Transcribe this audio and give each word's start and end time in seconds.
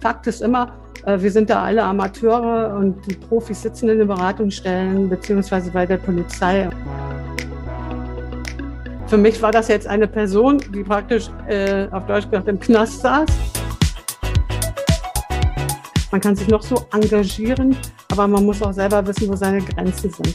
Fakt 0.00 0.26
ist 0.28 0.42
immer, 0.42 0.72
äh, 1.04 1.20
wir 1.20 1.30
sind 1.30 1.50
da 1.50 1.62
alle 1.64 1.82
Amateure 1.82 2.76
und 2.76 3.04
die 3.06 3.14
Profis 3.14 3.62
sitzen 3.62 3.88
in 3.88 3.98
den 3.98 4.08
Beratungsstellen 4.08 5.08
beziehungsweise 5.08 5.70
bei 5.70 5.86
der 5.86 5.96
Polizei. 5.96 6.70
Für 9.06 9.16
mich 9.16 9.40
war 9.40 9.50
das 9.50 9.68
jetzt 9.68 9.86
eine 9.86 10.06
Person, 10.06 10.58
die 10.72 10.84
praktisch 10.84 11.30
äh, 11.48 11.88
auf 11.90 12.06
Deutsch 12.06 12.26
gesagt 12.26 12.46
im 12.46 12.60
Knast 12.60 13.00
saß. 13.00 13.28
Man 16.12 16.20
kann 16.20 16.36
sich 16.36 16.48
noch 16.48 16.62
so 16.62 16.86
engagieren, 16.92 17.76
aber 18.10 18.28
man 18.28 18.44
muss 18.44 18.62
auch 18.62 18.72
selber 18.72 19.06
wissen, 19.06 19.28
wo 19.28 19.36
seine 19.36 19.60
Grenzen 19.60 20.10
sind. 20.10 20.34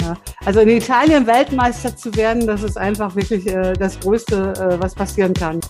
Ja. 0.00 0.16
Also 0.44 0.60
in 0.60 0.68
Italien 0.68 1.26
Weltmeister 1.26 1.96
zu 1.96 2.14
werden, 2.14 2.46
das 2.46 2.62
ist 2.62 2.76
einfach 2.76 3.14
wirklich 3.16 3.46
äh, 3.46 3.72
das 3.72 3.98
Größte, 4.00 4.52
äh, 4.56 4.82
was 4.82 4.94
passieren 4.94 5.32
kann. 5.32 5.60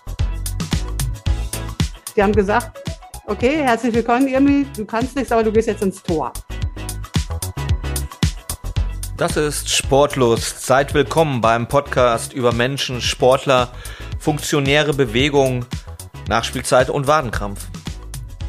Die 2.14 2.22
haben 2.22 2.32
gesagt, 2.32 2.78
okay, 3.26 3.62
herzlich 3.62 3.94
willkommen, 3.94 4.28
Irmi, 4.28 4.66
du 4.76 4.84
kannst 4.84 5.16
nichts, 5.16 5.32
aber 5.32 5.44
du 5.44 5.50
gehst 5.50 5.68
jetzt 5.68 5.82
ins 5.82 6.02
Tor. 6.02 6.32
Das 9.16 9.36
ist 9.38 9.70
Sportlos. 9.70 10.66
Seid 10.66 10.92
willkommen 10.92 11.40
beim 11.40 11.68
Podcast 11.68 12.34
über 12.34 12.52
Menschen, 12.52 13.00
Sportler, 13.00 13.72
funktionäre 14.18 14.92
Bewegung, 14.92 15.64
Nachspielzeit 16.28 16.90
und 16.90 17.06
Wadenkrampf. 17.06 17.66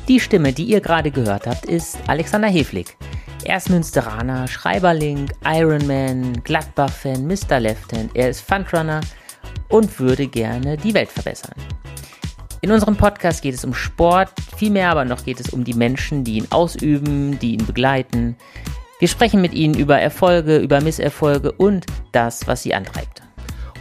Die 0.09 0.20
Stimme, 0.20 0.52
die 0.52 0.66
ihr 0.66 0.82
gerade 0.82 1.12
gehört 1.12 1.48
habt, 1.48 1.66
ist 1.66 1.98
Alexander 2.07 2.49
Heflig. 2.49 2.98
Er 3.45 3.57
ist 3.57 3.70
Münsteraner, 3.70 4.48
Schreiberling, 4.49 5.32
Ironman, 5.45 6.43
Gladbach-Fan, 6.43 7.26
Mr. 7.26 7.62
Left-Hand. 7.62 8.12
Er 8.13 8.30
ist 8.30 8.41
Fundrunner 8.41 8.99
und 9.70 9.99
würde 9.99 10.27
gerne 10.27 10.76
die 10.76 10.93
Welt 10.93 11.09
verbessern. 11.09 11.55
In 12.64 12.72
unserem 12.72 12.96
Podcast 12.96 13.42
geht 13.42 13.56
es 13.56 13.66
um 13.66 13.74
Sport, 13.74 14.30
vielmehr 14.56 14.90
aber 14.90 15.04
noch 15.04 15.26
geht 15.26 15.42
es 15.42 15.50
um 15.50 15.66
die 15.66 15.74
Menschen, 15.74 16.24
die 16.24 16.38
ihn 16.38 16.48
ausüben, 16.50 17.38
die 17.38 17.56
ihn 17.56 17.66
begleiten. 17.66 18.38
Wir 19.00 19.10
sprechen 19.10 19.42
mit 19.42 19.54
ihnen 19.54 19.74
über 19.74 20.00
Erfolge, 20.00 20.60
über 20.60 20.80
Misserfolge 20.80 21.52
und 21.52 21.86
das, 22.14 22.48
was 22.48 22.64
sie 22.64 22.74
antreibt. 22.74 23.22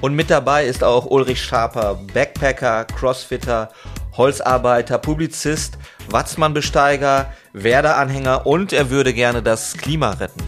Und 0.00 0.16
mit 0.16 0.30
dabei 0.30 0.66
ist 0.66 0.82
auch 0.82 1.06
Ulrich 1.06 1.40
Schaper, 1.40 2.00
Backpacker, 2.12 2.86
Crossfitter, 2.86 3.70
Holzarbeiter, 4.16 4.98
Publizist, 4.98 5.78
Watzmann-Besteiger, 6.10 7.32
Werder-Anhänger 7.52 8.46
und 8.46 8.72
er 8.72 8.90
würde 8.90 9.14
gerne 9.14 9.44
das 9.44 9.74
Klima 9.74 10.10
retten. 10.10 10.42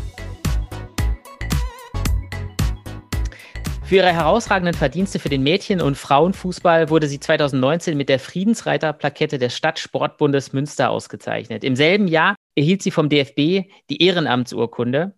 Für 3.94 3.98
ihre 3.98 4.12
herausragenden 4.12 4.74
Verdienste 4.74 5.20
für 5.20 5.28
den 5.28 5.44
Mädchen- 5.44 5.80
und 5.80 5.96
Frauenfußball 5.96 6.90
wurde 6.90 7.06
sie 7.06 7.20
2019 7.20 7.96
mit 7.96 8.08
der 8.08 8.18
Friedensreiter-Plakette 8.18 9.38
des 9.38 9.56
Stadtsportbundes 9.56 10.52
Münster 10.52 10.90
ausgezeichnet. 10.90 11.62
Im 11.62 11.76
selben 11.76 12.08
Jahr 12.08 12.34
erhielt 12.56 12.82
sie 12.82 12.90
vom 12.90 13.08
DFB 13.08 13.70
die 13.90 14.02
Ehrenamtsurkunde. 14.02 15.14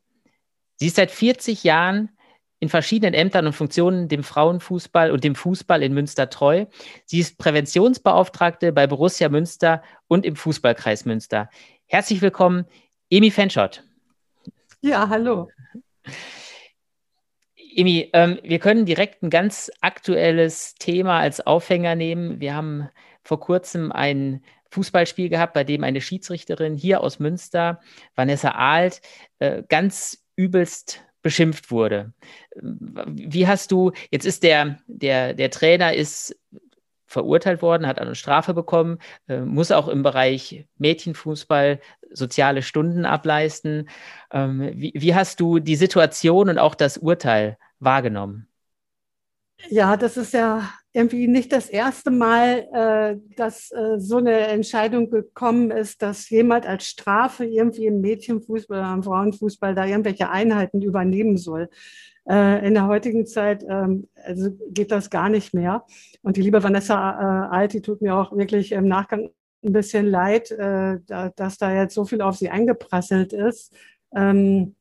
Sie 0.75 0.89
ist 0.89 0.97
seit 0.97 1.11
40 1.11 1.65
Jahren 1.65 2.11
in 2.61 2.69
verschiedenen 2.69 3.15
Ämtern 3.15 3.47
und 3.47 3.55
Funktionen 3.55 4.09
dem 4.09 4.23
Frauenfußball 4.23 5.11
und 5.11 5.25
dem 5.25 5.37
Fußball 5.37 5.83
in 5.83 5.95
Münster 5.95 6.29
treu. 6.29 6.67
Sie 7.07 7.21
ist 7.21 7.39
Präventionsbeauftragte 7.39 8.75
bei 8.75 8.87
Borussia 8.87 9.31
Münster 9.31 9.83
und 10.07 10.27
im 10.27 10.37
Fußballkreis 10.37 11.07
Münster. 11.07 11.49
Herzlich 11.87 12.21
willkommen, 12.21 12.67
Emi 13.09 13.31
Fenschott. 13.31 13.85
Ja, 14.83 15.09
hallo. 15.09 15.49
Emi, 17.77 18.09
ähm, 18.15 18.39
wir 18.43 18.59
können 18.59 18.87
direkt 18.87 19.23
ein 19.23 19.29
ganz 19.29 19.71
aktuelles 19.83 20.75
Thema 20.77 21.19
als 21.21 21.47
Aufhänger 21.47 21.95
nehmen. 21.95 22.41
Wir 22.41 22.55
haben 22.55 22.89
vor 23.23 23.39
kurzem 23.39 23.93
ein 23.93 24.43
Fußballspiel 24.71 25.29
gehabt, 25.29 25.53
bei 25.53 25.63
dem 25.63 25.85
eine 25.85 26.01
Schiedsrichterin 26.01 26.75
hier 26.75 27.03
aus 27.03 27.19
Münster, 27.19 27.81
Vanessa 28.15 28.53
Ahlt, 28.53 29.03
äh, 29.41 29.63
ganz 29.69 30.25
übelst 30.37 31.03
beschimpft 31.21 31.71
wurde. 31.71 32.15
Wie 32.55 33.47
hast 33.47 33.73
du, 33.73 33.93
jetzt 34.11 34.25
ist 34.25 34.43
der, 34.43 34.79
der, 34.87 35.35
der 35.35 35.51
Trainer 35.51 35.93
ist 35.93 36.35
verurteilt 37.07 37.63
worden, 37.63 37.87
hat 37.87 37.99
eine 37.99 38.15
Strafe 38.15 38.55
bekommen, 38.55 38.99
äh, 39.29 39.41
muss 39.41 39.71
auch 39.71 39.89
im 39.89 40.03
Bereich 40.03 40.67
Mädchenfußball 40.79 41.81
soziale 42.11 42.63
Stunden 42.63 43.05
ableisten. 43.05 43.89
Ähm, 44.33 44.71
wie, 44.75 44.93
wie 44.95 45.15
hast 45.15 45.41
du 45.41 45.59
die 45.59 45.77
Situation 45.77 46.49
und 46.49 46.59
auch 46.59 46.75
das 46.75 46.97
Urteil 46.99 47.59
wahrgenommen? 47.79 48.49
Ja, 49.69 49.97
das 49.97 50.17
ist 50.17 50.35
ja 50.35 50.69
irgendwie 50.93 51.29
nicht 51.29 51.53
das 51.53 51.69
erste 51.69 52.11
Mal, 52.11 52.69
äh, 52.73 53.35
dass 53.37 53.71
äh, 53.73 53.99
so 53.99 54.19
eine 54.19 54.33
Entscheidung 54.49 55.11
gekommen 55.11 55.71
ist, 55.71 56.03
dass 56.03 56.29
jemand 56.31 56.67
als 56.67 56.87
Strafe 56.87 57.45
irgendwie 57.45 57.87
im 57.87 58.01
Mädchenfußball 58.01 58.79
oder 58.79 58.93
im 58.93 59.03
Frauenfußball 59.03 59.75
da 59.75 59.87
irgendwelche 59.87 60.31
Einheiten 60.31 60.83
übernehmen 60.83 61.37
soll. 61.37 61.69
Äh, 62.29 62.67
in 62.67 62.75
der 62.75 62.87
heutigen 62.87 63.27
Zeit 63.27 63.65
ähm, 63.69 64.09
also 64.25 64.51
geht 64.71 64.91
das 64.91 65.11
gar 65.11 65.29
nicht 65.29 65.55
mehr. 65.55 65.85
Und 66.23 66.37
die 66.37 66.43
liebe 66.43 66.63
Vanessa 66.63 66.95
äh, 66.95 67.55
Alti 67.55 67.83
tut 67.83 68.03
mir 68.03 68.15
auch 68.17 68.37
wirklich 68.37 68.73
im 68.73 68.89
Nachgang 68.89 69.31
ein 69.65 69.73
bisschen 69.73 70.07
leid, 70.07 70.51
äh, 70.51 70.99
da, 71.07 71.31
dass 71.35 71.59
da 71.59 71.75
jetzt 71.75 71.95
so 71.95 72.05
viel 72.05 72.21
auf 72.21 72.37
sie 72.37 72.51
eingeprasselt 72.51 73.33
ist. 73.33 73.73
Ähm, 74.15 74.77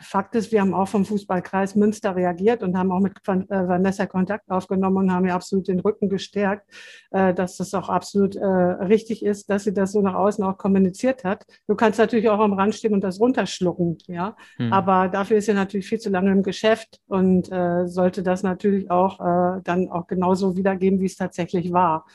Fakt 0.00 0.34
ist, 0.34 0.52
wir 0.52 0.60
haben 0.60 0.74
auch 0.74 0.88
vom 0.88 1.04
Fußballkreis 1.04 1.74
Münster 1.74 2.16
reagiert 2.16 2.62
und 2.62 2.76
haben 2.76 2.92
auch 2.92 3.00
mit 3.00 3.12
äh, 3.26 3.46
Vanessa 3.48 4.06
Kontakt 4.06 4.50
aufgenommen 4.50 4.96
und 4.96 5.12
haben 5.12 5.26
ihr 5.26 5.34
absolut 5.34 5.68
den 5.68 5.80
Rücken 5.80 6.08
gestärkt, 6.08 6.70
äh, 7.10 7.34
dass 7.34 7.56
das 7.56 7.74
auch 7.74 7.88
absolut 7.88 8.36
äh, 8.36 8.44
richtig 8.44 9.24
ist, 9.24 9.50
dass 9.50 9.64
sie 9.64 9.74
das 9.74 9.92
so 9.92 10.00
nach 10.00 10.14
außen 10.14 10.42
auch 10.44 10.58
kommuniziert 10.58 11.24
hat. 11.24 11.44
Du 11.66 11.74
kannst 11.74 11.98
natürlich 11.98 12.28
auch 12.28 12.40
am 12.40 12.52
Rand 12.52 12.74
stehen 12.74 12.94
und 12.94 13.04
das 13.04 13.20
runterschlucken, 13.20 13.98
ja. 14.06 14.36
Hm. 14.56 14.72
Aber 14.72 15.08
dafür 15.08 15.38
ist 15.38 15.46
sie 15.46 15.54
natürlich 15.54 15.86
viel 15.86 16.00
zu 16.00 16.10
lange 16.10 16.30
im 16.30 16.42
Geschäft 16.42 17.00
und 17.06 17.46
sollte 17.84 18.22
das 18.22 18.42
natürlich 18.42 18.90
auch 18.90 19.18
dann 19.64 19.88
auch 19.88 20.06
genauso 20.06 20.56
wiedergeben, 20.56 21.00
wie 21.00 21.06
es 21.06 21.16
tatsächlich 21.16 21.72
war. 21.72 22.06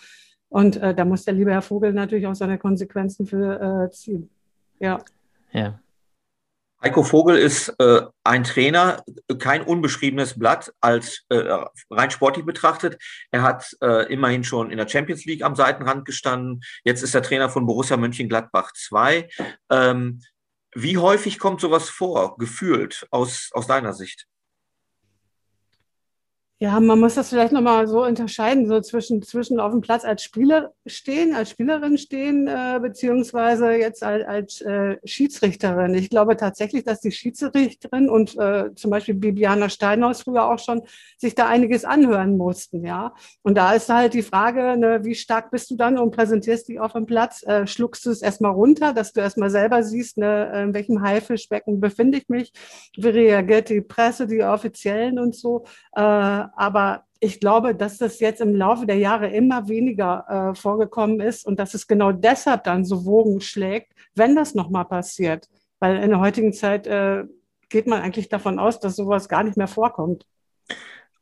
Und 0.49 0.81
da 0.81 1.05
muss 1.05 1.25
der 1.25 1.33
liebe 1.33 1.51
Herr 1.51 1.61
Vogel 1.61 1.94
natürlich 1.94 2.27
auch 2.27 2.35
seine 2.35 2.57
Konsequenzen 2.57 3.25
für 3.25 3.89
ziehen. 3.91 4.29
Ja. 4.79 4.99
Ja. 5.51 5.79
Heiko 6.83 7.03
Vogel 7.03 7.38
ist 7.38 7.73
äh, 7.79 8.01
ein 8.23 8.43
Trainer, 8.43 9.03
kein 9.39 9.63
unbeschriebenes 9.63 10.38
Blatt 10.38 10.71
als 10.79 11.23
äh, 11.29 11.43
rein 11.89 12.11
sportlich 12.11 12.45
betrachtet. 12.45 13.01
Er 13.31 13.41
hat 13.41 13.75
äh, 13.81 14.11
immerhin 14.13 14.43
schon 14.43 14.69
in 14.69 14.77
der 14.77 14.88
Champions 14.88 15.25
League 15.25 15.43
am 15.43 15.55
Seitenrand 15.55 16.05
gestanden. 16.05 16.61
Jetzt 16.83 17.01
ist 17.01 17.15
er 17.15 17.23
Trainer 17.23 17.49
von 17.49 17.65
Borussia 17.65 17.97
Mönchengladbach 17.97 18.73
2. 18.73 19.27
Ähm, 19.71 20.21
wie 20.75 20.99
häufig 20.99 21.39
kommt 21.39 21.61
sowas 21.61 21.89
vor, 21.89 22.38
gefühlt 22.38 23.07
aus, 23.09 23.49
aus 23.53 23.65
deiner 23.65 23.94
Sicht? 23.94 24.27
Ja, 26.59 26.79
man 26.79 27.00
muss 27.00 27.13
das 27.13 27.29
vielleicht 27.29 27.51
nochmal 27.51 27.85
so 27.85 28.03
unterscheiden, 28.03 28.66
so 28.68 28.81
zwischen, 28.81 29.22
zwischen 29.22 29.59
auf 29.59 29.72
dem 29.72 29.81
Platz 29.81 30.03
als 30.03 30.23
Spieler 30.23 30.72
stehen, 30.88 31.35
als 31.35 31.51
Spielerin 31.51 32.00
stehen, 32.00 32.47
äh, 32.47 32.79
beziehungsweise 32.81 33.73
jetzt 33.73 34.01
als, 34.01 34.25
als 34.25 34.62
äh, 34.62 34.97
Schiedsrichterin. 35.06 35.94
Ich 35.94 36.09
glaube 36.09 36.35
tatsächlich, 36.35 36.84
dass 36.84 37.00
die 37.00 37.12
Schiedsrichterin 37.12 38.09
und 38.09 38.35
äh, 38.40 38.73
zum 38.73 38.90
Beispiel 38.90 39.13
Bibiana 39.13 39.69
Steinhaus 39.69 40.23
früher 40.23 40.51
auch 40.51 40.57
schon 40.57 40.81
sich 41.19 41.35
da 41.35 41.47
einiges 41.47 41.85
anhören 41.85 42.38
mussten, 42.38 42.84
ja. 42.84 43.13
Und 43.44 43.56
da 43.56 43.74
ist 43.74 43.89
halt 43.89 44.16
die 44.16 44.24
Frage, 44.24 44.78
ne, 44.78 45.01
wie 45.03 45.13
stark 45.13 45.51
bist 45.51 45.69
du 45.69 45.75
dann 45.75 46.00
und 46.00 46.09
präsentierst 46.09 46.69
dich 46.69 46.79
auf 46.79 46.94
dem 46.94 47.06
Platz? 47.06 47.44
Äh, 47.44 47.68
schluckst 47.68 48.03
du 48.07 48.09
es 48.09 48.24
erstmal 48.24 48.53
runter, 48.53 48.94
dass 48.94 49.13
du 49.13 49.19
erstmal 49.19 49.51
selber 49.51 49.84
siehst, 49.84 50.18
ne, 50.18 50.63
in 50.63 50.74
welchem 50.74 51.03
Haifischbecken 51.03 51.79
befinde 51.79 52.18
ich 52.18 52.29
mich? 52.29 52.51
Wie 52.95 53.09
reagiert 53.09 53.69
die 53.69 53.81
Presse, 53.81 54.25
die 54.25 54.41
Offiziellen 54.41 55.19
und 55.19 55.35
so? 55.35 55.63
Äh, 55.95 56.46
aber 56.55 57.03
ich 57.19 57.39
glaube, 57.39 57.75
dass 57.75 57.97
das 57.97 58.19
jetzt 58.19 58.41
im 58.41 58.55
Laufe 58.55 58.85
der 58.85 58.97
Jahre 58.97 59.27
immer 59.27 59.67
weniger 59.67 60.51
äh, 60.51 60.55
vorgekommen 60.55 61.19
ist 61.19 61.45
und 61.45 61.59
dass 61.59 61.73
es 61.73 61.88
genau 61.88 62.11
deshalb 62.11 62.63
dann 62.63 62.85
so 62.85 63.05
Wogen 63.05 63.41
schlägt, 63.41 63.94
wenn 64.15 64.35
das 64.35 64.55
nochmal 64.55 64.85
passiert. 64.85 65.47
Weil 65.79 65.97
in 65.97 66.09
der 66.09 66.19
heutigen 66.19 66.53
Zeit 66.53 66.88
äh, 66.88 67.23
geht 67.69 67.88
man 67.88 68.01
eigentlich 68.01 68.29
davon 68.29 68.59
aus, 68.59 68.79
dass 68.79 68.95
sowas 68.95 69.29
gar 69.29 69.44
nicht 69.44 69.57
mehr 69.57 69.67
vorkommt. 69.67 70.25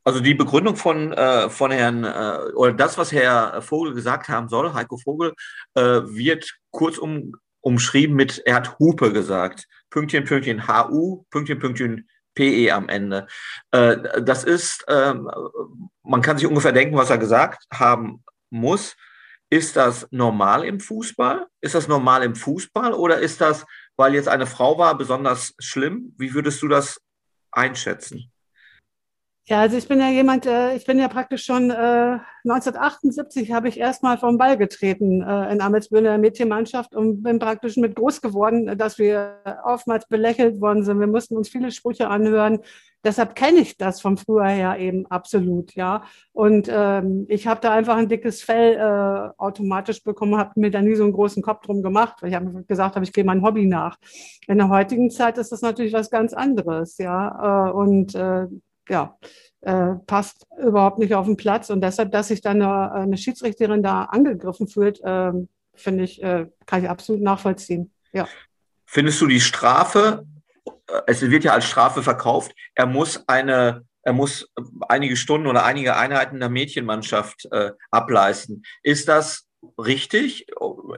Also 0.04 0.19
die 0.19 0.36
Begründung 0.36 0.75
von, 0.75 1.13
äh, 1.13 1.50
von 1.50 1.71
Herrn, 1.71 2.04
äh, 2.04 2.54
oder 2.56 2.74
das, 2.74 2.98
was 2.98 3.12
Herr 3.12 3.62
Vogel 3.62 3.94
gesagt 3.94 4.30
haben 4.30 4.50
soll, 4.50 4.74
Heiko 4.74 4.98
Vogel, 4.98 5.33
äh, 5.74 5.81
wird 5.81 6.60
kurzum 6.71 7.33
umschrieben 7.62 8.16
mit, 8.16 8.44
er 8.45 8.56
hat 8.56 8.78
Hupe 8.78 9.12
gesagt. 9.12 9.68
Pünktchen, 9.89 10.24
Pünktchen, 10.24 10.68
HU, 10.68 11.24
Pünktchen, 11.31 11.57
Pünktchen, 11.57 12.07
PE 12.36 12.72
am 12.72 12.90
Ende. 12.90 13.28
Äh, 13.72 14.22
das 14.22 14.44
ist, 14.44 14.86
ähm, 14.88 15.30
man 16.04 16.22
kann 16.22 16.38
sich 16.38 16.48
ungefähr 16.48 16.74
denken, 16.74 16.98
was 16.98 17.10
er 17.10 17.18
gesagt 17.18 17.66
haben 17.74 18.24
muss. 18.50 18.96
Ist 19.50 19.76
das 19.76 20.08
normal 20.12 20.66
im 20.66 20.80
Fußball? 20.80 21.48
Ist 21.62 21.76
das 21.76 21.88
normal 21.88 22.24
im 22.24 22.36
Fußball 22.36 22.94
oder 22.94 23.20
ist 23.20 23.42
das, 23.42 23.66
weil 23.96 24.16
jetzt 24.16 24.28
eine 24.28 24.48
Frau 24.48 24.78
war, 24.78 24.98
besonders 24.98 25.54
schlimm? 25.60 26.14
Wie 26.18 26.34
würdest 26.34 26.62
du 26.62 26.68
das 26.68 27.02
einschätzen? 27.52 28.32
Ja, 29.47 29.59
also 29.59 29.77
ich 29.77 29.88
bin 29.88 30.00
ja 30.00 30.09
jemand, 30.09 30.47
äh, 30.47 30.75
ich 30.75 30.86
bin 30.86 30.97
ja 30.97 31.07
praktisch 31.07 31.45
schon 31.45 31.69
äh, 31.69 32.18
1978 32.45 33.51
habe 33.51 33.68
ich 33.69 33.80
erstmal 33.80 34.18
vom 34.18 34.39
Ball 34.39 34.57
getreten 34.57 35.21
äh, 35.21 35.51
in 35.51 35.62
Amelsbühne 35.62 36.09
der 36.09 36.18
Mädchenmannschaft 36.18 36.95
und 36.95 37.21
bin 37.21 37.38
praktisch 37.38 37.77
mit 37.77 37.95
groß 37.95 38.21
geworden, 38.21 38.75
dass 38.75 38.97
wir 38.97 39.38
oftmals 39.63 40.07
belächelt 40.07 40.62
worden 40.62 40.83
sind. 40.83 41.00
Wir 41.00 41.06
mussten 41.06 41.38
uns 41.38 41.50
viele 41.50 41.69
Sprüche 41.69 42.07
anhören. 42.07 42.59
Deshalb 43.03 43.36
kenne 43.36 43.59
ich 43.59 43.77
das 43.77 44.01
von 44.01 44.18
früher 44.18 44.47
her 44.47 44.80
eben 44.80 45.06
absolut, 45.07 45.75
ja. 45.75 46.03
Und 46.33 46.68
ähm, 46.71 47.27
ich 47.30 47.45
habe 47.45 47.62
da 47.62 47.71
einfach 47.71 47.97
ein 47.97 48.09
dickes 48.09 48.42
Fell 48.42 48.74
äh, 48.74 49.39
automatisch 49.39 50.03
bekommen, 50.03 50.38
habe 50.38 50.59
mir 50.59 50.71
da 50.71 50.81
nie 50.81 50.95
so 50.95 51.03
einen 51.03 51.13
großen 51.13 51.44
Kopf 51.44 51.62
drum 51.62 51.83
gemacht, 51.83 52.15
weil 52.21 52.30
ich 52.30 52.36
habe 52.36 52.63
gesagt 52.63 52.95
habe, 52.95 53.06
ich 53.06 53.13
gehe 53.13 53.24
mein 53.24 53.44
Hobby 53.44 53.68
nach. 53.68 53.97
In 54.47 54.57
der 54.57 54.69
heutigen 54.69 55.12
Zeit 55.12 55.38
ist 55.38 55.51
das 55.51 55.62
natürlich 55.62 55.94
was 55.94 56.09
ganz 56.09 56.33
anderes, 56.33 56.97
ja. 56.97 57.69
Äh, 57.69 57.71
und 57.74 58.15
äh, 58.15 58.47
ja, 58.90 59.18
äh, 59.62 59.96
passt 60.06 60.46
überhaupt 60.58 61.00
nicht 61.00 61.16
auf 61.16 61.26
den 61.26 61.38
Platz. 61.38 61.70
Und 61.70 61.82
deshalb, 61.82 62.12
dass 62.12 62.28
sich 62.30 62.42
dann 62.42 62.62
eine, 62.62 62.92
eine 62.92 63.18
Schiedsrichterin 63.18 63.84
da 63.84 64.04
angegriffen 64.04 64.68
fühlt, 64.68 65.02
äh, 65.04 65.32
finde 65.74 66.04
ich, 66.04 66.22
äh, 66.22 66.48
kann 66.66 66.84
ich 66.84 66.90
absolut 66.90 67.22
nachvollziehen. 67.22 67.92
Ja. 68.14 68.28
Findest 68.86 69.20
du 69.22 69.28
die 69.28 69.42
Strafe, 69.42 70.26
äh, 70.66 71.02
es 71.08 71.22
wird 71.22 71.44
ja 71.44 71.54
als 71.54 71.66
Strafe 71.66 72.04
verkauft, 72.04 72.54
er 72.76 72.86
muss 72.86 73.28
eine 73.28 73.86
er 74.06 74.14
muss 74.14 74.48
einige 74.88 75.16
Stunden 75.18 75.48
oder 75.48 75.66
einige 75.66 75.98
Einheiten 75.98 76.40
der 76.40 76.50
Mädchenmannschaft 76.50 77.48
äh, 77.52 77.72
ableisten. 77.90 78.64
Ist 78.84 79.08
das 79.08 79.48
richtig? 79.80 80.46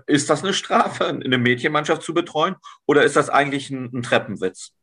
Ist 0.07 0.29
das 0.29 0.43
eine 0.43 0.53
Strafe, 0.53 1.07
eine 1.07 1.37
Mädchenmannschaft 1.37 2.01
zu 2.01 2.13
betreuen? 2.13 2.57
Oder 2.85 3.03
ist 3.03 3.15
das 3.15 3.29
eigentlich 3.29 3.69
ein, 3.69 3.89
ein 3.93 4.03
Treppenwitz? 4.03 4.73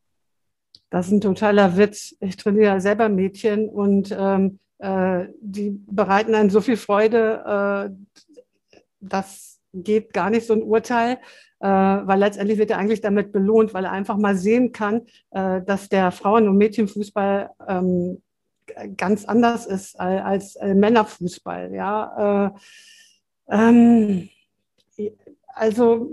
Das 0.91 1.07
ist 1.07 1.13
ein 1.13 1.21
totaler 1.21 1.77
Witz. 1.77 2.15
Ich 2.21 2.37
trainiere 2.37 2.81
selber 2.81 3.09
Mädchen 3.09 3.69
und 3.69 4.15
ähm, 4.17 4.59
äh, 4.79 5.27
die 5.41 5.71
bereiten 5.87 6.35
einen 6.35 6.51
so 6.51 6.61
viel 6.61 6.77
Freude, 6.77 7.91
äh, 7.91 8.25
das 9.01 9.61
geht 9.73 10.13
gar 10.13 10.31
nicht 10.31 10.47
so 10.47 10.53
ein 10.55 10.63
Urteil, 10.63 11.19
äh, 11.61 11.67
weil 11.67 12.19
letztendlich 12.19 12.59
wird 12.59 12.71
er 12.71 12.79
eigentlich 12.79 13.01
damit 13.01 13.33
belohnt, 13.33 13.75
weil 13.75 13.85
er 13.85 13.93
einfach 13.93 14.17
mal 14.17 14.37
sehen 14.37 14.73
kann, 14.73 15.03
äh, 15.31 15.63
dass 15.63 15.89
der 15.89 16.13
Frauen- 16.13 16.49
und 16.49 16.59
Mädchenfußball 16.59 17.51
ähm, 17.69 18.23
ganz 18.97 19.25
anders 19.25 19.67
ist 19.67 19.99
als, 19.99 20.57
als 20.57 20.75
Männerfußball. 20.75 21.75
Ja. 21.75 22.47
Äh, 22.47 22.51
ähm, 23.51 24.29
also 25.55 26.11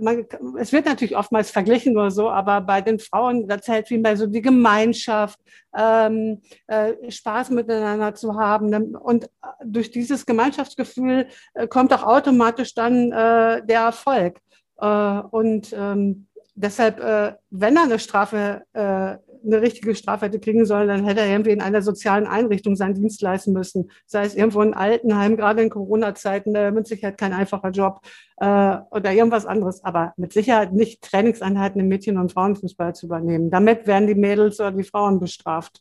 man, 0.00 0.26
es 0.58 0.72
wird 0.72 0.86
natürlich 0.86 1.16
oftmals 1.16 1.50
verglichen 1.50 1.96
oder 1.96 2.10
so, 2.10 2.30
aber 2.30 2.60
bei 2.60 2.80
den 2.80 2.98
Frauen, 2.98 3.48
da 3.48 3.60
zählt 3.60 3.88
vielmehr 3.88 4.16
so 4.16 4.26
die 4.26 4.40
Gemeinschaft, 4.40 5.38
ähm, 5.76 6.40
äh, 6.66 7.10
Spaß 7.10 7.50
miteinander 7.50 8.14
zu 8.14 8.38
haben. 8.38 8.96
Und 8.96 9.28
durch 9.64 9.90
dieses 9.90 10.24
Gemeinschaftsgefühl 10.26 11.26
äh, 11.54 11.66
kommt 11.66 11.92
auch 11.92 12.04
automatisch 12.04 12.74
dann 12.74 13.10
äh, 13.10 13.66
der 13.66 13.80
Erfolg. 13.80 14.38
Äh, 14.78 14.86
und 15.30 15.72
ähm, 15.76 16.26
deshalb, 16.54 17.00
äh, 17.00 17.34
wenn 17.50 17.76
er 17.76 17.82
eine 17.82 17.98
Strafe, 17.98 18.62
äh, 18.72 19.16
eine 19.44 19.60
richtige 19.60 19.94
Strafe 19.94 20.26
hätte 20.26 20.40
kriegen 20.40 20.64
sollen, 20.64 20.88
dann 20.88 21.04
hätte 21.04 21.20
er 21.20 21.28
irgendwie 21.28 21.50
in 21.50 21.60
einer 21.60 21.82
sozialen 21.82 22.26
Einrichtung 22.26 22.76
seinen 22.76 22.94
Dienst 22.94 23.22
leisten 23.22 23.52
müssen. 23.52 23.90
Sei 24.06 24.24
es 24.24 24.34
irgendwo 24.34 24.62
in 24.62 24.74
Altenheim, 24.74 25.36
gerade 25.36 25.62
in 25.62 25.70
Corona-Zeiten, 25.70 26.52
mit 26.74 26.86
Sicherheit 26.86 27.18
kein 27.18 27.32
einfacher 27.32 27.70
Job 27.70 28.00
äh, 28.38 28.76
oder 28.90 29.12
irgendwas 29.12 29.46
anderes, 29.46 29.84
aber 29.84 30.12
mit 30.16 30.32
Sicherheit 30.32 30.72
nicht 30.72 31.02
Trainingseinheiten 31.02 31.80
im 31.80 31.88
Mädchen- 31.88 32.18
und 32.18 32.32
Frauenfußball 32.32 32.94
zu 32.94 33.06
übernehmen. 33.06 33.50
Damit 33.50 33.86
werden 33.86 34.06
die 34.06 34.14
Mädels 34.14 34.60
oder 34.60 34.72
die 34.72 34.84
Frauen 34.84 35.20
bestraft. 35.20 35.80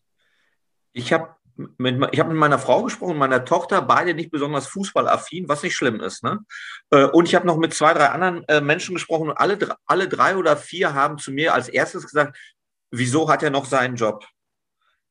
Ich 0.94 1.12
habe 1.12 1.30
mit, 1.56 2.04
ich 2.12 2.19
habe 2.19 2.30
mit 2.30 2.38
meiner 2.38 2.59
Frau 2.59 2.83
gesprochen, 2.83 3.18
meiner 3.18 3.45
Tochter, 3.45 3.81
beide 3.81 4.13
nicht 4.13 4.31
besonders 4.31 4.68
fußballaffin, 4.68 5.48
was 5.48 5.63
nicht 5.63 5.75
schlimm 5.75 6.00
ist. 6.00 6.24
Ne? 6.24 6.39
Äh, 6.89 7.06
und 7.06 7.27
ich 7.27 7.36
habe 7.36 7.45
noch 7.45 7.57
mit 7.57 7.74
zwei, 7.74 7.94
drei 7.94 8.07
anderen 8.07 8.44
äh, 8.48 8.62
Menschen 8.62 8.95
gesprochen 8.95 9.30
und 9.30 9.38
alle, 9.38 9.57
alle 9.86 10.07
drei 10.07 10.36
oder 10.36 10.57
vier 10.57 10.94
haben 10.94 11.18
zu 11.18 11.31
mir 11.31 11.54
als 11.54 11.69
erstes 11.69 12.04
gesagt, 12.04 12.38
wieso 12.94 13.28
hat 13.28 13.44
er 13.44 13.50
noch 13.50 13.66
seinen 13.66 13.95
Job? 13.95 14.25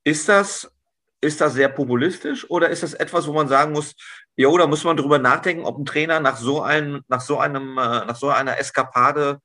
Ist 0.04 0.28
das, 0.28 0.72
ist 1.20 1.40
das 1.40 1.54
sehr 1.54 1.68
populistisch 1.68 2.48
oder 2.48 2.70
ist 2.70 2.82
das 2.82 2.94
etwas, 2.94 3.26
wo 3.26 3.32
man 3.32 3.48
sagen 3.48 3.72
muss, 3.72 3.94
ja, 4.36 4.48
da 4.56 4.66
muss 4.66 4.84
man 4.84 4.96
drüber 4.96 5.18
nachdenken, 5.18 5.64
ob 5.64 5.78
ein 5.78 5.84
Trainer 5.84 6.20
nach 6.20 6.36
so 6.36 6.62
einem, 6.62 7.02
nach 7.08 7.20
so 7.20 7.38
einem, 7.38 7.76
äh, 7.78 8.06
nach 8.06 8.16
so 8.16 8.30
einer 8.30 8.58
Eskapade 8.58 9.40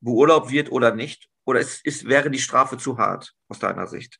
beurlaubt 0.00 0.50
wird 0.50 0.70
oder 0.70 0.94
nicht? 0.94 1.28
Oder 1.44 1.60
ist, 1.60 1.86
ist, 1.86 2.06
wäre 2.06 2.30
die 2.30 2.40
Strafe 2.40 2.76
zu 2.76 2.98
hart 2.98 3.32
aus 3.48 3.60
deiner 3.60 3.86
Sicht? 3.86 4.18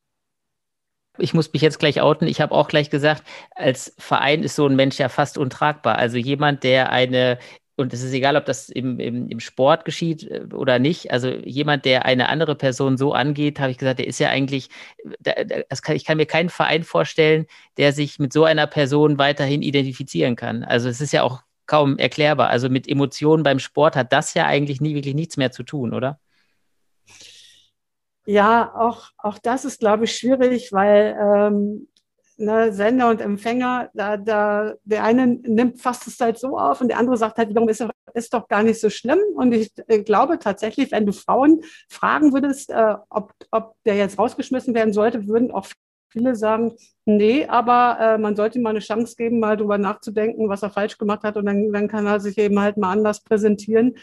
ich 1.19 1.33
muss 1.33 1.51
mich 1.51 1.63
jetzt 1.63 1.79
gleich 1.79 2.03
outen. 2.03 2.29
Ich 2.29 2.43
habe 2.43 2.55
auch 2.55 2.69
gleich 2.69 2.91
gesagt, 2.91 3.23
als 3.55 3.95
Verein 3.99 4.43
ist 4.43 4.55
so 4.55 4.67
ein 4.67 4.77
Mensch 4.77 4.99
ja 4.99 5.09
fast 5.09 5.39
untragbar. 5.39 5.97
Also 5.97 6.19
jemand, 6.19 6.63
der 6.63 6.91
eine 6.91 7.39
und 7.76 7.93
es 7.93 8.02
ist 8.02 8.12
egal, 8.12 8.37
ob 8.37 8.46
das 8.46 8.70
im, 8.70 8.99
im, 8.99 9.28
im 9.28 9.40
Sport 9.40 9.84
geschieht 9.84 10.25
äh, 10.25 10.46
oder 10.52 10.78
nicht. 10.78 11.12
Also 11.12 11.28
jemand, 11.28 11.84
der 11.84 12.06
eine 12.06 12.28
andere 12.28 12.55
Person 12.55 12.96
so 12.96 13.12
angeht, 13.12 13.61
habe 13.61 13.70
ich 13.70 13.78
gesagt, 13.78 13.99
der 13.99 14.06
ist 14.06 14.19
ja 14.19 14.31
eigentlich, 14.31 14.69
kann, 15.82 15.96
ich 15.96 16.05
kann 16.05 16.17
mir 16.17 16.26
keinen 16.26 16.49
Verein 16.49 16.84
vorstellen, 16.84 17.46
der 17.76 17.93
sich 17.93 18.19
mit 18.19 18.32
so 18.32 18.44
einer 18.44 18.67
Person 18.67 19.19
weiterhin 19.19 19.62
identifizieren 19.62 20.37
kann. 20.37 20.64
Also 20.64 20.88
es 20.88 21.00
ist 21.00 21.12
ja 21.12 21.23
auch 21.23 21.43
kaum 21.67 21.99
erklärbar. 21.99 22.49
Also 22.49 22.70
mit 22.70 22.88
Emotionen 22.88 23.43
beim 23.43 23.58
Sport 23.58 23.94
hat 23.94 24.12
das 24.12 24.34
ja 24.34 24.46
eigentlich 24.46 24.81
nie 24.81 24.94
wirklich 24.94 25.14
nichts 25.14 25.37
mehr 25.37 25.52
zu 25.52 25.62
tun, 25.62 25.93
oder? 25.93 26.19
Ja, 28.25 28.75
auch, 28.75 29.11
auch 29.19 29.38
das 29.38 29.64
ist, 29.64 29.81
glaube 29.81 30.05
ich, 30.05 30.17
schwierig, 30.17 30.72
weil 30.72 31.17
ähm, 31.20 31.88
ne, 32.37 32.73
Sender 32.73 33.11
und 33.11 33.21
Empfänger, 33.21 33.91
da, 33.94 34.17
da, 34.17 34.75
der 34.85 35.05
eine 35.05 35.27
nimmt 35.27 35.81
fast 35.81 36.06
es 36.06 36.21
halt 36.21 36.38
so 36.38 36.59
auf 36.59 36.81
und 36.81 36.88
der 36.88 36.99
andere 36.99 37.17
sagt 37.17 37.38
halt 37.38 37.56
ist, 37.69 37.85
ist 38.15 38.35
doch 38.35 38.49
gar 38.49 38.62
nicht 38.62 38.81
so 38.81 38.91
schlimm. 38.91 39.19
Und 39.35 39.53
ich 39.53 39.73
äh, 39.88 40.03
glaube 40.03 40.38
tatsächlich, 40.38 40.93
wenn 40.93 41.06
du 41.06 41.12
Frauen 41.12 41.62
fragen 41.88 42.33
würdest, 42.33 42.71
äh, 42.71 42.94
ob, 43.11 43.33
ob 43.50 43.75
der 43.85 43.97
jetzt 43.97 44.19
rausgeschmissen 44.19 44.75
werden 44.75 44.93
sollte, 44.93 45.27
würden 45.27 45.50
auch 45.50 45.67
viele 46.09 46.35
sagen, 46.35 46.77
nee, 47.05 47.47
aber 47.47 47.99
äh, 48.00 48.19
man 48.19 48.37
sollte 48.37 48.59
ihm 48.59 48.62
mal 48.62 48.71
eine 48.71 48.79
Chance 48.79 49.17
geben, 49.17 49.39
mal 49.39 49.56
drüber 49.56 49.79
nachzudenken, 49.79 50.49
was 50.49 50.62
er 50.62 50.71
falsch 50.71 50.99
gemacht 50.99 51.23
hat 51.25 51.37
und 51.37 51.47
dann, 51.47 51.73
dann 51.73 51.89
kann 51.89 52.06
er 52.06 52.21
sich 52.21 52.39
eben 52.39 52.59
halt 52.59 52.77
mal 52.77 52.93
anders 52.93 53.23
präsentieren. 53.23 53.97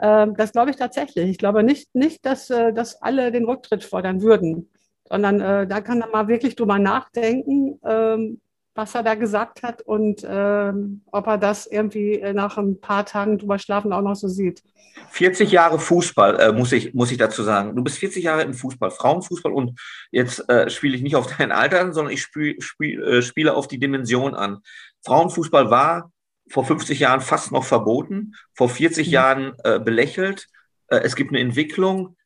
Ähm, 0.00 0.34
das 0.36 0.52
glaube 0.52 0.70
ich 0.70 0.76
tatsächlich. 0.76 1.30
Ich 1.30 1.38
glaube 1.38 1.62
nicht, 1.62 1.94
nicht 1.94 2.24
dass, 2.26 2.50
äh, 2.50 2.72
dass 2.72 3.00
alle 3.02 3.30
den 3.30 3.44
Rücktritt 3.44 3.84
fordern 3.84 4.22
würden, 4.22 4.70
sondern 5.10 5.40
äh, 5.40 5.66
da 5.66 5.80
kann 5.80 6.00
er 6.00 6.08
mal 6.08 6.28
wirklich 6.28 6.56
drüber 6.56 6.78
nachdenken, 6.78 7.78
ähm, 7.84 8.40
was 8.74 8.94
er 8.94 9.02
da 9.02 9.16
gesagt 9.16 9.62
hat 9.62 9.82
und 9.82 10.24
ähm, 10.26 11.02
ob 11.10 11.26
er 11.26 11.36
das 11.36 11.66
irgendwie 11.66 12.22
nach 12.32 12.56
ein 12.56 12.80
paar 12.80 13.04
Tagen 13.04 13.36
drüber 13.36 13.58
schlafen 13.58 13.92
auch 13.92 14.00
noch 14.00 14.14
so 14.14 14.28
sieht. 14.28 14.62
40 15.10 15.50
Jahre 15.50 15.78
Fußball, 15.78 16.40
äh, 16.40 16.52
muss, 16.52 16.72
ich, 16.72 16.94
muss 16.94 17.10
ich 17.10 17.18
dazu 17.18 17.42
sagen. 17.42 17.74
Du 17.74 17.82
bist 17.82 17.98
40 17.98 18.22
Jahre 18.22 18.42
im 18.42 18.54
Fußball, 18.54 18.90
Frauenfußball 18.90 19.52
und 19.52 19.78
jetzt 20.12 20.48
äh, 20.48 20.70
spiele 20.70 20.96
ich 20.96 21.02
nicht 21.02 21.16
auf 21.16 21.26
dein 21.38 21.52
Alter 21.52 21.80
an, 21.80 21.92
sondern 21.92 22.14
ich 22.14 22.22
spiel, 22.22 22.60
spiel, 22.60 23.02
äh, 23.02 23.22
spiele 23.22 23.54
auf 23.54 23.68
die 23.68 23.80
Dimension 23.80 24.34
an. 24.34 24.58
Frauenfußball 25.04 25.70
war 25.70 26.12
vor 26.48 26.64
50 26.64 26.98
Jahren 27.00 27.20
fast 27.20 27.52
noch 27.52 27.64
verboten, 27.64 28.34
vor 28.54 28.68
40 28.68 29.06
mhm. 29.06 29.12
Jahren 29.12 29.52
äh, 29.64 29.78
belächelt. 29.78 30.46
Äh, 30.88 30.98
es 30.98 31.16
gibt 31.16 31.30
eine 31.30 31.40
Entwicklung. 31.40 32.16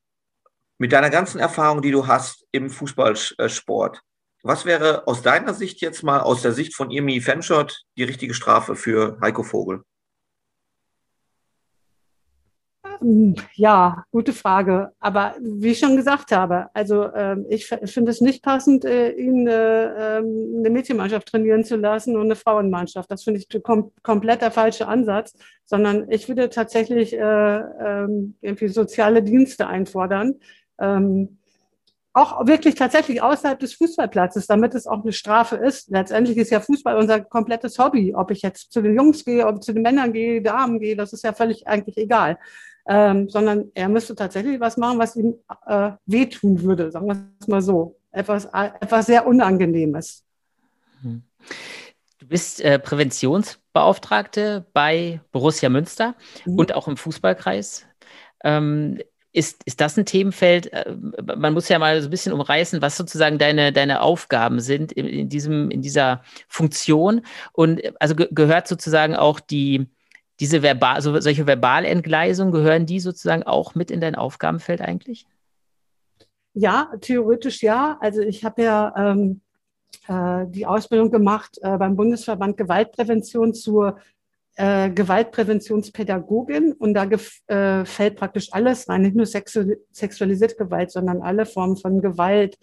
Mit 0.78 0.92
deiner 0.92 1.10
ganzen 1.10 1.38
Erfahrung, 1.38 1.82
die 1.82 1.92
du 1.92 2.06
hast 2.06 2.46
im 2.50 2.68
Fußballsport, 2.68 4.00
was 4.42 4.66
wäre 4.66 5.06
aus 5.06 5.22
deiner 5.22 5.54
Sicht 5.54 5.80
jetzt 5.80 6.02
mal, 6.02 6.20
aus 6.20 6.42
der 6.42 6.52
Sicht 6.52 6.74
von 6.74 6.90
Irmi 6.90 7.20
Fenschott, 7.20 7.82
die 7.96 8.04
richtige 8.04 8.34
Strafe 8.34 8.76
für 8.76 9.18
Heiko 9.22 9.42
Vogel? 9.42 9.84
Ähm, 13.00 13.34
ja, 13.54 14.04
gute 14.10 14.32
Frage. 14.32 14.92
Aber 15.00 15.34
wie 15.40 15.70
ich 15.70 15.78
schon 15.78 15.96
gesagt 15.96 16.32
habe, 16.32 16.68
also 16.74 17.12
ähm, 17.14 17.46
ich 17.48 17.66
finde 17.66 18.10
es 18.10 18.20
nicht 18.20 18.42
passend, 18.42 18.84
äh, 18.84 19.12
ihn 19.12 19.46
äh, 19.46 20.18
ähm, 20.18 20.56
eine 20.58 20.70
Mädchenmannschaft 20.70 21.28
trainieren 21.28 21.64
zu 21.64 21.76
lassen 21.76 22.16
und 22.16 22.24
eine 22.24 22.36
Frauenmannschaft. 22.36 23.10
Das 23.10 23.24
finde 23.24 23.40
ich 23.40 23.62
kom 23.62 23.92
komplett 24.02 24.42
der 24.42 24.50
falsche 24.50 24.88
Ansatz, 24.88 25.34
sondern 25.64 26.10
ich 26.10 26.28
würde 26.28 26.50
tatsächlich 26.50 27.14
äh, 27.14 27.60
irgendwie 28.40 28.68
soziale 28.68 29.22
Dienste 29.22 29.66
einfordern. 29.66 30.34
Ähm, 30.78 31.38
auch 32.12 32.46
wirklich 32.46 32.76
tatsächlich 32.76 33.22
außerhalb 33.22 33.58
des 33.58 33.74
Fußballplatzes, 33.74 34.46
damit 34.46 34.74
es 34.74 34.86
auch 34.86 35.02
eine 35.02 35.12
Strafe 35.12 35.56
ist. 35.56 35.90
Letztendlich 35.90 36.36
ist 36.36 36.50
ja 36.50 36.60
Fußball 36.60 36.96
unser 36.96 37.20
komplettes 37.20 37.78
Hobby. 37.78 38.14
Ob 38.14 38.30
ich 38.30 38.42
jetzt 38.42 38.72
zu 38.72 38.82
den 38.82 38.94
Jungs 38.94 39.24
gehe, 39.24 39.46
ob 39.46 39.56
ich 39.56 39.62
zu 39.62 39.72
den 39.72 39.82
Männern 39.82 40.12
gehe, 40.12 40.40
Damen 40.40 40.78
gehe, 40.78 40.94
das 40.94 41.12
ist 41.12 41.24
ja 41.24 41.32
völlig 41.32 41.66
eigentlich 41.66 41.96
egal 41.96 42.38
ähm, 42.86 43.28
sondern 43.28 43.70
er 43.74 43.88
müsste 43.88 44.14
tatsächlich 44.14 44.60
was 44.60 44.76
machen, 44.76 44.98
was 44.98 45.16
ihm 45.16 45.34
äh, 45.66 45.92
wehtun 46.06 46.62
würde, 46.62 46.90
sagen 46.90 47.06
wir 47.06 47.16
es 47.40 47.48
mal 47.48 47.62
so. 47.62 47.98
Etwas, 48.10 48.44
etwas 48.44 49.06
sehr 49.06 49.26
Unangenehmes. 49.26 50.24
Hm. 51.02 51.22
Du 52.18 52.26
bist 52.26 52.60
äh, 52.60 52.78
Präventionsbeauftragte 52.78 54.66
bei 54.72 55.20
Borussia 55.32 55.68
Münster 55.68 56.14
mhm. 56.44 56.58
und 56.58 56.74
auch 56.74 56.86
im 56.86 56.96
Fußballkreis. 56.96 57.86
Ähm, 58.44 59.00
ist, 59.34 59.64
ist 59.64 59.80
das 59.80 59.98
ein 59.98 60.06
Themenfeld? 60.06 60.72
Äh, 60.72 60.94
man 61.36 61.52
muss 61.52 61.68
ja 61.68 61.78
mal 61.78 62.00
so 62.00 62.08
ein 62.08 62.10
bisschen 62.10 62.32
umreißen, 62.32 62.80
was 62.80 62.96
sozusagen 62.96 63.36
deine, 63.38 63.72
deine 63.72 64.00
Aufgaben 64.00 64.60
sind 64.60 64.92
in, 64.92 65.06
in 65.06 65.28
diesem, 65.28 65.70
in 65.70 65.82
dieser 65.82 66.22
Funktion. 66.48 67.22
Und 67.52 67.82
also 68.00 68.14
ge 68.14 68.28
gehört 68.30 68.68
sozusagen 68.68 69.16
auch 69.16 69.40
die, 69.40 69.88
diese 70.40 70.62
verbal, 70.62 71.02
so, 71.02 71.18
solche 71.20 71.46
Verbalentgleisungen, 71.46 72.52
gehören 72.52 72.86
die 72.86 73.00
sozusagen 73.00 73.42
auch 73.42 73.74
mit 73.74 73.90
in 73.90 74.00
dein 74.00 74.14
Aufgabenfeld 74.14 74.80
eigentlich? 74.80 75.26
Ja, 76.54 76.92
theoretisch 77.00 77.62
ja. 77.62 77.98
Also 78.00 78.20
ich 78.20 78.44
habe 78.44 78.62
ja 78.62 78.94
ähm, 78.96 79.40
äh, 80.06 80.46
die 80.46 80.66
Ausbildung 80.66 81.10
gemacht 81.10 81.58
äh, 81.60 81.76
beim 81.76 81.96
Bundesverband 81.96 82.56
Gewaltprävention 82.56 83.52
zur 83.52 83.98
äh, 84.56 84.90
Gewaltpräventionspädagogin 84.90 86.72
und 86.72 86.94
da 86.94 87.04
äh, 87.04 87.84
fällt 87.84 88.16
praktisch 88.16 88.52
alles 88.52 88.88
rein, 88.88 89.02
nicht 89.02 89.16
nur 89.16 89.26
sexu 89.26 89.64
sexualisierte 89.90 90.56
Gewalt, 90.56 90.90
sondern 90.90 91.22
alle 91.22 91.46
Formen 91.46 91.76
von 91.76 92.00
Gewalt 92.00 92.56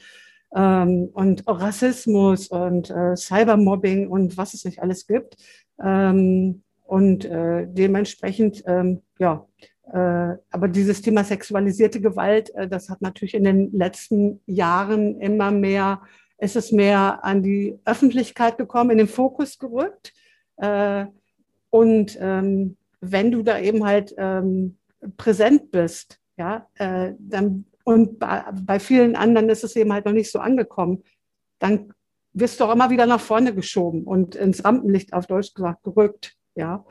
ähm, 0.56 1.10
und 1.14 1.44
Rassismus 1.48 2.48
und 2.48 2.90
äh, 2.90 3.16
Cybermobbing 3.16 4.08
und 4.08 4.38
was 4.38 4.54
es 4.54 4.66
nicht 4.66 4.82
alles 4.82 5.08
gibt. 5.08 5.36
Ähm, 5.84 6.64
und 6.86 7.26
äh, 7.26 7.68
dementsprechend, 7.70 8.64
ähm, 8.68 9.02
ja, 9.18 9.46
äh, 9.94 10.38
aber 10.52 10.68
dieses 10.68 11.02
Thema 11.02 11.24
sexualisierte 11.24 12.02
Gewalt, 12.02 12.54
äh, 12.56 12.68
das 12.68 12.90
hat 12.90 13.02
natürlich 13.02 13.34
in 13.34 13.44
den 13.44 13.72
letzten 13.72 14.42
Jahren 14.46 15.20
immer 15.20 15.52
mehr, 15.52 16.02
ist 16.38 16.56
es 16.56 16.72
mehr 16.72 17.24
an 17.24 17.44
die 17.44 17.80
Öffentlichkeit 17.86 18.58
gekommen, 18.58 18.92
in 18.92 18.98
den 18.98 19.08
Fokus 19.08 19.58
gerückt. 19.58 20.14
Äh, 20.58 21.06
und 21.72 22.18
ähm, 22.22 22.78
wenn 23.00 23.32
du 23.32 23.42
da 23.42 23.58
eben 23.58 23.84
halt 23.86 24.14
ähm, 24.18 24.78
präsent 25.18 25.72
bist, 25.72 26.20
ja, 26.38 26.68
äh, 26.76 27.14
dann 27.18 27.66
und 27.84 28.20
bei, 28.20 28.44
bei, 28.62 28.80
vielen 28.80 29.16
anderen 29.16 29.50
ist 29.50 29.64
es 29.64 29.76
eben 29.76 29.92
halt 29.92 30.06
noch 30.06 30.12
nicht 30.12 30.32
so 30.32 30.38
angekommen, 30.38 31.04
dann 31.58 31.94
wirst 32.34 32.60
du 32.60 32.66
auch 32.66 32.74
immer 32.74 32.92
wieder 32.92 33.08
nach 33.08 33.20
vorne 33.20 33.56
geschoben 33.56 34.04
und 34.04 34.36
ins 34.36 34.64
Rampenlicht 34.64 35.14
auf 35.14 35.26
Deutsch 35.26 35.56
gesagt 35.56 35.84
gerückt, 35.84 36.36
ja. 36.56 36.86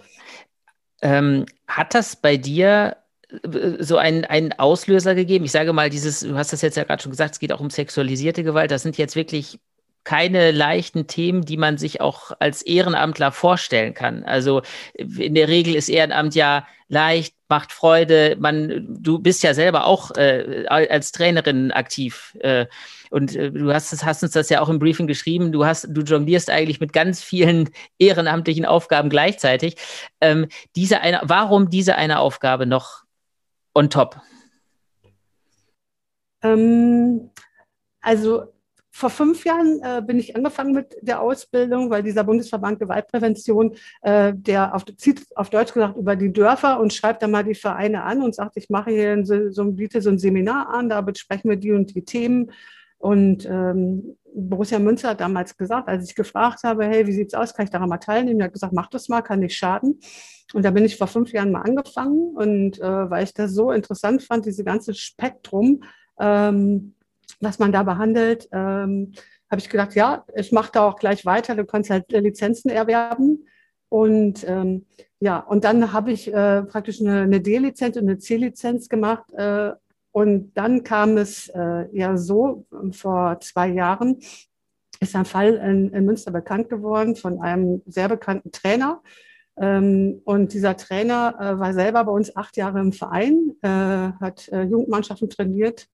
Ähm, 1.03 1.47
hat 1.67 1.95
das 1.95 2.17
bei 2.17 2.37
dir 2.37 2.97
äh, 3.31 3.83
so 3.83 3.97
einen, 3.97 4.25
einen 4.25 4.53
Auslöser 4.53 5.15
gegeben? 5.15 5.45
Ich 5.45 5.53
sage 5.53 5.73
mal, 5.73 5.91
dieses, 5.91 6.21
du 6.21 6.35
hast 6.35 6.53
das 6.53 6.63
jetzt 6.63 6.77
ja 6.77 6.85
gerade 6.85 7.03
schon 7.03 7.13
gesagt, 7.13 7.35
es 7.35 7.39
geht 7.39 7.53
auch 7.53 7.61
um 7.61 7.71
sexualisierte 7.71 8.43
Gewalt. 8.43 8.71
Das 8.71 8.83
sind 8.83 8.99
jetzt 8.99 9.17
wirklich 9.17 9.59
keine 10.05 10.51
leichten 10.51 11.07
Themen, 11.07 11.45
die 11.45 11.57
man 11.57 11.79
sich 11.79 12.01
auch 12.01 12.33
als 12.39 12.63
Ehrenamtler 12.63 13.33
vorstellen 13.33 13.95
kann. 13.95 14.25
Also 14.25 14.63
in 14.95 15.35
der 15.35 15.49
Regel 15.49 15.75
ist 15.75 15.89
Ehrenamt 15.89 16.35
ja 16.35 16.67
leicht, 16.89 17.35
macht 17.49 17.73
Freude. 17.73 18.37
Man, 18.39 18.87
du 18.89 19.19
bist 19.19 19.43
ja 19.43 19.55
selber 19.55 19.87
auch 19.87 20.11
äh, 20.17 20.65
als 20.69 21.13
Trainerin 21.13 21.71
aktiv. 21.71 22.37
Äh, 22.41 22.67
und 23.11 23.35
äh, 23.37 23.51
du 23.51 23.73
hast, 23.73 24.05
hast, 24.05 24.23
uns 24.23 24.33
das 24.33 24.49
ja 24.51 24.61
auch 24.61 24.69
im 24.69 24.79
Briefing 24.79 25.07
geschrieben. 25.07 25.53
Du 25.53 25.65
hast, 25.65 25.89
du 25.91 26.03
jonglierst 26.03 26.51
eigentlich 26.51 26.81
mit 26.81 26.93
ganz 26.93 27.23
vielen 27.23 27.71
ehrenamtlichen 27.99 28.65
Aufgaben 28.65 29.11
gleichzeitig. 29.11 29.77
Ähm, 30.21 30.49
diese 30.77 31.01
eine, 31.01 31.21
warum 31.23 31.71
diese 31.71 31.97
eine 31.97 32.19
Aufgabe 32.21 32.67
noch 32.67 33.05
on 33.75 33.91
top? 33.91 34.21
Ähm, 36.43 37.31
also 38.01 38.53
vor 39.01 39.11
fünf 39.11 39.45
Jahren 39.45 39.81
äh, 39.83 40.03
bin 40.03 40.19
ich 40.19 40.37
angefangen 40.37 40.73
mit 40.75 40.95
der 41.01 41.23
Ausbildung, 41.23 41.89
weil 41.89 42.03
dieser 42.03 42.23
Bundesverband 42.23 42.79
Gewaltprävention, 42.79 43.75
äh, 44.03 44.35
der 44.37 44.75
auf, 44.75 44.85
zieht 44.97 45.27
auf 45.35 45.49
Deutsch 45.49 45.73
gesagt 45.73 45.97
über 45.97 46.17
die 46.17 46.33
Dörfer 46.33 46.79
und 46.79 46.93
schreibt 46.93 47.23
dann 47.23 47.31
mal 47.31 47.43
die 47.43 47.55
Vereine 47.55 48.03
an 48.03 48.21
und 48.21 48.35
sagt, 48.35 48.57
ich 48.57 48.69
mache 48.69 48.91
hier 48.91 49.25
so, 49.25 49.51
so, 49.51 49.65
biete 49.73 50.03
so 50.03 50.11
ein 50.11 50.19
Seminar 50.19 50.69
an, 50.69 50.91
da 50.91 51.01
besprechen 51.01 51.49
wir 51.49 51.57
die 51.57 51.73
und 51.73 51.95
die 51.95 52.05
Themen. 52.05 52.53
Und 52.99 53.47
ähm, 53.47 54.19
Borussia 54.35 54.79
Münster 54.79 55.09
hat 55.09 55.21
damals 55.21 55.57
gesagt, 55.57 55.89
als 55.89 56.07
ich 56.07 56.15
gefragt 56.15 56.63
habe, 56.63 56.85
hey, 56.85 57.07
wie 57.07 57.13
sieht's 57.13 57.33
aus, 57.33 57.55
kann 57.55 57.65
ich 57.65 57.71
daran 57.71 57.89
mal 57.89 57.97
teilnehmen? 57.97 58.41
Er 58.41 58.47
hat 58.47 58.53
gesagt, 58.53 58.75
mach 58.75 58.91
das 58.91 59.09
mal, 59.09 59.23
kann 59.23 59.41
nicht 59.41 59.57
schaden. 59.57 59.99
Und 60.53 60.63
da 60.63 60.71
bin 60.71 60.85
ich 60.85 60.99
vor 60.99 61.07
fünf 61.07 61.33
Jahren 61.33 61.53
mal 61.53 61.63
angefangen 61.63 62.35
und 62.37 62.79
äh, 62.79 63.11
weil 63.11 63.25
ich 63.25 63.33
das 63.33 63.53
so 63.53 63.73
interessant 63.73 64.23
fand, 64.23 64.45
diese 64.45 64.65
ganze 64.65 64.93
Spektrum, 64.93 65.85
ähm, 66.19 66.95
was 67.41 67.59
man 67.59 67.73
da 67.73 67.83
behandelt, 67.83 68.49
ähm, 68.53 69.13
habe 69.51 69.61
ich 69.61 69.69
gedacht, 69.69 69.95
ja, 69.95 70.25
ich 70.35 70.53
mache 70.53 70.71
da 70.73 70.87
auch 70.87 70.97
gleich 70.97 71.27
weiter. 71.27 71.57
Du 71.57 71.65
kannst 71.65 71.91
halt 71.91 72.11
Lizenzen 72.13 72.71
erwerben. 72.71 73.47
Und 73.89 74.49
ähm, 74.49 74.87
ja, 75.19 75.39
und 75.39 75.65
dann 75.65 75.93
habe 75.93 76.13
ich 76.13 76.33
äh, 76.33 76.63
praktisch 76.63 77.01
eine, 77.01 77.23
eine 77.23 77.41
D-Lizenz 77.41 77.97
und 77.97 78.05
eine 78.05 78.19
C-Lizenz 78.19 78.89
gemacht. 78.89 79.33
Äh, 79.33 79.73
und 80.13 80.53
dann 80.55 80.85
kam 80.85 81.17
es 81.17 81.49
äh, 81.49 81.87
ja 81.97 82.17
so, 82.17 82.67
vor 82.93 83.39
zwei 83.41 83.69
Jahren 83.69 84.21
ist 85.01 85.17
ein 85.17 85.25
Fall 85.25 85.55
in, 85.55 85.93
in 85.93 86.05
Münster 86.05 86.31
bekannt 86.31 86.69
geworden 86.69 87.17
von 87.17 87.41
einem 87.41 87.83
sehr 87.87 88.09
bekannten 88.09 88.53
Trainer. 88.53 89.03
Ähm, 89.57 90.21
und 90.25 90.53
dieser 90.53 90.77
Trainer 90.77 91.35
äh, 91.41 91.59
war 91.59 91.73
selber 91.75 92.05
bei 92.05 92.13
uns 92.13 92.37
acht 92.37 92.57
Jahre 92.57 92.81
im 92.81 92.93
Verein, 92.93 93.57
äh, 93.63 93.69
hat 93.69 94.49
äh, 94.49 94.63
Jugendmannschaften 94.63 95.29
trainiert 95.29 95.89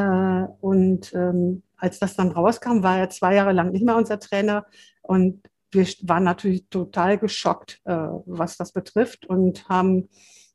und 0.00 1.12
ähm, 1.14 1.62
als 1.76 1.98
das 1.98 2.16
dann 2.16 2.30
rauskam, 2.30 2.82
war 2.82 2.98
er 2.98 3.10
zwei 3.10 3.34
Jahre 3.34 3.52
lang 3.52 3.72
nicht 3.72 3.84
mehr 3.84 3.96
unser 3.96 4.18
Trainer. 4.18 4.66
Und 5.02 5.42
wir 5.72 5.86
waren 6.02 6.24
natürlich 6.24 6.68
total 6.68 7.18
geschockt, 7.18 7.80
äh, 7.84 7.92
was 8.26 8.56
das 8.56 8.72
betrifft 8.72 9.26
und 9.26 9.68
haben 9.68 10.08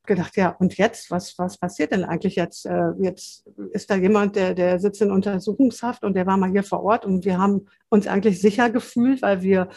gedacht, 0.06 0.38
ja, 0.38 0.56
und 0.58 0.78
jetzt, 0.78 1.12
was, 1.12 1.38
was 1.38 1.58
passiert 1.58 1.92
denn 1.92 2.06
eigentlich 2.06 2.36
jetzt? 2.36 2.66
Äh, 2.66 2.92
jetzt 3.02 3.46
ist 3.74 3.90
da 3.90 3.96
jemand, 3.96 4.36
der, 4.36 4.54
der 4.54 4.80
sitzt 4.80 5.02
in 5.02 5.12
Untersuchungshaft 5.12 6.04
und 6.04 6.16
der 6.16 6.26
war 6.26 6.38
mal 6.38 6.50
hier 6.50 6.64
vor 6.64 6.82
Ort 6.84 7.06
und 7.06 7.26
wir 7.26 7.38
haben 7.38 7.68
uns 7.90 8.08
eigentlich 8.08 8.40
sicher 8.40 8.70
gefühlt, 8.70 9.22
weil 9.22 9.42
wir 9.42 9.70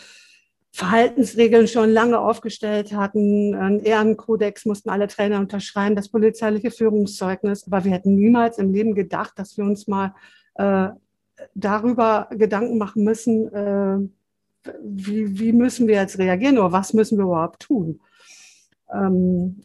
Verhaltensregeln 0.73 1.67
schon 1.67 1.91
lange 1.91 2.19
aufgestellt 2.19 2.93
hatten. 2.93 3.55
Ein 3.55 3.81
Ehrenkodex 3.81 4.67
mussten 4.67 4.91
alle 4.91 5.09
Trainer 5.09 5.41
unterschreiben, 5.41 5.97
das 5.97 6.09
polizeiliche 6.09 6.71
Führungszeugnis. 6.71 7.67
Aber 7.67 7.85
wir 7.85 7.93
hätten 7.93 8.15
niemals 8.15 8.59
im 8.59 8.73
Leben 8.73 8.95
gedacht, 8.95 9.33
dass 9.37 9.57
wir 9.57 9.65
uns 9.65 9.89
mal 9.89 10.15
äh, 10.55 10.91
darüber 11.55 12.29
Gedanken 12.31 12.79
machen 12.79 13.03
müssen, 13.03 13.53
äh, 13.53 13.99
wie, 14.83 15.39
wie, 15.39 15.53
müssen 15.53 15.89
wir 15.89 15.97
jetzt 15.97 16.19
reagieren 16.19 16.59
oder 16.59 16.73
was 16.73 16.93
müssen 16.93 17.19
wir 17.19 17.25
überhaupt 17.25 17.63
tun. 17.63 18.01
Ähm, 18.93 19.63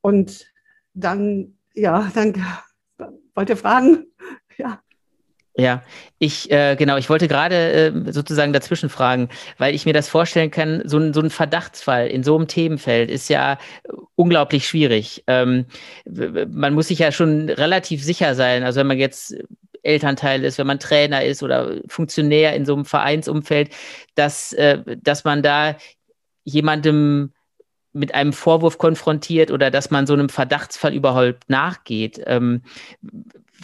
und 0.00 0.52
dann, 0.94 1.56
ja, 1.74 2.10
dann 2.14 2.34
wollt 3.34 3.50
ihr 3.50 3.56
fragen? 3.56 4.06
Ja. 4.58 4.82
Ja, 5.54 5.82
ich, 6.18 6.50
äh, 6.50 6.76
genau, 6.76 6.96
ich 6.96 7.10
wollte 7.10 7.28
gerade 7.28 7.54
äh, 7.72 8.12
sozusagen 8.12 8.54
dazwischen 8.54 8.88
fragen, 8.88 9.28
weil 9.58 9.74
ich 9.74 9.84
mir 9.84 9.92
das 9.92 10.08
vorstellen 10.08 10.50
kann, 10.50 10.82
so 10.86 10.96
ein, 10.96 11.12
so 11.12 11.20
ein 11.20 11.28
Verdachtsfall 11.28 12.06
in 12.06 12.22
so 12.22 12.36
einem 12.36 12.48
Themenfeld 12.48 13.10
ist 13.10 13.28
ja 13.28 13.58
unglaublich 14.14 14.66
schwierig. 14.66 15.24
Ähm, 15.26 15.66
man 16.06 16.72
muss 16.72 16.88
sich 16.88 17.00
ja 17.00 17.12
schon 17.12 17.50
relativ 17.50 18.02
sicher 18.02 18.34
sein, 18.34 18.62
also 18.62 18.80
wenn 18.80 18.86
man 18.86 18.98
jetzt 18.98 19.34
Elternteil 19.82 20.42
ist, 20.44 20.56
wenn 20.56 20.66
man 20.66 20.78
Trainer 20.78 21.22
ist 21.22 21.42
oder 21.42 21.80
Funktionär 21.86 22.54
in 22.56 22.64
so 22.64 22.72
einem 22.74 22.86
Vereinsumfeld, 22.86 23.74
dass, 24.14 24.54
äh, 24.54 24.78
dass 25.02 25.24
man 25.24 25.42
da 25.42 25.76
jemandem 26.44 27.32
mit 27.92 28.14
einem 28.14 28.32
Vorwurf 28.32 28.78
konfrontiert 28.78 29.50
oder 29.50 29.70
dass 29.70 29.90
man 29.90 30.06
so 30.06 30.14
einem 30.14 30.30
Verdachtsfall 30.30 30.94
überhaupt 30.94 31.50
nachgeht. 31.50 32.22
Ähm, 32.26 32.62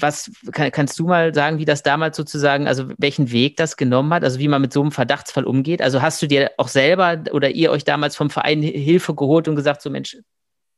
was 0.00 0.30
kann, 0.52 0.70
kannst 0.70 0.98
du 0.98 1.06
mal 1.06 1.34
sagen, 1.34 1.58
wie 1.58 1.64
das 1.64 1.82
damals 1.82 2.16
sozusagen, 2.16 2.66
also 2.66 2.88
welchen 2.98 3.30
Weg 3.30 3.56
das 3.56 3.76
genommen 3.76 4.12
hat, 4.14 4.24
also 4.24 4.38
wie 4.38 4.48
man 4.48 4.62
mit 4.62 4.72
so 4.72 4.80
einem 4.80 4.92
Verdachtsfall 4.92 5.44
umgeht? 5.44 5.82
Also 5.82 6.02
hast 6.02 6.20
du 6.22 6.26
dir 6.26 6.50
auch 6.56 6.68
selber 6.68 7.22
oder 7.32 7.50
ihr 7.50 7.70
euch 7.70 7.84
damals 7.84 8.16
vom 8.16 8.30
Verein 8.30 8.62
Hilfe 8.62 9.14
geholt 9.14 9.48
und 9.48 9.56
gesagt, 9.56 9.82
so 9.82 9.90
Mensch, 9.90 10.16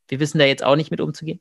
wir 0.07 0.19
wissen 0.19 0.39
da 0.39 0.45
jetzt 0.45 0.63
auch 0.63 0.75
nicht 0.75 0.91
mit 0.91 1.01
umzugehen? 1.01 1.39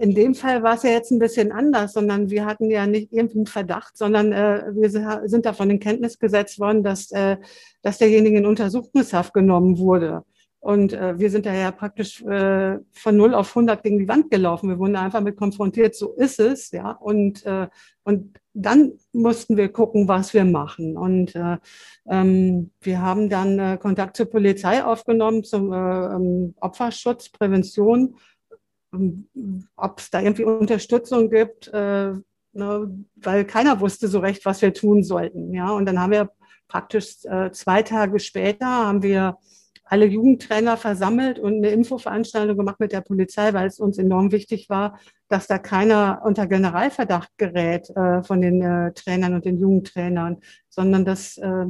In 0.00 0.14
dem 0.14 0.34
Fall 0.34 0.62
war 0.62 0.76
es 0.76 0.84
ja 0.84 0.90
jetzt 0.90 1.10
ein 1.10 1.18
bisschen 1.18 1.50
anders, 1.50 1.94
sondern 1.94 2.30
wir 2.30 2.46
hatten 2.46 2.70
ja 2.70 2.86
nicht 2.86 3.12
irgendeinen 3.12 3.46
Verdacht, 3.46 3.96
sondern 3.96 4.32
äh, 4.32 4.64
wir 4.72 4.90
sind 5.28 5.44
davon 5.44 5.70
in 5.70 5.80
Kenntnis 5.80 6.18
gesetzt 6.18 6.60
worden, 6.60 6.84
dass, 6.84 7.10
äh, 7.10 7.36
dass 7.82 7.98
derjenige 7.98 8.38
in 8.38 8.46
Untersuchungshaft 8.46 9.34
genommen 9.34 9.78
wurde. 9.78 10.22
Und 10.62 10.92
äh, 10.92 11.18
wir 11.18 11.28
sind 11.28 11.44
daher 11.44 11.72
praktisch 11.72 12.22
äh, 12.22 12.78
von 12.92 13.16
0 13.16 13.34
auf 13.34 13.48
100 13.48 13.82
gegen 13.82 13.98
die 13.98 14.06
Wand 14.06 14.30
gelaufen. 14.30 14.68
Wir 14.68 14.78
wurden 14.78 14.94
einfach 14.94 15.20
mit 15.20 15.36
konfrontiert, 15.36 15.96
so 15.96 16.12
ist 16.12 16.38
es. 16.38 16.70
ja. 16.70 16.92
Und, 16.92 17.44
äh, 17.44 17.66
und 18.04 18.38
dann 18.54 18.92
mussten 19.12 19.56
wir 19.56 19.72
gucken, 19.72 20.06
was 20.06 20.34
wir 20.34 20.44
machen. 20.44 20.96
Und 20.96 21.34
äh, 21.34 21.56
ähm, 22.08 22.70
wir 22.80 23.02
haben 23.02 23.28
dann 23.28 23.58
äh, 23.58 23.76
Kontakt 23.76 24.16
zur 24.16 24.26
Polizei 24.26 24.84
aufgenommen, 24.84 25.42
zum 25.42 25.72
äh, 25.72 25.76
ähm, 26.14 26.54
Opferschutz, 26.60 27.28
Prävention, 27.30 28.14
ähm, 28.94 29.26
ob 29.74 29.98
es 29.98 30.10
da 30.10 30.20
irgendwie 30.20 30.44
Unterstützung 30.44 31.28
gibt, 31.28 31.72
äh, 31.74 32.12
ne, 32.52 33.04
weil 33.16 33.44
keiner 33.46 33.80
wusste 33.80 34.06
so 34.06 34.20
recht, 34.20 34.46
was 34.46 34.62
wir 34.62 34.72
tun 34.72 35.02
sollten. 35.02 35.52
Ja. 35.52 35.72
Und 35.72 35.86
dann 35.86 35.98
haben 35.98 36.12
wir 36.12 36.30
praktisch 36.68 37.24
äh, 37.24 37.50
zwei 37.50 37.82
Tage 37.82 38.20
später 38.20 38.66
haben 38.66 39.02
wir 39.02 39.38
alle 39.92 40.06
Jugendtrainer 40.06 40.78
versammelt 40.78 41.38
und 41.38 41.56
eine 41.56 41.68
Infoveranstaltung 41.68 42.56
gemacht 42.56 42.80
mit 42.80 42.92
der 42.92 43.02
Polizei, 43.02 43.52
weil 43.52 43.66
es 43.66 43.78
uns 43.78 43.98
enorm 43.98 44.32
wichtig 44.32 44.70
war, 44.70 44.98
dass 45.28 45.48
da 45.48 45.58
keiner 45.58 46.22
unter 46.24 46.46
Generalverdacht 46.46 47.28
gerät 47.36 47.90
äh, 47.90 48.22
von 48.22 48.40
den 48.40 48.62
äh, 48.62 48.94
Trainern 48.94 49.34
und 49.34 49.44
den 49.44 49.58
Jugendtrainern, 49.58 50.38
sondern 50.70 51.04
dass, 51.04 51.36
äh, 51.36 51.66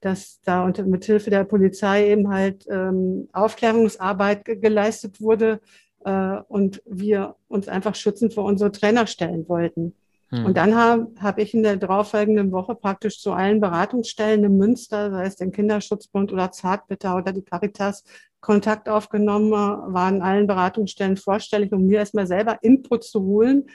dass 0.00 0.40
da 0.40 0.64
unter, 0.64 0.82
mit 0.82 1.04
Hilfe 1.04 1.30
der 1.30 1.44
Polizei 1.44 2.10
eben 2.10 2.28
halt 2.28 2.66
ähm, 2.68 3.28
Aufklärungsarbeit 3.32 4.46
geleistet 4.46 5.20
wurde 5.20 5.60
äh, 6.04 6.38
und 6.48 6.82
wir 6.86 7.36
uns 7.46 7.68
einfach 7.68 7.94
schützend 7.94 8.34
vor 8.34 8.46
unsere 8.46 8.72
Trainer 8.72 9.06
stellen 9.06 9.48
wollten. 9.48 9.94
Hm. 10.30 10.46
Und 10.46 10.56
dann 10.56 10.74
habe 10.76 11.12
hab 11.20 11.38
ich 11.38 11.54
in 11.54 11.62
der 11.62 11.76
darauffolgenden 11.76 12.52
Woche 12.52 12.74
praktisch 12.74 13.20
zu 13.20 13.32
allen 13.32 13.60
Beratungsstellen 13.60 14.44
in 14.44 14.56
Münster, 14.56 15.10
sei 15.10 15.26
es 15.26 15.36
den 15.36 15.52
Kinderschutzbund 15.52 16.32
oder 16.32 16.52
Zartbitter 16.52 17.16
oder 17.16 17.32
die 17.32 17.42
Caritas, 17.42 18.04
Kontakt 18.40 18.88
aufgenommen, 18.88 19.50
waren 19.50 20.22
allen 20.22 20.46
Beratungsstellen 20.46 21.18
vorstellig, 21.18 21.72
um 21.72 21.86
mir 21.86 21.98
erstmal 21.98 22.26
selber 22.26 22.58
Input 22.62 23.04
zu 23.04 23.20
holen. 23.20 23.66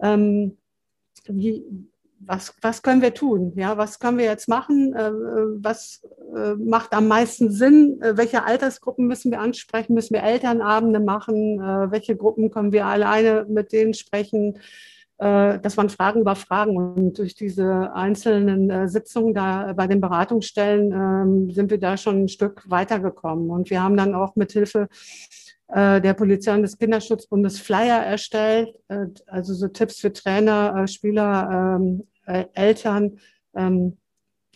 Ähm, 0.00 0.56
wie, 1.26 1.64
was, 2.20 2.54
was 2.62 2.82
können 2.82 3.02
wir 3.02 3.12
tun? 3.14 3.52
Ja, 3.54 3.76
was 3.76 3.98
können 3.98 4.18
wir 4.18 4.24
jetzt 4.24 4.48
machen? 4.48 4.94
Äh, 4.94 5.12
was 5.62 6.02
äh, 6.34 6.54
macht 6.54 6.92
am 6.94 7.06
meisten 7.06 7.50
Sinn? 7.50 8.00
Äh, 8.00 8.16
welche 8.16 8.44
Altersgruppen 8.44 9.06
müssen 9.06 9.30
wir 9.30 9.40
ansprechen? 9.40 9.94
Müssen 9.94 10.14
wir 10.14 10.22
Elternabende 10.22 11.00
machen? 11.00 11.60
Äh, 11.60 11.90
welche 11.90 12.16
Gruppen 12.16 12.50
können 12.50 12.72
wir 12.72 12.86
alleine 12.86 13.46
mit 13.48 13.72
denen 13.72 13.94
sprechen? 13.94 14.58
Äh, 15.18 15.58
das 15.60 15.76
waren 15.76 15.88
Fragen 15.88 16.20
über 16.20 16.36
Fragen. 16.36 16.76
Und 16.76 17.18
durch 17.18 17.34
diese 17.34 17.92
einzelnen 17.92 18.70
äh, 18.70 18.88
Sitzungen 18.88 19.34
da 19.34 19.72
bei 19.74 19.86
den 19.86 20.00
Beratungsstellen 20.00 20.92
ähm, 20.92 21.50
sind 21.50 21.70
wir 21.70 21.78
da 21.78 21.96
schon 21.96 22.24
ein 22.24 22.28
Stück 22.28 22.68
weitergekommen. 22.70 23.50
Und 23.50 23.70
wir 23.70 23.82
haben 23.82 23.96
dann 23.96 24.14
auch 24.14 24.36
mit 24.36 24.52
Hilfe 24.52 24.88
äh, 25.68 26.00
der 26.00 26.14
Polizei 26.14 26.54
und 26.54 26.62
des 26.62 26.78
Kinderschutzbundes 26.78 27.60
Flyer 27.60 28.02
erstellt, 28.02 28.74
also 29.26 29.52
so 29.52 29.68
Tipps 29.68 30.00
für 30.00 30.12
Trainer, 30.12 30.86
Spieler, 30.86 31.78
ähm, 31.80 32.06
Eltern, 32.54 33.18
ähm, 33.54 33.98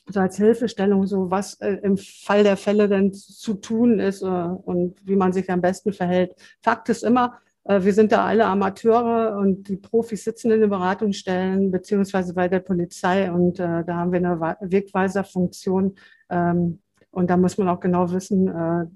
so 0.06 0.20
als 0.20 0.36
Hilfestellung, 0.36 1.06
so 1.06 1.30
was 1.30 1.54
im 1.54 1.96
Fall 1.96 2.42
der 2.42 2.56
Fälle 2.56 2.88
denn 2.88 3.12
zu 3.12 3.54
tun 3.54 4.00
ist 4.00 4.22
und 4.22 4.96
wie 5.04 5.16
man 5.16 5.32
sich 5.32 5.48
am 5.48 5.60
besten 5.60 5.92
verhält. 5.92 6.34
Fakt 6.60 6.88
ist 6.88 7.04
immer, 7.04 7.26
äh, 7.26 7.51
wir 7.64 7.94
sind 7.94 8.10
da 8.10 8.24
alle 8.24 8.46
Amateure 8.46 9.38
und 9.38 9.68
die 9.68 9.76
Profis 9.76 10.24
sitzen 10.24 10.50
in 10.50 10.60
den 10.60 10.70
Beratungsstellen 10.70 11.70
beziehungsweise 11.70 12.34
bei 12.34 12.48
der 12.48 12.60
Polizei 12.60 13.30
und 13.30 13.60
äh, 13.60 13.84
da 13.84 13.94
haben 13.94 14.12
wir 14.12 14.18
eine 14.18 14.56
Wegweiserfunktion 14.60 15.94
ähm, 16.28 16.80
und 17.10 17.30
da 17.30 17.36
muss 17.36 17.58
man 17.58 17.68
auch 17.68 17.80
genau 17.80 18.10
wissen, 18.10 18.48
äh, 18.48 18.86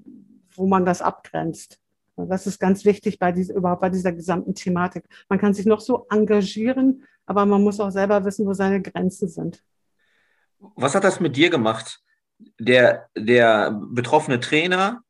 wo 0.57 0.67
man 0.67 0.85
das 0.85 1.01
abgrenzt. 1.01 1.79
Das 2.17 2.47
ist 2.47 2.59
ganz 2.59 2.85
wichtig 2.85 3.19
bei 3.19 3.31
dieser, 3.31 3.55
überhaupt 3.55 3.83
bei 3.83 3.91
dieser 3.91 4.13
gesamten 4.13 4.55
Thematik. 4.55 5.05
Man 5.29 5.39
kann 5.39 5.53
sich 5.53 5.67
noch 5.67 5.81
so 5.81 6.07
engagieren, 6.11 7.05
aber 7.27 7.45
man 7.45 7.63
muss 7.63 7.79
auch 7.79 7.91
selber 7.91 8.25
wissen, 8.25 8.47
wo 8.47 8.55
seine 8.55 8.81
Grenzen 8.81 9.29
sind. 9.29 9.63
Was 10.59 10.95
hat 10.95 11.05
das 11.05 11.21
mit 11.21 11.37
dir 11.37 11.51
gemacht? 11.51 12.01
Der, 12.59 13.09
der 13.17 13.79
betroffene 13.91 14.41
Trainer 14.41 15.03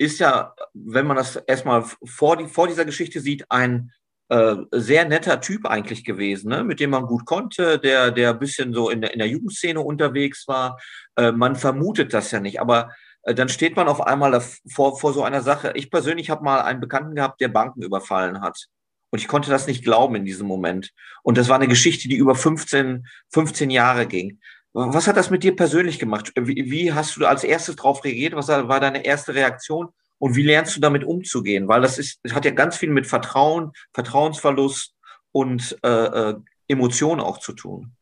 ist 0.00 0.18
ja, 0.18 0.54
wenn 0.72 1.06
man 1.06 1.18
das 1.18 1.36
erstmal 1.36 1.84
vor, 2.06 2.38
die, 2.38 2.46
vor 2.46 2.66
dieser 2.66 2.86
Geschichte 2.86 3.20
sieht, 3.20 3.44
ein 3.50 3.92
äh, 4.30 4.56
sehr 4.70 5.04
netter 5.04 5.42
Typ 5.42 5.66
eigentlich 5.66 6.04
gewesen, 6.04 6.48
ne? 6.48 6.64
mit 6.64 6.80
dem 6.80 6.88
man 6.90 7.04
gut 7.04 7.26
konnte, 7.26 7.78
der, 7.78 8.10
der 8.10 8.30
ein 8.30 8.38
bisschen 8.38 8.72
so 8.72 8.88
in 8.88 9.02
der, 9.02 9.12
in 9.12 9.18
der 9.18 9.28
Jugendszene 9.28 9.78
unterwegs 9.78 10.48
war. 10.48 10.78
Äh, 11.16 11.32
man 11.32 11.54
vermutet 11.54 12.14
das 12.14 12.30
ja 12.30 12.40
nicht, 12.40 12.62
aber 12.62 12.94
äh, 13.24 13.34
dann 13.34 13.50
steht 13.50 13.76
man 13.76 13.88
auf 13.88 14.00
einmal 14.00 14.40
vor, 14.72 14.98
vor 14.98 15.12
so 15.12 15.22
einer 15.22 15.42
Sache. 15.42 15.72
Ich 15.74 15.90
persönlich 15.90 16.30
habe 16.30 16.44
mal 16.44 16.62
einen 16.62 16.80
Bekannten 16.80 17.14
gehabt, 17.14 17.38
der 17.42 17.48
Banken 17.48 17.82
überfallen 17.82 18.40
hat. 18.40 18.68
Und 19.10 19.18
ich 19.18 19.28
konnte 19.28 19.50
das 19.50 19.66
nicht 19.66 19.84
glauben 19.84 20.14
in 20.14 20.24
diesem 20.24 20.46
Moment. 20.46 20.92
Und 21.22 21.36
das 21.36 21.48
war 21.48 21.56
eine 21.56 21.68
Geschichte, 21.68 22.08
die 22.08 22.16
über 22.16 22.34
15, 22.34 23.06
15 23.32 23.68
Jahre 23.68 24.06
ging. 24.06 24.40
Was 24.72 25.08
hat 25.08 25.16
das 25.16 25.30
mit 25.30 25.42
dir 25.42 25.56
persönlich 25.56 25.98
gemacht? 25.98 26.32
Wie, 26.36 26.70
wie 26.70 26.92
hast 26.92 27.16
du 27.16 27.26
als 27.26 27.42
erstes 27.42 27.76
darauf 27.76 28.04
reagiert? 28.04 28.34
Was 28.34 28.48
war 28.48 28.80
deine 28.80 29.04
erste 29.04 29.34
Reaktion? 29.34 29.88
Und 30.18 30.36
wie 30.36 30.42
lernst 30.42 30.76
du 30.76 30.80
damit 30.80 31.02
umzugehen? 31.02 31.66
Weil 31.66 31.80
das 31.80 31.98
ist, 31.98 32.20
das 32.22 32.34
hat 32.34 32.44
ja 32.44 32.50
ganz 32.52 32.76
viel 32.76 32.90
mit 32.90 33.06
Vertrauen, 33.06 33.72
Vertrauensverlust 33.92 34.94
und 35.32 35.76
äh, 35.82 35.88
äh, 35.88 36.34
Emotionen 36.68 37.20
auch 37.20 37.38
zu 37.38 37.52
tun. 37.52 37.92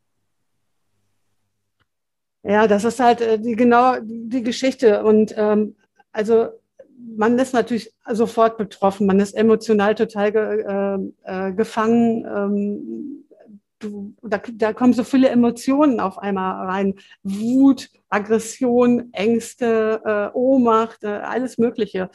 Ja, 2.43 2.67
das 2.67 2.85
ist 2.85 3.01
halt 3.01 3.21
äh, 3.21 3.39
die 3.39 3.57
genau 3.57 3.97
die 4.03 4.43
Geschichte. 4.43 5.05
Und 5.05 5.33
ähm, 5.37 5.77
also 6.13 6.49
man 7.17 7.39
ist 7.39 7.55
natürlich 7.55 7.93
sofort 8.11 8.59
betroffen, 8.59 9.07
man 9.07 9.21
ist 9.21 9.35
emotional 9.35 9.95
total 9.95 10.33
ge, 10.33 10.63
äh, 10.63 11.49
äh 11.49 11.53
gefangen. 11.53 12.27
Ähm, 12.27 13.28
du, 13.79 14.15
da, 14.23 14.41
da 14.53 14.73
kommen 14.73 14.93
so 14.93 15.05
viele 15.05 15.29
Emotionen 15.29 16.01
auf 16.01 16.19
einmal 16.19 16.67
rein. 16.67 16.95
Wut, 17.23 17.89
Aggression, 18.09 19.11
Ängste, 19.13 20.01
äh, 20.05 20.37
Ohnmacht, 20.37 21.05
äh, 21.05 21.09
alles 21.09 21.59
Mögliche. 21.59 22.11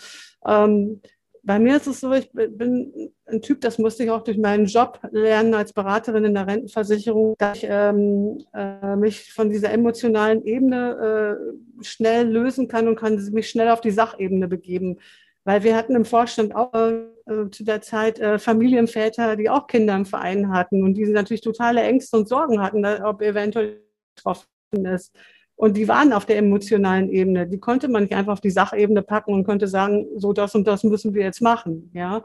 Ähm, 0.45 1.01
bei 1.45 1.59
mir 1.59 1.75
ist 1.75 1.87
es 1.87 1.99
so, 1.99 2.13
ich 2.13 2.31
bin 2.31 3.11
ein 3.25 3.41
Typ, 3.41 3.59
das 3.59 3.77
musste 3.77 4.03
ich 4.03 4.11
auch 4.11 4.23
durch 4.23 4.37
meinen 4.37 4.65
Job 4.65 4.99
lernen 5.11 5.53
als 5.53 5.73
Beraterin 5.73 6.23
in 6.23 6.33
der 6.33 6.47
Rentenversicherung, 6.47 7.35
dass 7.37 7.57
ich 7.57 7.67
ähm, 7.69 8.45
äh, 8.53 8.95
mich 8.95 9.33
von 9.33 9.49
dieser 9.49 9.71
emotionalen 9.71 10.45
Ebene 10.45 11.37
äh, 11.37 11.83
schnell 11.83 12.29
lösen 12.29 12.69
kann 12.69 12.87
und 12.87 12.95
kann 12.95 13.21
mich 13.33 13.49
schnell 13.49 13.69
auf 13.69 13.81
die 13.81 13.91
Sachebene 13.91 14.47
begeben. 14.47 14.99
Weil 15.43 15.63
wir 15.63 15.75
hatten 15.75 15.95
im 15.95 16.05
Vorstand 16.05 16.55
auch 16.55 16.73
äh, 16.73 17.07
zu 17.25 17.63
der 17.63 17.81
Zeit 17.81 18.19
äh, 18.19 18.37
Familienväter, 18.37 19.35
die 19.35 19.49
auch 19.49 19.67
Kinder 19.67 19.95
im 19.95 20.05
Verein 20.05 20.51
hatten 20.51 20.83
und 20.83 20.95
die 20.95 21.05
natürlich 21.05 21.41
totale 21.41 21.81
Ängste 21.81 22.17
und 22.17 22.27
Sorgen 22.27 22.61
hatten, 22.61 22.85
ob 22.85 23.21
eventuell 23.21 23.81
betroffen 24.15 24.47
ist. 24.85 25.15
Und 25.55 25.77
die 25.77 25.87
waren 25.87 26.13
auf 26.13 26.25
der 26.25 26.37
emotionalen 26.37 27.09
Ebene. 27.09 27.47
Die 27.47 27.59
konnte 27.59 27.87
man 27.87 28.03
nicht 28.03 28.15
einfach 28.15 28.33
auf 28.33 28.41
die 28.41 28.49
Sachebene 28.49 29.03
packen 29.03 29.33
und 29.33 29.45
konnte 29.45 29.67
sagen, 29.67 30.07
so 30.17 30.33
das 30.33 30.55
und 30.55 30.67
das 30.67 30.83
müssen 30.83 31.13
wir 31.13 31.23
jetzt 31.23 31.41
machen. 31.41 31.91
Ja. 31.93 32.23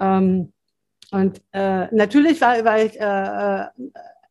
Ähm, 0.00 0.52
und 1.12 1.40
äh, 1.52 1.94
natürlich 1.94 2.40
war, 2.40 2.64
war 2.64 2.82
ich 2.82 2.98
äh, 3.00 3.04
äh 3.04 3.66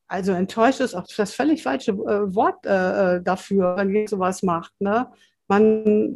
also 0.05 0.33
enttäuscht 0.33 0.79
ist 0.79 0.93
auch 0.93 1.07
das 1.17 1.33
völlig 1.33 1.63
falsche 1.63 1.91
äh, 1.91 2.35
Wort 2.35 2.65
äh, 2.67 3.15
äh 3.15 3.23
dafür, 3.23 3.77
wenn 3.77 3.91
man 3.91 4.05
sowas 4.05 4.43
macht. 4.43 4.73
Ne? 4.79 5.07
Man 5.47 6.15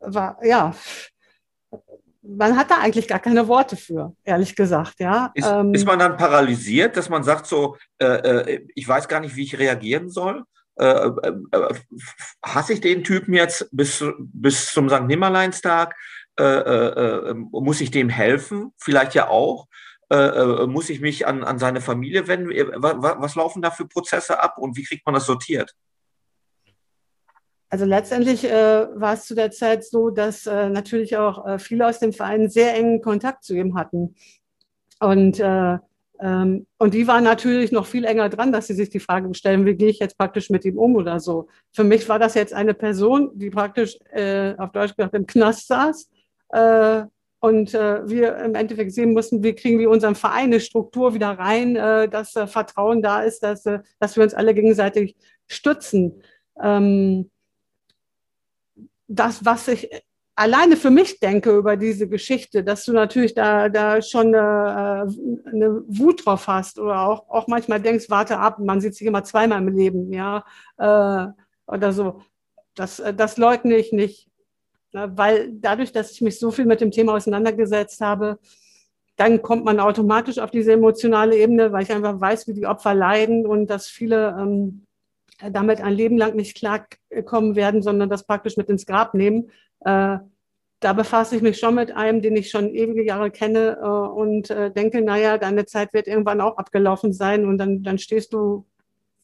war, 0.00 0.38
ja, 0.44 0.74
man 2.28 2.56
hat 2.56 2.70
da 2.70 2.78
eigentlich 2.78 3.08
gar 3.08 3.18
keine 3.18 3.48
Worte 3.48 3.76
für, 3.76 4.14
ehrlich 4.24 4.54
gesagt. 4.54 5.00
Ja. 5.00 5.30
Ist, 5.34 5.46
ähm, 5.46 5.72
ist 5.72 5.86
man 5.86 5.98
dann 5.98 6.16
paralysiert, 6.16 6.96
dass 6.96 7.08
man 7.08 7.24
sagt 7.24 7.46
so, 7.46 7.76
äh, 7.98 8.06
äh, 8.06 8.66
ich 8.74 8.86
weiß 8.86 9.08
gar 9.08 9.20
nicht, 9.20 9.36
wie 9.36 9.44
ich 9.44 9.58
reagieren 9.58 10.10
soll? 10.10 10.44
Äh, 10.76 10.86
äh, 10.86 11.32
äh 11.52 11.74
hasse 12.44 12.74
ich 12.74 12.80
den 12.80 13.02
Typen 13.02 13.34
jetzt 13.34 13.68
bis, 13.72 14.04
bis 14.18 14.72
zum 14.72 14.88
St. 14.88 15.04
Nimmerleinstag? 15.04 15.96
Äh, 16.38 16.44
äh, 16.44 17.34
muss 17.34 17.80
ich 17.80 17.90
dem 17.90 18.08
helfen? 18.08 18.72
Vielleicht 18.78 19.14
ja 19.14 19.28
auch. 19.28 19.66
muss 20.10 20.88
ich 20.88 21.00
mich 21.00 21.26
an, 21.26 21.44
an 21.44 21.58
seine 21.58 21.82
Familie 21.82 22.26
wenden? 22.28 22.50
Was, 22.76 22.94
was 23.18 23.34
laufen 23.34 23.60
da 23.60 23.70
für 23.70 23.86
Prozesse 23.86 24.42
ab 24.42 24.56
und 24.56 24.74
wie 24.76 24.84
kriegt 24.84 25.04
man 25.04 25.14
das 25.14 25.26
sortiert? 25.26 25.74
Also 27.70 27.84
letztendlich 27.84 28.44
äh, 28.44 28.86
war 28.94 29.14
es 29.14 29.26
zu 29.26 29.34
der 29.34 29.50
Zeit 29.50 29.84
so, 29.84 30.10
dass 30.10 30.46
äh, 30.46 30.70
natürlich 30.70 31.16
auch 31.16 31.46
äh, 31.46 31.58
viele 31.58 31.86
aus 31.86 31.98
dem 31.98 32.12
Verein 32.12 32.48
sehr 32.48 32.74
engen 32.74 33.02
Kontakt 33.02 33.44
zu 33.44 33.54
ihm 33.54 33.76
hatten. 33.76 34.14
Und, 35.00 35.38
äh, 35.38 35.78
ähm, 36.20 36.66
und 36.78 36.94
die 36.94 37.06
waren 37.06 37.24
natürlich 37.24 37.70
noch 37.70 37.86
viel 37.86 38.04
enger 38.04 38.30
dran, 38.30 38.52
dass 38.52 38.68
sie 38.68 38.74
sich 38.74 38.88
die 38.88 39.00
Frage 39.00 39.32
stellen, 39.34 39.66
wie 39.66 39.74
gehe 39.74 39.90
ich 39.90 39.98
jetzt 39.98 40.16
praktisch 40.16 40.48
mit 40.48 40.64
ihm 40.64 40.78
um 40.78 40.96
oder 40.96 41.20
so. 41.20 41.48
Für 41.72 41.84
mich 41.84 42.08
war 42.08 42.18
das 42.18 42.34
jetzt 42.34 42.54
eine 42.54 42.74
Person, 42.74 43.30
die 43.34 43.50
praktisch 43.50 43.98
äh, 44.12 44.54
auf 44.56 44.72
Deutsch 44.72 44.96
gesagt 44.96 45.14
im 45.14 45.26
Knast 45.26 45.68
saß. 45.68 46.10
Äh, 46.50 47.02
und 47.40 47.72
äh, 47.74 48.08
wir 48.08 48.36
im 48.38 48.54
Endeffekt 48.54 48.92
sehen 48.92 49.12
mussten, 49.12 49.44
wie 49.44 49.54
kriegen 49.54 49.78
wir 49.78 49.90
unseren 49.90 50.16
Verein 50.16 50.46
eine 50.46 50.60
Struktur 50.60 51.14
wieder 51.14 51.30
rein, 51.30 51.76
äh, 51.76 52.08
dass 52.08 52.34
äh, 52.34 52.46
Vertrauen 52.46 53.00
da 53.00 53.22
ist, 53.22 53.44
dass, 53.44 53.64
äh, 53.66 53.80
dass 54.00 54.16
wir 54.16 54.24
uns 54.24 54.34
alle 54.34 54.54
gegenseitig 54.54 55.16
stützen. 55.46 56.22
Ähm, 56.60 57.30
das, 59.08 59.44
was 59.44 59.68
ich 59.68 59.90
alleine 60.38 60.76
für 60.76 60.90
mich 60.90 61.18
denke 61.18 61.50
über 61.56 61.76
diese 61.76 62.08
Geschichte, 62.08 62.62
dass 62.62 62.84
du 62.84 62.92
natürlich 62.92 63.34
da, 63.34 63.68
da 63.68 64.00
schon 64.00 64.34
eine, 64.34 65.08
äh, 65.08 65.50
eine 65.50 65.82
Wut 65.88 66.24
drauf 66.24 66.46
hast 66.46 66.78
oder 66.78 67.00
auch, 67.00 67.28
auch 67.28 67.48
manchmal 67.48 67.80
denkst, 67.80 68.08
warte 68.08 68.38
ab, 68.38 68.60
man 68.60 68.80
sieht 68.80 68.94
sich 68.94 69.06
immer 69.06 69.24
zweimal 69.24 69.58
im 69.58 69.76
Leben, 69.76 70.12
ja, 70.12 70.44
äh, 70.76 71.26
oder 71.66 71.92
so. 71.92 72.22
Das, 72.76 73.00
äh, 73.00 73.12
das 73.12 73.36
leugne 73.36 73.76
ich 73.76 73.92
nicht. 73.92 74.28
Ja, 74.92 75.16
weil 75.18 75.50
dadurch, 75.52 75.92
dass 75.92 76.12
ich 76.12 76.20
mich 76.20 76.38
so 76.38 76.50
viel 76.50 76.66
mit 76.66 76.80
dem 76.80 76.92
Thema 76.92 77.14
auseinandergesetzt 77.14 78.00
habe, 78.00 78.38
dann 79.16 79.42
kommt 79.42 79.64
man 79.64 79.80
automatisch 79.80 80.38
auf 80.38 80.52
diese 80.52 80.72
emotionale 80.72 81.36
Ebene, 81.36 81.72
weil 81.72 81.82
ich 81.82 81.92
einfach 81.92 82.20
weiß, 82.20 82.46
wie 82.46 82.54
die 82.54 82.66
Opfer 82.66 82.94
leiden 82.94 83.44
und 83.44 83.66
dass 83.68 83.88
viele 83.88 84.36
ähm, 84.38 84.86
damit 85.38 85.80
ein 85.80 85.94
Leben 85.94 86.18
lang 86.18 86.34
nicht 86.34 86.56
klarkommen 86.56 87.56
werden, 87.56 87.82
sondern 87.82 88.08
das 88.08 88.26
praktisch 88.26 88.56
mit 88.56 88.68
ins 88.68 88.86
Grab 88.86 89.14
nehmen. 89.14 89.50
Äh, 89.80 90.18
da 90.80 90.92
befasse 90.92 91.36
ich 91.36 91.42
mich 91.42 91.58
schon 91.58 91.74
mit 91.74 91.92
einem, 91.92 92.22
den 92.22 92.36
ich 92.36 92.50
schon 92.50 92.74
ewige 92.74 93.04
Jahre 93.04 93.30
kenne 93.30 93.78
äh, 93.80 93.86
und 93.86 94.50
äh, 94.50 94.70
denke, 94.70 95.02
naja, 95.02 95.38
deine 95.38 95.66
Zeit 95.66 95.92
wird 95.92 96.06
irgendwann 96.06 96.40
auch 96.40 96.56
abgelaufen 96.56 97.12
sein 97.12 97.46
und 97.46 97.58
dann, 97.58 97.82
dann 97.82 97.98
stehst 97.98 98.32
du 98.32 98.66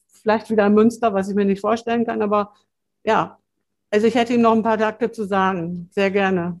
vielleicht 0.07 0.49
wieder 0.49 0.67
in 0.67 0.73
Münster, 0.73 1.13
was 1.13 1.29
ich 1.29 1.35
mir 1.35 1.45
nicht 1.45 1.61
vorstellen 1.61 2.05
kann, 2.05 2.21
aber 2.21 2.53
ja, 3.03 3.37
also 3.91 4.07
ich 4.07 4.15
hätte 4.15 4.33
ihm 4.33 4.41
noch 4.41 4.53
ein 4.53 4.63
paar 4.63 4.77
Takte 4.77 5.11
zu 5.11 5.25
sagen, 5.25 5.89
sehr 5.91 6.11
gerne. 6.11 6.59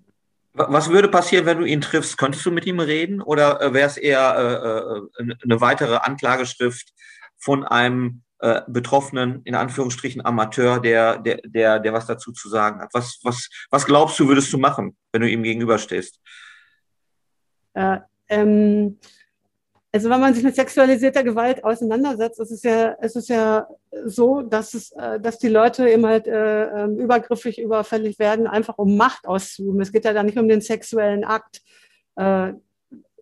Was 0.53 0.89
würde 0.89 1.09
passieren, 1.09 1.45
wenn 1.45 1.57
du 1.57 1.65
ihn 1.65 1.81
triffst? 1.81 2.17
Könntest 2.17 2.45
du 2.45 2.51
mit 2.51 2.65
ihm 2.65 2.79
reden 2.79 3.21
oder 3.21 3.73
wäre 3.73 3.87
es 3.87 3.97
eher 3.97 5.03
eine 5.17 5.59
weitere 5.59 5.97
Anklageschrift 5.97 6.93
von 7.37 7.65
einem 7.65 8.21
äh, 8.39 8.61
betroffenen, 8.67 9.41
in 9.43 9.55
Anführungsstrichen, 9.55 10.25
Amateur, 10.25 10.79
der, 10.79 11.19
der, 11.19 11.39
der, 11.45 11.79
der 11.79 11.93
was 11.93 12.05
dazu 12.05 12.31
zu 12.31 12.49
sagen 12.49 12.81
hat? 12.81 12.89
Was, 12.93 13.19
was, 13.23 13.49
was 13.69 13.85
glaubst 13.85 14.19
du, 14.19 14.27
würdest 14.27 14.51
du 14.51 14.57
machen, 14.57 14.95
wenn 15.11 15.21
du 15.21 15.29
ihm 15.29 15.43
gegenüberstehst? 15.43 16.19
Äh, 17.73 17.99
ähm, 18.29 18.97
also 19.95 20.09
wenn 20.09 20.19
man 20.19 20.33
sich 20.33 20.43
mit 20.43 20.55
sexualisierter 20.55 21.23
Gewalt 21.23 21.63
auseinandersetzt, 21.63 22.37
ist 22.41 22.51
es 22.51 22.63
ja, 22.63 22.89
ist 23.01 23.29
ja 23.29 23.65
so, 24.03 24.41
dass, 24.41 24.73
es, 24.73 24.91
äh, 24.91 25.21
dass 25.21 25.39
die 25.39 25.47
Leute 25.47 25.87
eben 25.87 26.05
halt 26.05 26.27
äh, 26.27 26.65
ähm, 26.65 26.99
übergriffig, 26.99 27.61
überfällig 27.61 28.19
werden, 28.19 28.45
einfach 28.45 28.77
um 28.77 28.97
Macht 28.97 29.25
auszuüben. 29.25 29.79
Es 29.79 29.93
geht 29.93 30.03
ja 30.03 30.11
da 30.11 30.23
nicht 30.23 30.37
um 30.37 30.49
den 30.49 30.59
sexuellen 30.59 31.23
Akt. 31.23 31.61
Äh, 32.17 32.51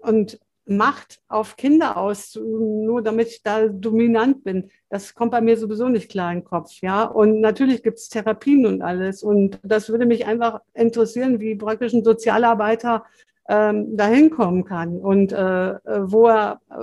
und 0.02 0.40
Macht 0.66 1.22
auf 1.28 1.58
Kinder 1.58 1.98
auszuüben, 1.98 2.86
nur 2.86 3.02
damit 3.02 3.28
ich 3.28 3.44
da 3.44 3.68
dominant 3.68 4.44
bin, 4.44 4.70
das 4.90 5.14
kommt 5.14 5.32
bei 5.32 5.42
mir 5.42 5.58
sowieso 5.58 5.90
nicht 5.90 6.10
klar 6.10 6.32
in 6.32 6.40
den 6.40 6.46
Kopf. 6.46 6.82
Ja? 6.82 7.04
Und 7.04 7.42
natürlich 7.42 7.84
gibt 7.84 7.98
es 7.98 8.10
Therapien 8.10 8.66
und 8.66 8.82
alles. 8.82 9.24
Und 9.24 9.60
das 9.64 9.90
würde 9.90 10.06
mich 10.06 10.26
einfach 10.26 10.62
interessieren, 10.74 11.40
wie 11.40 11.56
praktisch 11.56 11.94
ein 11.94 12.04
Sozialarbeiter 12.04 13.04
ähm, 13.50 13.98
dahin 13.98 14.30
kommen 14.30 14.64
kann 14.66 15.00
und 15.00 15.34
äh, 15.34 15.76
wo 15.86 16.28
er, 16.28 16.62
äh, 16.70 16.76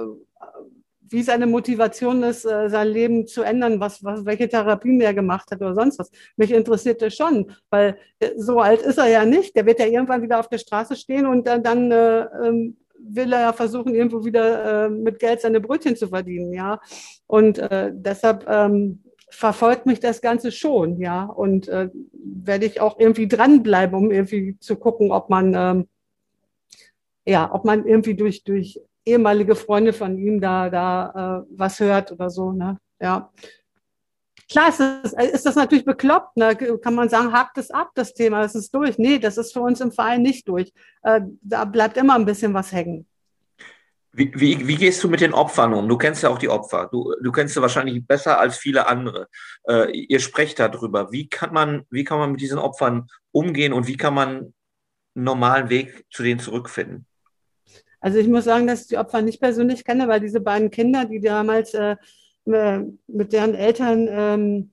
wie 1.08 1.22
seine 1.22 1.46
Motivation 1.46 2.22
ist, 2.22 2.44
äh, 2.44 2.68
sein 2.68 2.88
Leben 2.88 3.26
zu 3.26 3.42
ändern, 3.42 3.80
was, 3.80 4.04
was, 4.04 4.24
welche 4.24 4.48
Therapien 4.48 5.00
er 5.00 5.14
gemacht 5.14 5.50
hat 5.50 5.60
oder 5.60 5.74
sonst 5.74 5.98
was. 5.98 6.10
Mich 6.36 6.52
interessiert 6.52 7.02
das 7.02 7.14
schon, 7.14 7.52
weil 7.70 7.96
äh, 8.18 8.30
so 8.36 8.60
alt 8.60 8.82
ist 8.82 8.98
er 8.98 9.08
ja 9.08 9.24
nicht. 9.24 9.56
Der 9.56 9.66
wird 9.66 9.80
ja 9.80 9.86
irgendwann 9.86 10.22
wieder 10.22 10.38
auf 10.38 10.48
der 10.48 10.58
Straße 10.58 10.96
stehen 10.96 11.26
und 11.26 11.48
äh, 11.48 11.60
dann 11.60 11.90
äh, 11.90 12.26
ähm, 12.44 12.76
will 13.08 13.32
er 13.32 13.40
ja 13.40 13.52
versuchen, 13.52 13.94
irgendwo 13.94 14.24
wieder 14.24 14.86
äh, 14.86 14.90
mit 14.90 15.18
Geld 15.18 15.40
seine 15.40 15.60
Brötchen 15.60 15.96
zu 15.96 16.08
verdienen, 16.08 16.52
ja. 16.52 16.80
Und 17.26 17.58
äh, 17.58 17.90
deshalb 17.92 18.46
ähm, 18.48 19.02
verfolgt 19.28 19.86
mich 19.86 20.00
das 20.00 20.20
Ganze 20.20 20.52
schon, 20.52 21.00
ja. 21.00 21.24
Und 21.24 21.68
äh, 21.68 21.90
werde 22.12 22.66
ich 22.66 22.80
auch 22.80 22.98
irgendwie 22.98 23.28
dranbleiben, 23.28 23.96
um 23.96 24.10
irgendwie 24.10 24.58
zu 24.60 24.76
gucken, 24.76 25.12
ob 25.12 25.30
man 25.30 25.54
ähm, 25.54 25.86
ja, 27.26 27.52
ob 27.52 27.64
man 27.64 27.86
irgendwie 27.86 28.14
durch, 28.14 28.44
durch 28.44 28.80
ehemalige 29.04 29.54
Freunde 29.54 29.92
von 29.92 30.18
ihm 30.18 30.40
da, 30.40 30.70
da 30.70 31.42
äh, 31.42 31.46
was 31.56 31.80
hört 31.80 32.12
oder 32.12 32.30
so. 32.30 32.52
Ne? 32.52 32.78
Ja. 33.00 33.32
Klar 34.50 34.68
ist 34.68 34.80
das, 34.80 35.12
ist 35.12 35.46
das 35.46 35.54
natürlich 35.54 35.84
bekloppt. 35.84 36.36
Ne? 36.36 36.56
Kann 36.56 36.94
man 36.94 37.08
sagen, 37.08 37.32
hakt 37.32 37.56
es 37.56 37.70
ab, 37.70 37.90
das 37.94 38.14
Thema, 38.14 38.42
das 38.42 38.56
ist 38.56 38.74
durch. 38.74 38.98
Nee, 38.98 39.20
das 39.20 39.38
ist 39.38 39.52
für 39.52 39.60
uns 39.60 39.80
im 39.80 39.92
Verein 39.92 40.22
nicht 40.22 40.48
durch. 40.48 40.72
Äh, 41.02 41.20
da 41.40 41.64
bleibt 41.64 41.96
immer 41.96 42.16
ein 42.16 42.24
bisschen 42.24 42.52
was 42.52 42.72
hängen. 42.72 43.06
Wie, 44.12 44.32
wie, 44.34 44.66
wie, 44.66 44.74
gehst 44.74 45.04
du 45.04 45.08
mit 45.08 45.20
den 45.20 45.34
Opfern 45.34 45.72
um? 45.72 45.88
Du 45.88 45.96
kennst 45.96 46.24
ja 46.24 46.30
auch 46.30 46.38
die 46.38 46.48
Opfer. 46.48 46.88
Du, 46.90 47.14
du 47.22 47.30
kennst 47.30 47.54
sie 47.54 47.62
wahrscheinlich 47.62 48.04
besser 48.04 48.40
als 48.40 48.58
viele 48.58 48.88
andere. 48.88 49.28
Äh, 49.68 49.92
ihr 49.92 50.18
sprecht 50.18 50.58
darüber. 50.58 51.12
Wie 51.12 51.28
kann, 51.28 51.52
man, 51.52 51.86
wie 51.90 52.02
kann 52.02 52.18
man 52.18 52.32
mit 52.32 52.40
diesen 52.40 52.58
Opfern 52.58 53.06
umgehen 53.30 53.72
und 53.72 53.86
wie 53.86 53.96
kann 53.96 54.14
man 54.14 54.28
einen 54.28 54.54
normalen 55.14 55.70
Weg 55.70 56.06
zu 56.10 56.24
denen 56.24 56.40
zurückfinden? 56.40 57.06
Also 58.00 58.18
ich 58.18 58.26
muss 58.26 58.44
sagen, 58.44 58.66
dass 58.66 58.82
ich 58.82 58.88
die 58.88 58.98
Opfer 58.98 59.22
nicht 59.22 59.40
persönlich 59.40 59.84
kenne, 59.84 60.08
weil 60.08 60.18
diese 60.18 60.40
beiden 60.40 60.72
Kinder, 60.72 61.04
die 61.04 61.20
damals 61.20 61.72
äh, 61.74 61.92
äh, 61.92 61.96
mit 62.44 63.32
deren 63.32 63.54
Eltern 63.54 64.08
ähm, 64.10 64.70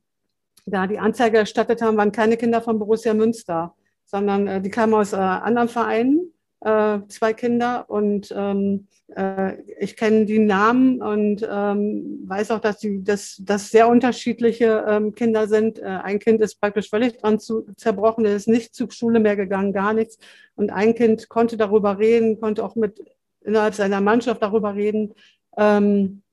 da 0.67 0.85
die 0.85 0.99
Anzeige 0.99 1.37
erstattet 1.37 1.81
haben, 1.81 1.97
waren 1.97 2.11
keine 2.11 2.37
Kinder 2.37 2.61
von 2.61 2.77
Borussia 2.77 3.13
Münster, 3.13 3.73
sondern 4.05 4.47
äh, 4.47 4.61
die 4.61 4.69
kamen 4.69 4.93
aus 4.93 5.13
äh, 5.13 5.17
anderen 5.17 5.69
Vereinen, 5.69 6.33
äh, 6.61 6.99
zwei 7.07 7.33
Kinder. 7.33 7.89
Und 7.89 8.33
ähm, 8.35 8.87
äh, 9.15 9.61
ich 9.79 9.95
kenne 9.95 10.25
die 10.25 10.39
Namen 10.39 11.01
und 11.01 11.47
ähm, 11.49 12.23
weiß 12.27 12.51
auch, 12.51 12.59
dass 12.59 12.79
dass, 12.81 13.37
dass 13.39 13.71
sehr 13.71 13.87
unterschiedliche 13.87 14.85
ähm, 14.87 15.15
Kinder 15.15 15.47
sind. 15.47 15.79
Äh, 15.79 15.85
ein 15.85 16.19
Kind 16.19 16.41
ist 16.41 16.59
praktisch 16.59 16.89
völlig 16.89 17.17
dran 17.17 17.39
zu, 17.39 17.65
zerbrochen, 17.77 18.25
der 18.25 18.35
ist 18.35 18.49
nicht 18.49 18.75
zur 18.75 18.91
Schule 18.91 19.19
mehr 19.19 19.37
gegangen, 19.37 19.71
gar 19.71 19.93
nichts. 19.93 20.17
Und 20.55 20.71
ein 20.71 20.95
Kind 20.95 21.29
konnte 21.29 21.55
darüber 21.55 21.97
reden, 21.97 22.39
konnte 22.39 22.63
auch 22.63 22.75
mit 22.75 23.01
innerhalb 23.41 23.73
seiner 23.73 24.01
Mannschaft 24.01 24.41
darüber 24.41 24.75
reden. 24.75 25.13
Ähm, 25.57 26.23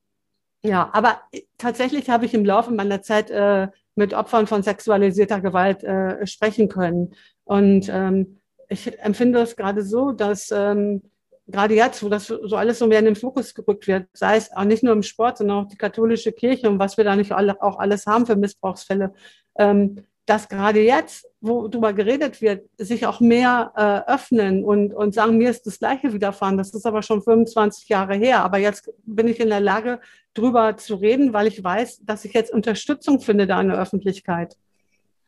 ja, 0.65 0.89
aber 0.93 1.21
tatsächlich 1.59 2.09
habe 2.09 2.25
ich 2.25 2.35
im 2.35 2.45
Laufe 2.45 2.73
meiner 2.73 3.03
Zeit 3.03 3.31
äh, 3.31 3.69
mit 3.95 4.15
Opfern 4.15 4.47
von 4.47 4.63
sexualisierter 4.63 5.41
Gewalt 5.41 5.85
äh, 5.85 6.27
sprechen 6.27 6.69
können. 6.69 7.15
Und 7.45 7.89
ähm, 7.93 8.41
ich 8.69 8.99
empfinde 8.99 9.41
es 9.41 9.57
gerade 9.57 9.83
so, 9.83 10.13
dass 10.13 10.51
ähm, 10.51 11.03
gerade 11.47 11.75
jetzt, 11.75 12.03
wo 12.03 12.09
das 12.09 12.27
so 12.27 12.57
alles 12.57 12.79
so 12.79 12.87
mehr 12.87 12.99
in 12.99 13.05
den 13.05 13.17
Fokus 13.17 13.55
gerückt 13.55 13.87
wird, 13.87 14.09
sei 14.15 14.37
es 14.37 14.53
auch 14.53 14.65
nicht 14.65 14.83
nur 14.83 14.95
im 14.95 15.03
Sport, 15.03 15.39
sondern 15.39 15.65
auch 15.65 15.69
die 15.69 15.77
katholische 15.77 16.33
Kirche 16.33 16.69
und 16.71 16.79
was 16.79 16.97
wir 16.97 17.05
da 17.05 17.15
nicht 17.15 17.33
alle, 17.33 17.61
auch 17.63 17.79
alles 17.79 18.07
haben 18.07 18.27
für 18.27 18.37
Missbrauchsfälle, 18.37 19.13
ähm, 19.59 20.07
dass 20.27 20.49
gerade 20.49 20.81
jetzt, 20.81 21.27
wo 21.41 21.69
darüber 21.69 21.93
geredet 21.93 22.41
wird, 22.41 22.69
sich 22.79 23.07
auch 23.07 23.21
mehr 23.21 23.73
äh, 23.77 24.11
öffnen 24.11 24.65
und, 24.65 24.95
und 24.95 25.15
sagen, 25.15 25.37
mir 25.37 25.51
ist 25.51 25.67
das 25.67 25.79
Gleiche 25.79 26.13
widerfahren. 26.13 26.57
Das 26.57 26.73
ist 26.73 26.87
aber 26.87 27.03
schon 27.03 27.23
25 27.23 27.89
Jahre 27.89 28.15
her. 28.15 28.43
Aber 28.43 28.59
jetzt 28.59 28.91
bin 29.05 29.29
ich 29.29 29.41
in 29.41 29.51
der 29.51 29.61
Lage, 29.61 30.01
darüber 30.33 30.77
zu 30.77 30.97
reden, 30.97 31.33
weil 31.33 31.47
ich 31.47 31.63
weiß, 31.63 32.01
dass 32.05 32.25
ich 32.25 32.33
jetzt 32.33 32.53
Unterstützung 32.53 33.21
finde 33.21 33.47
da 33.47 33.61
in 33.61 33.69
der 33.69 33.79
Öffentlichkeit. 33.79 34.57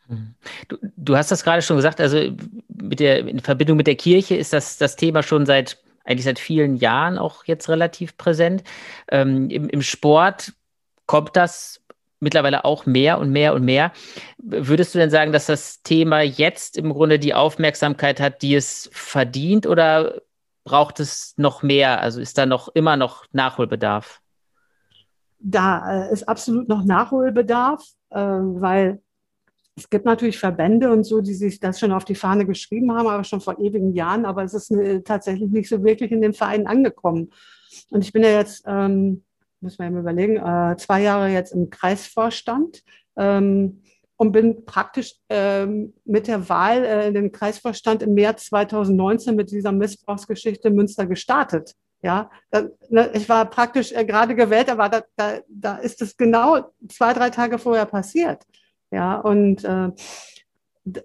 Hm. 0.08 0.34
Du, 0.68 0.76
du 0.80 1.16
hast 1.16 1.30
das 1.30 1.44
gerade 1.44 1.62
schon 1.62 1.76
gesagt, 1.76 2.00
also 2.00 2.18
mit 2.68 3.00
der, 3.00 3.18
in 3.18 3.40
Verbindung 3.40 3.76
mit 3.76 3.86
der 3.86 3.96
Kirche 3.96 4.36
ist 4.36 4.52
das, 4.52 4.78
das 4.78 4.96
Thema 4.96 5.22
schon 5.22 5.46
seit 5.46 5.78
eigentlich 6.04 6.24
seit 6.24 6.38
vielen 6.38 6.76
Jahren 6.76 7.18
auch 7.18 7.44
jetzt 7.44 7.68
relativ 7.68 8.16
präsent. 8.16 8.62
Ähm, 9.10 9.50
im, 9.50 9.68
Im 9.68 9.82
Sport 9.82 10.52
kommt 11.06 11.36
das 11.36 11.80
mittlerweile 12.20 12.64
auch 12.64 12.86
mehr 12.86 13.18
und 13.18 13.30
mehr 13.30 13.54
und 13.54 13.64
mehr. 13.64 13.92
Würdest 14.38 14.94
du 14.94 14.98
denn 14.98 15.10
sagen, 15.10 15.32
dass 15.32 15.46
das 15.46 15.82
Thema 15.82 16.20
jetzt 16.20 16.76
im 16.76 16.92
Grunde 16.92 17.18
die 17.18 17.34
Aufmerksamkeit 17.34 18.20
hat, 18.20 18.42
die 18.42 18.54
es 18.54 18.88
verdient 18.92 19.66
oder 19.66 20.22
braucht 20.64 21.00
es 21.00 21.34
noch 21.36 21.62
mehr? 21.62 22.00
Also 22.00 22.20
ist 22.20 22.38
da 22.38 22.46
noch 22.46 22.68
immer 22.68 22.96
noch 22.96 23.26
Nachholbedarf? 23.32 24.20
Da 25.38 26.08
äh, 26.08 26.12
ist 26.12 26.28
absolut 26.28 26.68
noch 26.68 26.84
Nachholbedarf, 26.84 27.84
äh, 28.10 28.18
weil 28.18 29.00
es 29.76 29.90
gibt 29.90 30.06
natürlich 30.06 30.38
Verbände 30.38 30.90
und 30.90 31.04
so, 31.04 31.20
die 31.20 31.34
sich 31.34 31.60
das 31.60 31.78
schon 31.78 31.92
auf 31.92 32.06
die 32.06 32.14
Fahne 32.14 32.46
geschrieben 32.46 32.92
haben, 32.92 33.06
aber 33.06 33.24
schon 33.24 33.42
vor 33.42 33.58
ewigen 33.60 33.92
Jahren, 33.92 34.24
aber 34.24 34.42
es 34.42 34.54
ist 34.54 34.70
äh, 34.70 35.02
tatsächlich 35.02 35.50
nicht 35.50 35.68
so 35.68 35.84
wirklich 35.84 36.10
in 36.12 36.22
den 36.22 36.32
Vereinen 36.32 36.66
angekommen. 36.66 37.30
Und 37.90 38.02
ich 38.02 38.12
bin 38.12 38.22
ja 38.22 38.30
jetzt 38.30 38.64
ähm, 38.66 39.25
muss 39.66 39.78
man 39.78 39.88
eben 39.88 39.98
überlegen, 39.98 40.36
äh, 40.36 40.76
zwei 40.76 41.02
Jahre 41.02 41.28
jetzt 41.28 41.52
im 41.52 41.70
Kreisvorstand 41.70 42.82
ähm, 43.16 43.82
und 44.16 44.30
bin 44.30 44.64
praktisch 44.64 45.14
ähm, 45.28 45.92
mit 46.04 46.28
der 46.28 46.48
Wahl 46.48 46.84
äh, 46.84 47.08
in 47.08 47.14
den 47.14 47.32
Kreisvorstand 47.32 48.04
im 48.04 48.14
März 48.14 48.46
2019 48.46 49.34
mit 49.34 49.50
dieser 49.50 49.72
Missbrauchsgeschichte 49.72 50.70
Münster 50.70 51.06
gestartet. 51.06 51.74
Ja, 52.00 52.30
da, 52.50 52.68
ne, 52.88 53.10
ich 53.14 53.28
war 53.28 53.44
praktisch 53.50 53.90
äh, 53.90 54.04
gerade 54.04 54.36
gewählt, 54.36 54.70
aber 54.70 54.88
da, 54.88 55.02
da, 55.16 55.38
da 55.48 55.76
ist 55.78 56.00
es 56.00 56.16
genau 56.16 56.70
zwei, 56.88 57.12
drei 57.12 57.30
Tage 57.30 57.58
vorher 57.58 57.86
passiert. 57.86 58.44
Ja, 58.92 59.16
und 59.16 59.64
äh, 59.64 59.90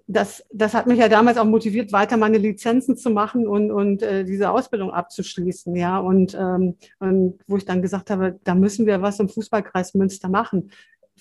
das, 0.06 0.44
das 0.52 0.74
hat 0.74 0.86
mich 0.86 0.98
ja 0.98 1.08
damals 1.08 1.38
auch 1.38 1.44
motiviert, 1.44 1.92
weiter 1.92 2.16
meine 2.16 2.38
Lizenzen 2.38 2.96
zu 2.96 3.10
machen 3.10 3.48
und, 3.48 3.72
und 3.72 4.02
äh, 4.02 4.24
diese 4.24 4.50
Ausbildung 4.50 4.92
abzuschließen. 4.92 5.74
Ja, 5.74 5.98
und, 5.98 6.34
ähm, 6.34 6.76
und 7.00 7.40
wo 7.48 7.56
ich 7.56 7.64
dann 7.64 7.82
gesagt 7.82 8.10
habe, 8.10 8.38
da 8.44 8.54
müssen 8.54 8.86
wir 8.86 9.02
was 9.02 9.18
im 9.18 9.28
Fußballkreis 9.28 9.94
Münster 9.94 10.28
machen. 10.28 10.70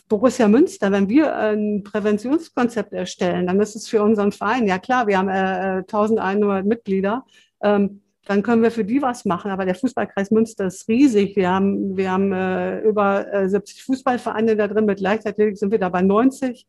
Borussia 0.08 0.48
Münster, 0.48 0.92
wenn 0.92 1.10
wir 1.10 1.36
ein 1.36 1.84
Präventionskonzept 1.84 2.94
erstellen, 2.94 3.48
dann 3.48 3.60
ist 3.60 3.76
es 3.76 3.88
für 3.88 4.04
unseren 4.04 4.32
Verein, 4.32 4.68
ja 4.68 4.78
klar, 4.78 5.08
wir 5.08 5.18
haben 5.18 5.30
äh, 5.30 5.84
1100 5.88 6.66
Mitglieder, 6.66 7.26
ähm, 7.64 8.02
dann 8.26 8.44
können 8.44 8.62
wir 8.62 8.72
für 8.72 8.86
die 8.86 9.02
was 9.02 9.26
machen. 9.26 9.50
Aber 9.50 9.66
der 9.66 9.74
Fußballkreis 9.74 10.30
Münster 10.30 10.68
ist 10.68 10.88
riesig. 10.88 11.36
Wir 11.36 11.50
haben, 11.50 11.98
wir 11.98 12.12
haben 12.12 12.32
äh, 12.32 12.82
über 12.82 13.34
äh, 13.34 13.50
70 13.50 13.84
Fußballvereine 13.84 14.56
da 14.56 14.68
drin. 14.68 14.86
Mit 14.86 15.00
Leichtathletik 15.00 15.58
sind 15.58 15.72
wir 15.72 15.80
da 15.80 15.90
bei 15.90 16.04
90. 16.04 16.68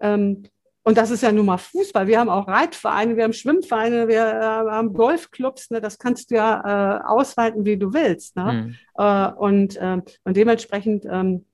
Ähm, 0.00 0.44
und 0.86 0.96
das 0.96 1.10
ist 1.10 1.24
ja 1.24 1.32
nun 1.32 1.46
mal 1.46 1.58
Fußball. 1.58 2.06
Wir 2.06 2.20
haben 2.20 2.30
auch 2.30 2.46
Reitvereine, 2.46 3.16
wir 3.16 3.24
haben 3.24 3.32
Schwimmvereine, 3.32 4.06
wir 4.06 4.20
äh, 4.20 4.70
haben 4.70 4.92
Golfclubs. 4.92 5.70
Ne? 5.72 5.80
Das 5.80 5.98
kannst 5.98 6.30
du 6.30 6.36
ja 6.36 7.00
äh, 7.00 7.04
ausweiten, 7.04 7.64
wie 7.64 7.76
du 7.76 7.92
willst. 7.92 8.36
Ne? 8.36 8.52
Mhm. 8.52 8.76
Äh, 8.96 9.32
und, 9.32 9.76
äh, 9.78 10.00
und 10.22 10.36
dementsprechend 10.36 11.04
ähm, 11.10 11.44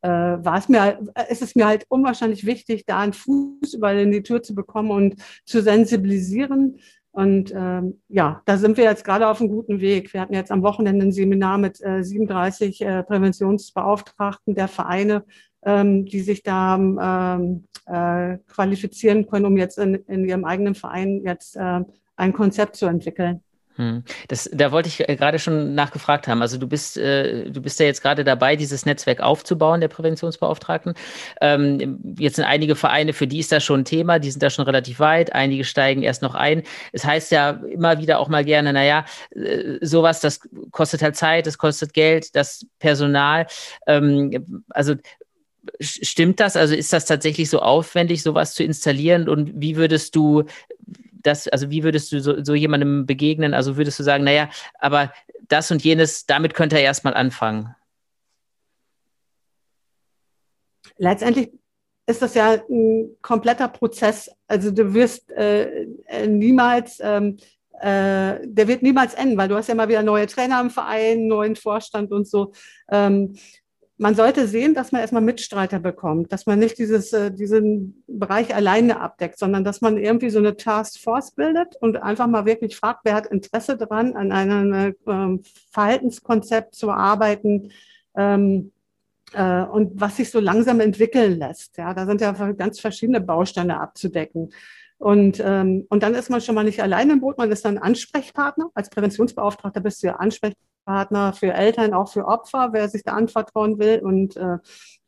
äh, 0.00 0.08
war 0.08 0.58
es 0.58 0.68
mir, 0.68 0.96
äh, 1.16 1.32
ist 1.32 1.42
es 1.42 1.56
mir 1.56 1.66
halt 1.66 1.86
unwahrscheinlich 1.88 2.46
wichtig, 2.46 2.84
da 2.86 3.00
einen 3.00 3.14
Fuß 3.14 3.74
überall 3.74 3.98
in 3.98 4.12
die 4.12 4.22
Tür 4.22 4.44
zu 4.44 4.54
bekommen 4.54 4.92
und 4.92 5.16
zu 5.44 5.60
sensibilisieren. 5.60 6.78
Und 7.10 7.52
ähm, 7.52 8.00
ja, 8.06 8.42
da 8.44 8.58
sind 8.58 8.76
wir 8.76 8.84
jetzt 8.84 9.02
gerade 9.02 9.26
auf 9.26 9.40
einem 9.40 9.50
guten 9.50 9.80
Weg. 9.80 10.12
Wir 10.12 10.20
hatten 10.20 10.34
jetzt 10.34 10.52
am 10.52 10.62
Wochenende 10.62 11.04
ein 11.04 11.12
Seminar 11.12 11.58
mit 11.58 11.82
äh, 11.82 12.04
37 12.04 12.80
äh, 12.82 13.02
Präventionsbeauftragten 13.02 14.54
der 14.54 14.68
Vereine, 14.68 15.24
ähm, 15.24 15.24
die 15.66 16.20
sich 16.20 16.42
da 16.42 16.76
ähm, 16.76 17.64
äh, 17.86 18.38
qualifizieren 18.48 19.26
können, 19.26 19.46
um 19.46 19.56
jetzt 19.56 19.78
in, 19.78 19.94
in 20.06 20.24
ihrem 20.24 20.44
eigenen 20.44 20.74
Verein 20.74 21.22
jetzt 21.24 21.56
äh, 21.56 21.80
ein 22.16 22.32
Konzept 22.32 22.76
zu 22.76 22.86
entwickeln. 22.86 23.42
Hm. 23.76 24.04
Das, 24.28 24.48
da 24.52 24.72
wollte 24.72 24.88
ich 24.88 25.06
äh, 25.06 25.16
gerade 25.16 25.38
schon 25.38 25.74
nachgefragt 25.74 26.28
haben. 26.28 26.40
Also 26.40 26.56
du 26.56 26.66
bist, 26.66 26.96
äh, 26.96 27.50
du 27.50 27.60
bist 27.60 27.78
ja 27.78 27.84
jetzt 27.84 28.00
gerade 28.00 28.24
dabei, 28.24 28.56
dieses 28.56 28.86
Netzwerk 28.86 29.20
aufzubauen, 29.20 29.80
der 29.82 29.88
Präventionsbeauftragten. 29.88 30.94
Ähm, 31.42 32.16
jetzt 32.18 32.36
sind 32.36 32.46
einige 32.46 32.74
Vereine, 32.74 33.12
für 33.12 33.26
die 33.26 33.38
ist 33.38 33.52
das 33.52 33.62
schon 33.62 33.80
ein 33.80 33.84
Thema, 33.84 34.18
die 34.18 34.30
sind 34.30 34.42
da 34.42 34.48
schon 34.48 34.64
relativ 34.64 34.98
weit, 34.98 35.34
einige 35.34 35.64
steigen 35.64 36.02
erst 36.02 36.22
noch 36.22 36.34
ein. 36.34 36.62
Es 36.92 37.04
heißt 37.04 37.30
ja 37.32 37.50
immer 37.70 37.98
wieder 37.98 38.18
auch 38.18 38.28
mal 38.28 38.44
gerne, 38.44 38.72
naja, 38.72 39.04
äh, 39.34 39.78
sowas, 39.82 40.20
das 40.20 40.40
kostet 40.70 41.02
halt 41.02 41.16
Zeit, 41.16 41.46
das 41.46 41.58
kostet 41.58 41.92
Geld, 41.92 42.34
das 42.34 42.66
Personal. 42.78 43.46
Ähm, 43.86 44.64
also 44.70 44.94
stimmt 45.80 46.40
das? 46.40 46.56
Also 46.56 46.74
ist 46.74 46.92
das 46.92 47.06
tatsächlich 47.06 47.50
so 47.50 47.60
aufwendig, 47.60 48.22
sowas 48.22 48.54
zu 48.54 48.62
installieren? 48.62 49.28
Und 49.28 49.52
wie 49.60 49.76
würdest 49.76 50.16
du 50.16 50.44
das, 51.12 51.48
also 51.48 51.70
wie 51.70 51.82
würdest 51.82 52.12
du 52.12 52.20
so, 52.20 52.42
so 52.42 52.54
jemandem 52.54 53.06
begegnen? 53.06 53.54
Also 53.54 53.76
würdest 53.76 53.98
du 53.98 54.02
sagen, 54.02 54.24
naja, 54.24 54.48
aber 54.78 55.12
das 55.48 55.70
und 55.70 55.82
jenes, 55.84 56.26
damit 56.26 56.54
könnte 56.54 56.76
er 56.76 56.82
erstmal 56.82 57.14
anfangen? 57.14 57.74
Letztendlich 60.98 61.50
ist 62.06 62.22
das 62.22 62.34
ja 62.34 62.62
ein 62.70 63.16
kompletter 63.20 63.68
Prozess. 63.68 64.30
Also 64.46 64.70
du 64.70 64.94
wirst 64.94 65.30
äh, 65.32 65.86
niemals, 66.26 66.98
ähm, 67.02 67.36
äh, 67.80 68.38
der 68.44 68.68
wird 68.68 68.82
niemals 68.82 69.14
enden, 69.14 69.36
weil 69.36 69.48
du 69.48 69.56
hast 69.56 69.66
ja 69.66 69.74
immer 69.74 69.88
wieder 69.88 70.02
neue 70.02 70.26
Trainer 70.26 70.60
im 70.60 70.70
Verein, 70.70 71.26
neuen 71.26 71.56
Vorstand 71.56 72.12
und 72.12 72.26
so. 72.26 72.52
Ähm, 72.90 73.36
man 73.98 74.14
sollte 74.14 74.46
sehen, 74.46 74.74
dass 74.74 74.92
man 74.92 75.00
erstmal 75.00 75.22
Mitstreiter 75.22 75.78
bekommt, 75.78 76.32
dass 76.32 76.44
man 76.46 76.58
nicht 76.58 76.78
dieses, 76.78 77.12
äh, 77.12 77.30
diesen 77.30 78.04
Bereich 78.06 78.54
alleine 78.54 79.00
abdeckt, 79.00 79.38
sondern 79.38 79.64
dass 79.64 79.80
man 79.80 79.96
irgendwie 79.96 80.28
so 80.28 80.38
eine 80.38 80.56
Task 80.56 81.00
Force 81.00 81.32
bildet 81.32 81.76
und 81.80 81.96
einfach 81.96 82.26
mal 82.26 82.44
wirklich 82.44 82.76
fragt, 82.76 83.00
wer 83.04 83.14
hat 83.14 83.26
Interesse 83.26 83.76
daran, 83.76 84.14
an 84.14 84.32
einem 84.32 84.72
äh, 85.06 85.38
Verhaltenskonzept 85.70 86.74
zu 86.74 86.90
arbeiten 86.90 87.72
ähm, 88.16 88.72
äh, 89.32 89.62
und 89.62 89.98
was 89.98 90.16
sich 90.16 90.30
so 90.30 90.40
langsam 90.40 90.80
entwickeln 90.80 91.38
lässt. 91.38 91.78
Ja, 91.78 91.94
da 91.94 92.04
sind 92.04 92.20
ja 92.20 92.32
ganz 92.52 92.80
verschiedene 92.80 93.22
Bausteine 93.22 93.80
abzudecken. 93.80 94.50
Und, 94.98 95.42
ähm, 95.44 95.86
und 95.88 96.02
dann 96.02 96.14
ist 96.14 96.30
man 96.30 96.40
schon 96.40 96.54
mal 96.54 96.64
nicht 96.64 96.82
alleine 96.82 97.14
im 97.14 97.20
Boot, 97.20 97.38
man 97.38 97.50
ist 97.50 97.64
dann 97.64 97.78
Ansprechpartner. 97.78 98.70
Als 98.74 98.90
Präventionsbeauftragter 98.90 99.80
bist 99.80 100.02
du 100.02 100.08
ja 100.08 100.16
Ansprechpartner 100.16 100.75
für 100.86 101.52
Eltern, 101.52 101.94
auch 101.94 102.12
für 102.12 102.26
Opfer, 102.26 102.68
wer 102.72 102.88
sich 102.88 103.02
da 103.02 103.12
anvertrauen 103.12 103.78
will. 103.78 104.00
Und, 104.00 104.36
äh, 104.36 104.58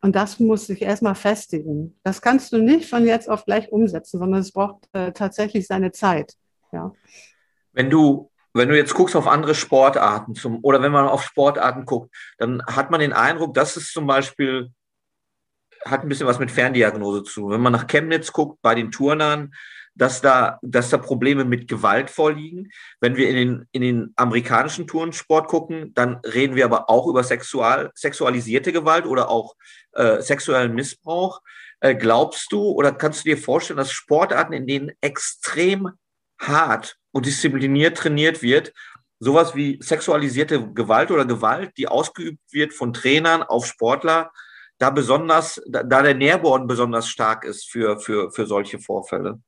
und 0.00 0.16
das 0.16 0.40
muss 0.40 0.66
sich 0.66 0.82
erstmal 0.82 1.14
festigen. 1.14 1.98
Das 2.02 2.20
kannst 2.20 2.52
du 2.52 2.58
nicht 2.58 2.90
von 2.90 3.06
jetzt 3.06 3.30
auf 3.30 3.44
gleich 3.44 3.70
umsetzen, 3.70 4.18
sondern 4.18 4.40
es 4.40 4.52
braucht 4.52 4.88
äh, 4.92 5.12
tatsächlich 5.12 5.66
seine 5.66 5.92
Zeit. 5.92 6.34
Ja. 6.72 6.92
Wenn 7.72 7.90
du 7.90 8.30
wenn 8.54 8.70
du 8.70 8.76
jetzt 8.76 8.94
guckst 8.94 9.14
auf 9.14 9.28
andere 9.28 9.54
Sportarten 9.54 10.34
zum, 10.34 10.58
oder 10.62 10.82
wenn 10.82 10.90
man 10.90 11.06
auf 11.06 11.22
Sportarten 11.22 11.84
guckt, 11.84 12.12
dann 12.38 12.62
hat 12.66 12.90
man 12.90 12.98
den 12.98 13.12
Eindruck, 13.12 13.54
dass 13.54 13.76
es 13.76 13.92
zum 13.92 14.06
Beispiel 14.06 14.72
hat 15.84 16.02
ein 16.02 16.08
bisschen 16.08 16.26
was 16.26 16.40
mit 16.40 16.50
Ferndiagnose 16.50 17.22
zu. 17.22 17.50
Wenn 17.50 17.60
man 17.60 17.72
nach 17.72 17.86
Chemnitz 17.86 18.32
guckt, 18.32 18.60
bei 18.62 18.74
den 18.74 18.90
Turnern, 18.90 19.52
dass 19.98 20.20
da, 20.20 20.58
dass 20.62 20.90
da 20.90 20.96
Probleme 20.96 21.44
mit 21.44 21.68
Gewalt 21.68 22.08
vorliegen. 22.08 22.70
Wenn 23.00 23.16
wir 23.16 23.28
in 23.28 23.36
den, 23.36 23.68
in 23.72 23.82
den 23.82 24.12
amerikanischen 24.16 24.86
Turnsport 24.86 25.48
gucken, 25.48 25.92
dann 25.94 26.20
reden 26.24 26.54
wir 26.54 26.64
aber 26.64 26.88
auch 26.88 27.08
über 27.08 27.24
sexual, 27.24 27.90
sexualisierte 27.94 28.72
Gewalt 28.72 29.06
oder 29.06 29.28
auch 29.28 29.56
äh, 29.92 30.22
sexuellen 30.22 30.74
Missbrauch. 30.74 31.42
Äh, 31.80 31.96
glaubst 31.96 32.52
du 32.52 32.70
oder 32.70 32.92
kannst 32.92 33.24
du 33.24 33.30
dir 33.30 33.38
vorstellen, 33.38 33.76
dass 33.76 33.92
Sportarten, 33.92 34.52
in 34.52 34.66
denen 34.66 34.92
extrem 35.00 35.90
hart 36.40 36.96
und 37.10 37.26
diszipliniert 37.26 37.98
trainiert 37.98 38.40
wird, 38.40 38.72
sowas 39.18 39.56
wie 39.56 39.78
sexualisierte 39.82 40.72
Gewalt 40.72 41.10
oder 41.10 41.24
Gewalt, 41.24 41.72
die 41.76 41.88
ausgeübt 41.88 42.40
wird 42.52 42.72
von 42.72 42.92
Trainern 42.92 43.42
auf 43.42 43.66
Sportler, 43.66 44.30
da 44.78 44.90
besonders, 44.90 45.60
da, 45.66 45.82
der 45.82 46.14
Nährboden 46.14 46.68
besonders 46.68 47.08
stark 47.08 47.44
ist 47.44 47.68
für, 47.68 47.98
für, 47.98 48.30
für 48.30 48.46
solche 48.46 48.78
Vorfälle? 48.78 49.40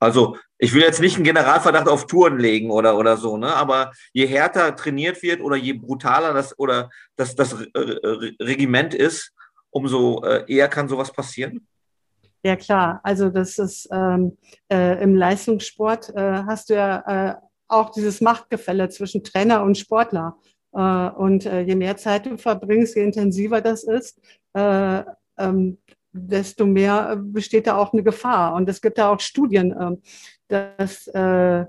Also 0.00 0.36
ich 0.58 0.74
will 0.74 0.82
jetzt 0.82 1.00
nicht 1.00 1.16
einen 1.16 1.24
Generalverdacht 1.24 1.88
auf 1.88 2.06
Touren 2.06 2.38
legen 2.38 2.70
oder, 2.70 2.96
oder 2.96 3.16
so, 3.16 3.36
ne? 3.36 3.54
aber 3.54 3.92
je 4.12 4.26
härter 4.26 4.74
trainiert 4.76 5.22
wird 5.22 5.40
oder 5.40 5.56
je 5.56 5.72
brutaler 5.72 6.34
das 6.34 6.58
oder 6.58 6.90
das, 7.16 7.34
das 7.34 7.56
Regiment 7.74 8.94
ist, 8.94 9.32
umso 9.70 10.22
äh, 10.24 10.44
eher 10.48 10.68
kann 10.68 10.88
sowas 10.88 11.12
passieren. 11.12 11.66
Ja 12.44 12.56
klar, 12.56 13.00
also 13.02 13.30
das 13.30 13.58
ist 13.58 13.88
ähm, 13.90 14.38
äh, 14.72 15.02
im 15.02 15.16
Leistungssport 15.16 16.14
äh, 16.14 16.44
hast 16.46 16.70
du 16.70 16.74
ja 16.74 17.30
äh, 17.30 17.34
auch 17.66 17.90
dieses 17.90 18.20
Machtgefälle 18.20 18.88
zwischen 18.88 19.24
Trainer 19.24 19.62
und 19.62 19.76
Sportler. 19.76 20.36
Äh, 20.72 20.78
und 20.80 21.46
äh, 21.46 21.62
je 21.62 21.74
mehr 21.74 21.96
Zeit 21.96 22.26
du 22.26 22.38
verbringst, 22.38 22.94
je 22.94 23.02
intensiver 23.02 23.60
das 23.60 23.82
ist, 23.84 24.20
ähm, 24.54 25.78
desto 26.12 26.66
mehr 26.66 27.12
äh, 27.12 27.16
besteht 27.16 27.66
da 27.66 27.76
auch 27.76 27.92
eine 27.92 28.02
Gefahr. 28.02 28.54
Und 28.54 28.68
es 28.68 28.80
gibt 28.80 28.98
da 28.98 29.10
auch 29.10 29.20
Studien, 29.20 29.74
ähm, 29.78 30.02
dass 30.48 31.06
äh, 31.08 31.66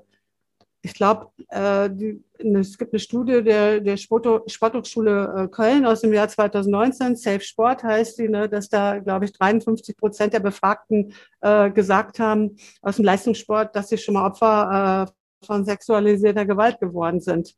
ich 0.81 0.93
glaube, 0.93 1.27
äh, 1.49 1.89
es 2.37 2.77
gibt 2.77 2.93
eine 2.93 2.99
Studie 2.99 3.43
der, 3.43 3.81
der 3.81 3.97
Sporthochschule 3.97 5.49
Köln 5.51 5.85
aus 5.85 6.01
dem 6.01 6.13
Jahr 6.13 6.29
2019, 6.29 7.17
Safe 7.17 7.41
Sport 7.41 7.83
heißt 7.83 8.17
die, 8.17 8.29
ne, 8.29 8.47
dass 8.47 8.69
da, 8.69 8.99
glaube 8.99 9.25
ich, 9.25 9.33
53 9.33 9.97
Prozent 9.97 10.31
der 10.31 10.39
Befragten 10.39 11.13
gesagt 11.41 12.19
haben 12.19 12.55
aus 12.81 12.95
dem 12.95 13.03
Leistungssport, 13.03 13.75
dass 13.75 13.89
sie 13.89 13.97
schon 13.97 14.13
mal 14.13 14.25
Opfer 14.25 15.11
von 15.43 15.65
sexualisierter 15.65 16.45
Gewalt 16.45 16.79
geworden 16.79 17.19
sind. 17.19 17.57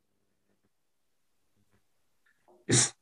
Ist, 2.65 2.95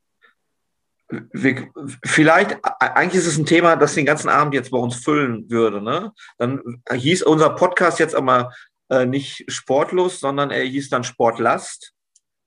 wir, 1.10 1.70
vielleicht, 2.06 2.58
eigentlich 2.80 3.22
ist 3.22 3.28
es 3.28 3.38
ein 3.38 3.46
Thema, 3.46 3.76
das 3.76 3.96
den 3.96 4.06
ganzen 4.06 4.30
Abend 4.30 4.54
jetzt 4.54 4.72
bei 4.72 4.78
uns 4.78 4.98
füllen 4.98 5.50
würde. 5.50 5.82
Ne? 5.82 6.12
Dann 6.38 6.62
hieß 6.92 7.24
unser 7.24 7.50
Podcast 7.52 8.00
jetzt 8.00 8.16
aber 8.16 8.54
äh, 8.90 9.06
nicht 9.06 9.46
Sportlos, 9.52 10.20
sondern 10.20 10.52
er 10.52 10.64
hieß 10.64 10.90
dann 10.90 11.04
Sportlast. 11.04 11.94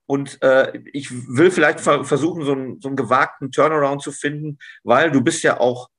Und 0.05 0.41
äh, 0.41 0.77
ich 0.91 1.09
will 1.11 1.51
vielleicht 1.51 1.79
versuchen, 1.79 2.43
so 2.43 2.51
einen, 2.51 2.81
so 2.81 2.89
einen 2.89 2.97
gewagten 2.97 3.51
Turnaround 3.51 4.01
zu 4.01 4.11
finden, 4.11 4.59
weil 4.83 5.11
du 5.11 5.21
bist 5.21 5.43
ja 5.43 5.59
auch 5.59 5.89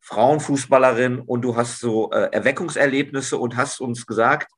Frauenfußballerin 0.00 1.20
und 1.20 1.42
du 1.42 1.56
hast 1.56 1.80
so 1.80 2.10
äh, 2.10 2.28
Erweckungserlebnisse 2.32 3.38
und 3.38 3.56
hast 3.56 3.80
uns 3.80 4.06
gesagt, 4.06 4.50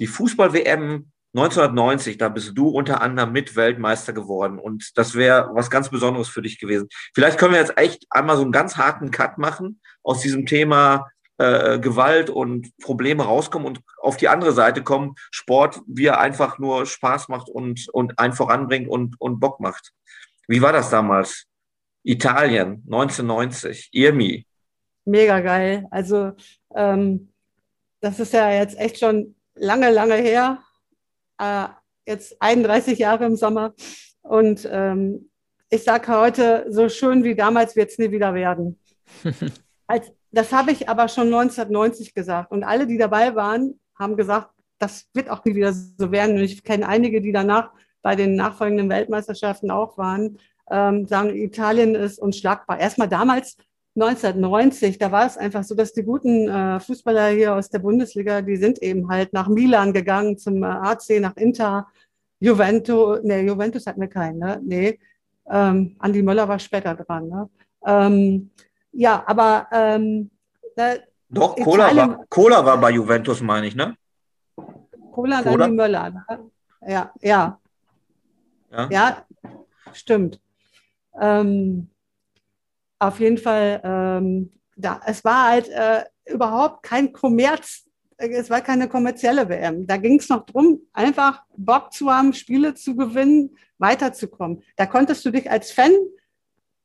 die 0.00 0.06
Fußball-WM 0.06 1.10
1990, 1.38 2.18
da 2.18 2.28
bist 2.28 2.52
du 2.54 2.68
unter 2.68 3.00
anderem 3.00 3.32
mit 3.32 3.54
Weltmeister 3.56 4.12
geworden 4.12 4.58
und 4.58 4.96
das 4.96 5.14
wäre 5.14 5.50
was 5.54 5.70
ganz 5.70 5.88
Besonderes 5.88 6.28
für 6.28 6.42
dich 6.42 6.58
gewesen. 6.58 6.88
Vielleicht 7.14 7.38
können 7.38 7.52
wir 7.52 7.60
jetzt 7.60 7.78
echt 7.78 8.06
einmal 8.10 8.36
so 8.36 8.42
einen 8.42 8.52
ganz 8.52 8.76
harten 8.76 9.10
Cut 9.10 9.38
machen 9.38 9.80
aus 10.02 10.20
diesem 10.20 10.46
Thema 10.46 11.08
äh, 11.38 11.78
Gewalt 11.78 12.30
und 12.30 12.76
Probleme 12.78 13.24
rauskommen 13.24 13.66
und 13.68 13.80
auf 13.98 14.16
die 14.16 14.28
andere 14.28 14.52
Seite 14.52 14.82
kommen, 14.82 15.14
Sport, 15.30 15.80
wie 15.86 16.06
er 16.06 16.18
einfach 16.18 16.58
nur 16.58 16.84
Spaß 16.84 17.28
macht 17.28 17.48
und, 17.48 17.88
und 17.92 18.18
einen 18.18 18.32
voranbringt 18.32 18.88
und, 18.88 19.20
und 19.20 19.38
Bock 19.38 19.60
macht. 19.60 19.92
Wie 20.48 20.62
war 20.62 20.72
das 20.72 20.90
damals? 20.90 21.44
Italien, 22.02 22.82
1990, 22.86 23.90
Irmi. 23.92 24.46
Mega 25.04 25.40
geil. 25.40 25.86
Also 25.90 26.32
ähm, 26.74 27.32
das 28.00 28.18
ist 28.18 28.32
ja 28.32 28.50
jetzt 28.50 28.78
echt 28.78 28.98
schon 28.98 29.34
lange, 29.54 29.90
lange 29.90 30.14
her 30.16 30.62
äh, 31.38 31.68
jetzt 32.06 32.40
31 32.40 32.98
Jahre 32.98 33.26
im 33.26 33.36
Sommer. 33.36 33.74
Und 34.22 34.68
ähm, 34.70 35.30
ich 35.70 35.84
sage 35.84 36.08
heute, 36.08 36.66
so 36.68 36.88
schön 36.88 37.24
wie 37.24 37.34
damals 37.34 37.76
wird 37.76 37.90
es 37.90 37.98
nie 37.98 38.10
wieder 38.10 38.34
werden. 38.34 38.78
Als, 39.86 40.10
das 40.30 40.52
habe 40.52 40.72
ich 40.72 40.88
aber 40.88 41.08
schon 41.08 41.26
1990 41.26 42.14
gesagt. 42.14 42.52
Und 42.52 42.64
alle, 42.64 42.86
die 42.86 42.98
dabei 42.98 43.34
waren, 43.34 43.78
haben 43.98 44.16
gesagt, 44.16 44.50
das 44.78 45.08
wird 45.14 45.30
auch 45.30 45.44
nie 45.44 45.54
wieder 45.54 45.72
so 45.72 46.12
werden. 46.12 46.36
Und 46.36 46.42
ich 46.42 46.62
kenne 46.62 46.86
einige, 46.86 47.20
die 47.20 47.32
danach 47.32 47.70
bei 48.02 48.16
den 48.16 48.36
nachfolgenden 48.36 48.88
Weltmeisterschaften 48.88 49.70
auch 49.70 49.98
waren, 49.98 50.38
ähm, 50.70 51.06
sagen, 51.06 51.34
Italien 51.34 51.94
ist 51.94 52.18
unschlagbar. 52.18 52.78
Erstmal 52.78 53.08
damals 53.08 53.56
1990, 54.00 54.98
da 54.98 55.10
war 55.10 55.26
es 55.26 55.36
einfach 55.36 55.64
so, 55.64 55.74
dass 55.74 55.92
die 55.92 56.02
guten 56.02 56.48
äh, 56.48 56.80
Fußballer 56.80 57.28
hier 57.28 57.54
aus 57.54 57.68
der 57.68 57.80
Bundesliga, 57.80 58.42
die 58.42 58.56
sind 58.56 58.80
eben 58.82 59.08
halt 59.08 59.32
nach 59.32 59.48
Milan 59.48 59.92
gegangen, 59.92 60.38
zum 60.38 60.62
äh, 60.62 60.66
AC, 60.66 61.20
nach 61.20 61.36
Inter, 61.36 61.88
Juventus, 62.40 63.20
nee, 63.24 63.40
Juventus 63.40 63.86
hatten 63.86 64.00
wir 64.00 64.08
keinen, 64.08 64.38
ne? 64.38 64.60
Nee, 64.62 64.98
ähm, 65.50 65.96
Andi 65.98 66.22
Möller 66.22 66.48
war 66.48 66.58
später 66.58 66.94
dran, 66.94 67.28
ne? 67.28 67.50
Ähm, 67.84 68.50
ja, 68.92 69.24
aber 69.26 69.66
ähm, 69.72 70.30
doch, 71.28 71.56
Cola 71.56 71.94
war, 71.96 72.24
Cola 72.28 72.64
war 72.64 72.78
bei 72.78 72.90
Juventus, 72.90 73.40
meine 73.40 73.66
ich, 73.66 73.74
ne? 73.74 73.96
Cola, 75.10 75.42
Cola? 75.42 75.56
Dani 75.66 75.72
Möller. 75.74 76.10
Ne? 76.10 76.50
Ja, 76.86 77.12
ja. 77.20 77.60
Ja, 78.70 78.88
ja 78.90 79.26
stimmt. 79.92 80.40
Ähm, 81.20 81.90
auf 82.98 83.20
jeden 83.20 83.38
Fall, 83.38 83.80
ähm, 83.84 84.52
da, 84.76 85.00
es 85.06 85.24
war 85.24 85.50
halt 85.50 85.68
äh, 85.68 86.04
überhaupt 86.26 86.82
kein 86.82 87.12
Kommerz, 87.12 87.84
es 88.16 88.50
war 88.50 88.60
keine 88.60 88.88
kommerzielle 88.88 89.48
WM. 89.48 89.86
Da 89.86 89.96
ging 89.96 90.18
es 90.18 90.28
noch 90.28 90.44
darum, 90.46 90.80
einfach 90.92 91.42
Bock 91.56 91.92
zu 91.92 92.10
haben, 92.10 92.32
Spiele 92.32 92.74
zu 92.74 92.96
gewinnen, 92.96 93.56
weiterzukommen. 93.78 94.62
Da 94.76 94.86
konntest 94.86 95.24
du 95.24 95.30
dich 95.30 95.48
als 95.50 95.70
Fan 95.70 95.92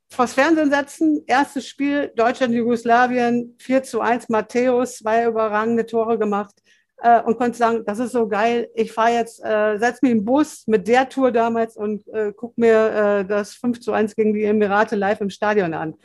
vors 0.09 0.33
Fernsehen 0.33 0.69
setzen. 0.69 1.23
Erstes 1.25 1.67
Spiel 1.67 2.11
Deutschland-Jugoslawien, 2.15 3.55
4 3.57 3.83
zu 3.83 4.01
1, 4.01 4.29
Matthäus, 4.29 4.97
zwei 4.97 5.25
überragende 5.25 5.87
Tore 5.87 6.19
gemacht 6.19 6.53
äh, 7.01 7.21
und 7.21 7.37
konnte 7.37 7.57
sagen, 7.57 7.83
das 7.85 7.99
ist 7.99 8.11
so 8.11 8.27
geil, 8.27 8.69
ich 8.75 8.91
fahre 8.91 9.13
jetzt, 9.13 9.43
äh, 9.43 9.77
setze 9.77 9.99
mich 10.01 10.11
im 10.11 10.25
Bus 10.25 10.63
mit 10.67 10.87
der 10.87 11.09
Tour 11.09 11.31
damals 11.31 11.75
und 11.75 12.07
äh, 12.09 12.31
gucke 12.33 12.59
mir 12.59 13.19
äh, 13.19 13.25
das 13.25 13.53
5 13.55 13.79
zu 13.79 13.91
1 13.91 14.15
gegen 14.15 14.33
die 14.33 14.43
Emirate 14.43 14.95
live 14.95 15.21
im 15.21 15.29
Stadion 15.29 15.73
an. 15.73 15.95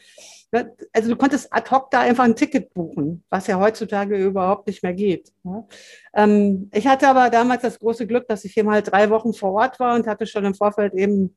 Ne, 0.50 0.74
also 0.94 1.10
du 1.10 1.16
konntest 1.16 1.52
ad 1.52 1.70
hoc 1.70 1.90
da 1.90 2.00
einfach 2.00 2.24
ein 2.24 2.34
Ticket 2.34 2.72
buchen, 2.72 3.22
was 3.28 3.46
ja 3.48 3.58
heutzutage 3.58 4.16
überhaupt 4.16 4.66
nicht 4.66 4.82
mehr 4.82 4.94
geht. 4.94 5.30
Ne? 5.42 5.66
Ähm, 6.14 6.70
ich 6.72 6.86
hatte 6.86 7.06
aber 7.06 7.28
damals 7.28 7.62
das 7.62 7.78
große 7.78 8.06
Glück, 8.06 8.26
dass 8.28 8.46
ich 8.46 8.54
hier 8.54 8.64
mal 8.64 8.82
drei 8.82 9.10
Wochen 9.10 9.34
vor 9.34 9.52
Ort 9.52 9.78
war 9.78 9.94
und 9.94 10.06
hatte 10.06 10.26
schon 10.26 10.46
im 10.46 10.54
Vorfeld 10.54 10.94
eben 10.94 11.36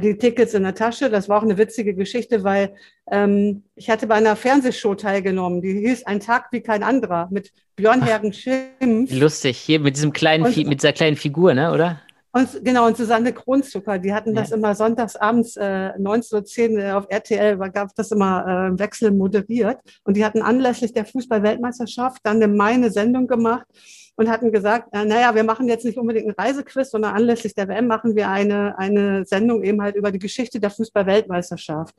die 0.00 0.18
Tickets 0.18 0.54
in 0.54 0.64
der 0.64 0.74
Tasche. 0.74 1.08
Das 1.08 1.28
war 1.28 1.38
auch 1.38 1.42
eine 1.42 1.56
witzige 1.56 1.94
Geschichte, 1.94 2.42
weil 2.42 2.74
ähm, 3.10 3.62
ich 3.76 3.88
hatte 3.90 4.06
bei 4.06 4.16
einer 4.16 4.34
Fernsehshow 4.34 4.94
teilgenommen, 4.94 5.62
die 5.62 5.72
hieß 5.72 6.04
Ein 6.04 6.20
Tag 6.20 6.48
wie 6.50 6.60
kein 6.60 6.82
anderer 6.82 7.28
mit 7.30 7.52
Björn 7.76 8.02
Hergen 8.02 8.32
Schimpf. 8.32 9.12
Lustig, 9.12 9.56
hier 9.58 9.80
mit 9.80 9.96
diesem 9.96 10.12
kleinen, 10.12 10.44
und, 10.44 10.56
mit 10.56 10.80
dieser 10.80 10.92
kleinen 10.92 11.16
Figur, 11.16 11.54
ne, 11.54 11.72
oder? 11.72 12.00
Und 12.32 12.62
genau, 12.64 12.86
und 12.86 12.96
Susanne 12.96 13.32
Kronzucker, 13.32 13.98
die 13.98 14.12
hatten 14.12 14.34
das 14.34 14.50
immer 14.50 14.74
sonntags 14.74 15.16
abends 15.16 15.56
äh, 15.56 15.92
19.10 15.98 16.76
Uhr 16.76 16.98
auf 16.98 17.06
RTL, 17.08 17.56
gab 17.70 17.94
das 17.94 18.10
immer 18.10 18.72
äh, 18.74 18.78
Wechsel 18.78 19.12
moderiert. 19.12 19.78
Und 20.04 20.16
die 20.16 20.24
hatten 20.24 20.42
anlässlich 20.42 20.92
der 20.92 21.06
Fußball-Weltmeisterschaft 21.06 22.20
dann 22.24 22.36
eine 22.36 22.48
meine 22.48 22.90
Sendung 22.90 23.26
gemacht 23.26 23.66
und 24.18 24.28
hatten 24.28 24.50
gesagt, 24.50 24.88
äh, 24.92 25.04
naja, 25.04 25.32
wir 25.36 25.44
machen 25.44 25.68
jetzt 25.68 25.84
nicht 25.84 25.96
unbedingt 25.96 26.26
einen 26.26 26.34
Reisequiz, 26.34 26.90
sondern 26.90 27.14
anlässlich 27.14 27.54
der 27.54 27.68
WM 27.68 27.86
machen 27.86 28.16
wir 28.16 28.28
eine, 28.28 28.76
eine 28.76 29.24
Sendung 29.24 29.62
eben 29.62 29.80
halt 29.80 29.94
über 29.94 30.10
die 30.10 30.18
Geschichte 30.18 30.58
der 30.58 30.70
Fußball-Weltmeisterschaft. 30.70 31.94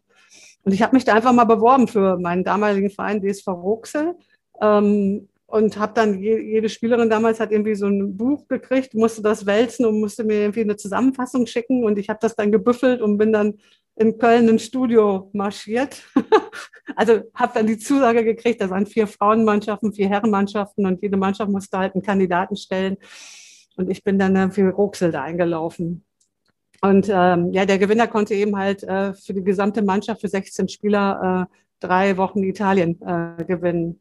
Und 0.63 0.73
ich 0.73 0.81
habe 0.81 0.97
mich 0.97 1.05
da 1.05 1.13
einfach 1.13 1.31
mal 1.31 1.45
beworben 1.45 1.87
für 1.87 2.17
meinen 2.17 2.43
damaligen 2.43 2.89
Verein 2.89 3.21
DSV 3.21 3.47
Roxel. 3.47 4.15
Ähm, 4.61 5.29
und 5.45 5.79
habe 5.79 5.93
dann 5.95 6.21
je, 6.21 6.39
jede 6.39 6.67
Spielerin 6.67 7.09
damals 7.09 7.39
hat 7.39 7.51
irgendwie 7.51 7.73
so 7.73 7.87
ein 7.87 8.17
Buch 8.17 8.47
gekriegt, 8.49 8.93
musste 8.93 9.21
das 9.21 9.45
wälzen 9.45 9.85
und 9.85 9.99
musste 9.99 10.25
mir 10.25 10.41
irgendwie 10.41 10.61
eine 10.61 10.75
Zusammenfassung 10.75 11.47
schicken 11.47 11.85
und 11.85 11.97
ich 11.97 12.09
habe 12.09 12.19
das 12.21 12.35
dann 12.35 12.51
gebüffelt 12.51 13.01
und 13.01 13.17
bin 13.17 13.31
dann 13.31 13.55
in 13.99 14.17
Köln 14.17 14.47
ins 14.47 14.63
Studio 14.63 15.29
marschiert. 15.33 16.03
also 16.95 17.21
habe 17.35 17.51
dann 17.53 17.67
die 17.67 17.77
Zusage 17.77 18.23
gekriegt, 18.23 18.61
da 18.61 18.69
waren 18.69 18.85
vier 18.85 19.07
Frauenmannschaften, 19.07 19.93
vier 19.93 20.09
Herrenmannschaften 20.09 20.85
und 20.85 21.01
jede 21.01 21.17
Mannschaft 21.17 21.51
musste 21.51 21.77
halt 21.77 21.93
einen 21.93 22.03
Kandidaten 22.03 22.55
stellen. 22.55 22.97
Und 23.75 23.89
ich 23.89 24.03
bin 24.03 24.17
dann 24.17 24.51
für 24.51 24.69
Ruxel 24.69 25.11
da 25.11 25.23
eingelaufen. 25.23 26.03
Und 26.81 27.09
ähm, 27.09 27.51
ja, 27.51 27.65
der 27.65 27.77
Gewinner 27.77 28.07
konnte 28.07 28.33
eben 28.33 28.57
halt 28.57 28.83
äh, 28.83 29.13
für 29.13 29.33
die 29.33 29.43
gesamte 29.43 29.81
Mannschaft, 29.81 30.21
für 30.21 30.29
16 30.29 30.69
Spieler, 30.69 31.47
äh, 31.49 31.55
drei 31.85 32.17
Wochen 32.17 32.43
Italien 32.43 33.01
äh, 33.01 33.43
gewinnen. 33.43 33.99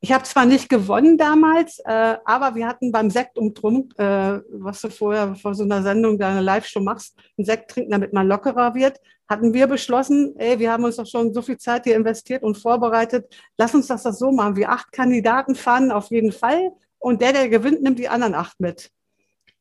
Ich 0.00 0.12
habe 0.12 0.24
zwar 0.24 0.44
nicht 0.44 0.68
gewonnen 0.68 1.16
damals, 1.16 1.78
äh, 1.84 2.16
aber 2.24 2.54
wir 2.54 2.66
hatten 2.66 2.92
beim 2.92 3.08
Sekt 3.08 3.38
um 3.38 3.54
Trunk, 3.54 3.98
äh, 3.98 4.40
was 4.50 4.82
du 4.82 4.90
vorher 4.90 5.34
vor 5.34 5.54
so 5.54 5.64
einer 5.64 5.82
Sendung, 5.82 6.18
deine 6.18 6.42
Live-Show 6.42 6.80
machst, 6.80 7.16
einen 7.38 7.46
Sekt 7.46 7.70
trinken, 7.70 7.90
damit 7.90 8.12
man 8.12 8.28
lockerer 8.28 8.74
wird, 8.74 9.00
hatten 9.28 9.54
wir 9.54 9.66
beschlossen, 9.66 10.34
ey, 10.36 10.58
wir 10.58 10.70
haben 10.70 10.84
uns 10.84 10.96
doch 10.96 11.06
schon 11.06 11.32
so 11.32 11.40
viel 11.40 11.56
Zeit 11.56 11.84
hier 11.84 11.96
investiert 11.96 12.42
und 12.42 12.58
vorbereitet, 12.58 13.34
lass 13.56 13.74
uns 13.74 13.86
das, 13.86 14.02
das 14.02 14.18
so 14.18 14.30
machen. 14.30 14.56
Wir 14.56 14.70
acht 14.70 14.92
Kandidaten 14.92 15.54
fahren 15.54 15.90
auf 15.90 16.10
jeden 16.10 16.32
Fall 16.32 16.72
und 16.98 17.22
der, 17.22 17.32
der 17.32 17.48
gewinnt, 17.48 17.82
nimmt 17.82 17.98
die 17.98 18.08
anderen 18.08 18.34
acht 18.34 18.60
mit. 18.60 18.90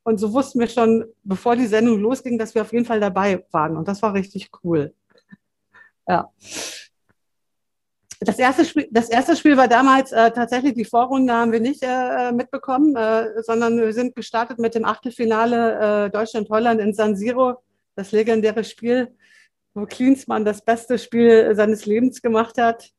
Und 0.03 0.17
so 0.17 0.33
wussten 0.33 0.59
wir 0.59 0.67
schon, 0.67 1.05
bevor 1.23 1.55
die 1.55 1.67
Sendung 1.67 1.99
losging, 2.01 2.37
dass 2.37 2.53
wir 2.53 2.61
auf 2.61 2.73
jeden 2.73 2.85
Fall 2.85 2.99
dabei 2.99 3.45
waren. 3.51 3.77
Und 3.77 3.87
das 3.87 4.01
war 4.01 4.13
richtig 4.13 4.49
cool. 4.63 4.93
Ja. 6.07 6.29
Das 8.25 8.39
erste, 8.39 8.65
Spiel, 8.65 8.87
das 8.91 9.09
erste 9.09 9.35
Spiel 9.35 9.57
war 9.57 9.67
damals 9.67 10.11
äh, 10.11 10.31
tatsächlich, 10.31 10.73
die 10.73 10.85
Vorrunde 10.85 11.33
haben 11.33 11.51
wir 11.51 11.59
nicht 11.59 11.81
äh, 11.83 12.31
mitbekommen, 12.31 12.95
äh, 12.95 13.41
sondern 13.43 13.77
wir 13.77 13.93
sind 13.93 14.15
gestartet 14.15 14.59
mit 14.59 14.75
dem 14.75 14.85
Achtelfinale 14.85 16.05
äh, 16.05 16.09
Deutschland-Holland 16.09 16.79
in 16.79 16.93
San 16.93 17.15
Siro, 17.15 17.63
das 17.95 18.11
legendäre 18.11 18.63
Spiel, 18.63 19.15
wo 19.73 19.85
Klinsmann 19.85 20.45
das 20.45 20.63
beste 20.63 20.97
Spiel 20.97 21.55
seines 21.55 21.85
Lebens 21.85 22.21
gemacht 22.21 22.57
hat. 22.57 22.91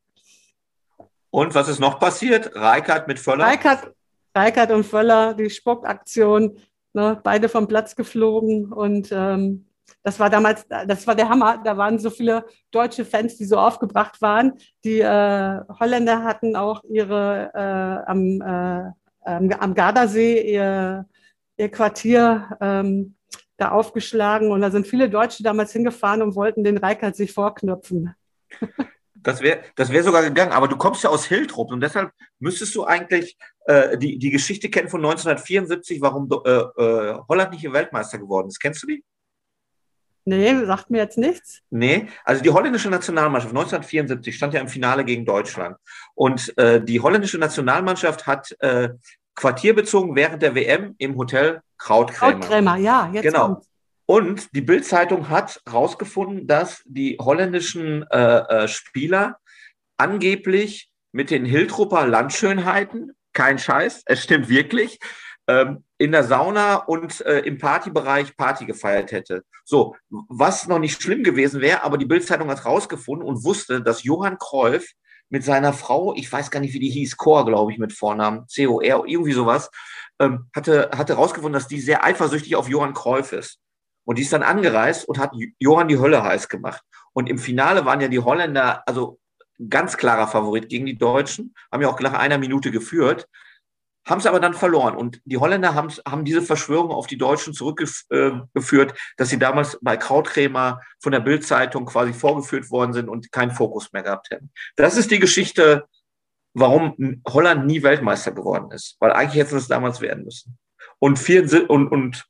Und 1.29 1.55
was 1.55 1.67
ist 1.67 1.79
noch 1.79 1.99
passiert? 1.99 2.55
Reikert 2.55 3.07
mit 3.07 3.19
Völler? 3.19 3.45
Reikert, 3.45 3.93
Reikert 4.33 4.71
und 4.71 4.85
Völler, 4.85 5.33
die 5.33 5.49
Spuckaktion, 5.49 6.59
ne, 6.93 7.19
beide 7.23 7.49
vom 7.49 7.67
Platz 7.67 7.95
geflogen 7.95 8.71
und 8.71 9.09
ähm, 9.11 9.65
das 10.03 10.19
war 10.19 10.29
damals, 10.29 10.67
das 10.67 11.07
war 11.07 11.15
der 11.15 11.29
Hammer. 11.29 11.61
Da 11.63 11.77
waren 11.77 11.97
so 11.99 12.09
viele 12.09 12.45
deutsche 12.71 13.05
Fans, 13.05 13.37
die 13.37 13.45
so 13.45 13.57
aufgebracht 13.57 14.21
waren. 14.21 14.53
Die 14.83 14.99
äh, 14.99 15.59
Holländer 15.79 16.23
hatten 16.23 16.55
auch 16.55 16.83
ihre 16.83 17.51
äh, 17.53 18.09
am, 18.11 18.41
äh, 18.41 19.55
am 19.55 19.73
Gardasee 19.73 20.53
ihr, 20.53 21.05
ihr 21.57 21.69
Quartier 21.69 22.57
ähm, 22.61 23.15
da 23.57 23.71
aufgeschlagen 23.71 24.51
und 24.51 24.61
da 24.61 24.69
sind 24.69 24.85
viele 24.85 25.09
Deutsche 25.09 25.43
damals 25.43 25.71
hingefahren 25.71 26.21
und 26.21 26.35
wollten 26.35 26.63
den 26.63 26.77
Reikert 26.77 27.15
sich 27.15 27.33
vorknöpfen. 27.33 28.13
Das 29.13 29.41
wäre 29.41 29.61
das 29.75 29.91
wär 29.91 30.03
sogar 30.03 30.21
gegangen, 30.21 30.51
aber 30.51 30.67
du 30.67 30.77
kommst 30.77 31.03
ja 31.03 31.09
aus 31.09 31.25
Hiltrup 31.25 31.71
und 31.71 31.81
deshalb 31.81 32.11
müsstest 32.37 32.75
du 32.75 32.83
eigentlich 32.83 33.37
äh, 33.65 33.97
die, 33.97 34.19
die 34.19 34.29
Geschichte 34.29 34.69
kennen 34.69 34.87
von 34.87 34.99
1974, 35.03 35.99
warum 35.99 36.29
äh, 36.45 36.49
äh, 36.49 37.17
Holland 37.27 37.51
nicht 37.51 37.71
Weltmeister 37.73 38.19
geworden 38.19 38.49
ist. 38.49 38.59
Kennst 38.59 38.83
du 38.83 38.87
die? 38.87 39.03
Nee, 40.25 40.65
sagt 40.65 40.89
mir 40.89 40.97
jetzt 40.97 41.17
nichts. 41.19 41.61
Nee, 41.69 42.07
also 42.23 42.41
die 42.41 42.49
holländische 42.49 42.89
Nationalmannschaft 42.89 43.53
1974 43.53 44.35
stand 44.35 44.53
ja 44.55 44.59
im 44.59 44.67
Finale 44.67 45.05
gegen 45.05 45.23
Deutschland. 45.23 45.77
Und 46.15 46.57
äh, 46.57 46.83
die 46.83 46.99
holländische 46.99 47.37
Nationalmannschaft 47.37 48.25
hat 48.25 48.55
äh, 48.59 48.89
Quartier 49.35 49.75
bezogen 49.75 50.15
während 50.15 50.41
der 50.41 50.55
WM 50.55 50.95
im 50.97 51.15
Hotel 51.15 51.61
Krautkrämer. 51.77 52.39
Krautkrämer, 52.39 52.77
ja, 52.77 53.09
jetzt 53.13 53.23
Genau. 53.23 53.47
Kommt's. 53.47 53.69
Und 54.07 54.55
die 54.55 54.61
Bildzeitung 54.61 55.29
hat 55.29 55.61
herausgefunden, 55.65 56.47
dass 56.47 56.83
die 56.85 57.17
holländischen 57.19 58.05
äh, 58.11 58.63
äh, 58.63 58.67
Spieler 58.67 59.39
angeblich 59.97 60.91
mit 61.11 61.31
den 61.31 61.45
Hiltrupper 61.45 62.05
Landschönheiten, 62.05 63.13
kein 63.33 63.57
Scheiß, 63.57 64.03
es 64.05 64.23
stimmt 64.23 64.47
wirklich, 64.47 64.99
in 65.47 66.11
der 66.11 66.23
Sauna 66.23 66.75
und 66.75 67.21
äh, 67.21 67.39
im 67.39 67.57
Partybereich 67.57 68.35
Party 68.35 68.65
gefeiert 68.65 69.11
hätte. 69.11 69.43
So, 69.63 69.95
was 70.09 70.67
noch 70.67 70.79
nicht 70.79 71.01
schlimm 71.01 71.23
gewesen 71.23 71.61
wäre, 71.61 71.83
aber 71.83 71.97
die 71.97 72.05
Bildzeitung 72.05 72.49
hat 72.49 72.65
rausgefunden 72.65 73.27
und 73.27 73.43
wusste, 73.43 73.81
dass 73.81 74.03
Johann 74.03 74.37
Kreuf 74.37 74.85
mit 75.29 75.43
seiner 75.43 75.73
Frau, 75.73 76.15
ich 76.15 76.31
weiß 76.31 76.51
gar 76.51 76.59
nicht, 76.59 76.73
wie 76.73 76.79
die 76.79 76.89
hieß, 76.89 77.17
Chor, 77.17 77.45
glaube 77.45 77.71
ich, 77.71 77.77
mit 77.77 77.93
Vornamen, 77.93 78.47
C-O-R, 78.47 79.03
irgendwie 79.05 79.33
sowas, 79.33 79.69
ähm, 80.19 80.49
hatte, 80.55 80.91
hatte 80.95 81.13
rausgefunden, 81.13 81.53
dass 81.53 81.67
die 81.67 81.79
sehr 81.79 82.03
eifersüchtig 82.03 82.55
auf 82.55 82.69
Johann 82.69 82.93
Kreuf 82.93 83.31
ist. 83.31 83.59
Und 84.03 84.17
die 84.17 84.21
ist 84.21 84.33
dann 84.33 84.43
angereist 84.43 85.07
und 85.07 85.17
hat 85.17 85.31
Johann 85.57 85.87
die 85.87 85.97
Hölle 85.97 86.23
heiß 86.23 86.47
gemacht. 86.47 86.83
Und 87.13 87.29
im 87.29 87.39
Finale 87.39 87.85
waren 87.85 88.01
ja 88.01 88.07
die 88.07 88.19
Holländer, 88.19 88.83
also 88.87 89.19
ganz 89.69 89.97
klarer 89.97 90.27
Favorit 90.27 90.69
gegen 90.69 90.85
die 90.85 90.97
Deutschen, 90.97 91.55
haben 91.71 91.81
ja 91.81 91.89
auch 91.89 91.99
nach 91.99 92.13
einer 92.13 92.37
Minute 92.37 92.71
geführt 92.71 93.27
haben 94.05 94.19
es 94.19 94.25
aber 94.25 94.39
dann 94.39 94.53
verloren. 94.53 94.95
Und 94.95 95.21
die 95.25 95.37
Holländer 95.37 95.73
haben, 95.73 95.89
haben 96.07 96.25
diese 96.25 96.41
Verschwörung 96.41 96.91
auf 96.91 97.07
die 97.07 97.17
Deutschen 97.17 97.53
zurückgeführt, 97.53 98.93
dass 99.17 99.29
sie 99.29 99.39
damals 99.39 99.77
bei 99.81 99.97
Krautkrämer 99.97 100.81
von 100.99 101.11
der 101.11 101.19
Bildzeitung 101.19 101.85
quasi 101.85 102.13
vorgeführt 102.13 102.69
worden 102.69 102.93
sind 102.93 103.09
und 103.09 103.31
keinen 103.31 103.51
Fokus 103.51 103.91
mehr 103.93 104.03
gehabt 104.03 104.29
hätten. 104.29 104.51
Das 104.75 104.97
ist 104.97 105.11
die 105.11 105.19
Geschichte, 105.19 105.87
warum 106.53 107.21
Holland 107.27 107.65
nie 107.65 107.83
Weltmeister 107.83 108.31
geworden 108.31 108.71
ist, 108.71 108.95
weil 108.99 109.11
eigentlich 109.11 109.41
hätten 109.41 109.57
es 109.57 109.67
damals 109.67 110.01
werden 110.01 110.23
müssen. 110.23 110.57
Und, 110.99 111.19
vier, 111.19 111.69
und, 111.69 111.87
und 111.89 112.25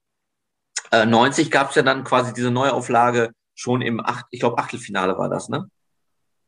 äh, 0.92 1.06
90 1.06 1.52
gab 1.52 1.70
es 1.70 1.76
ja 1.76 1.84
dann 1.84 2.04
quasi 2.04 2.34
diese 2.34 2.52
Neuauflage 2.52 3.32
schon 3.54 3.82
im 3.82 4.00
Acht, 4.00 4.26
ich 4.32 4.40
glaube 4.40 4.58
Achtelfinale 4.58 5.18
war 5.18 5.30
das, 5.30 5.50
ne? 5.50 5.70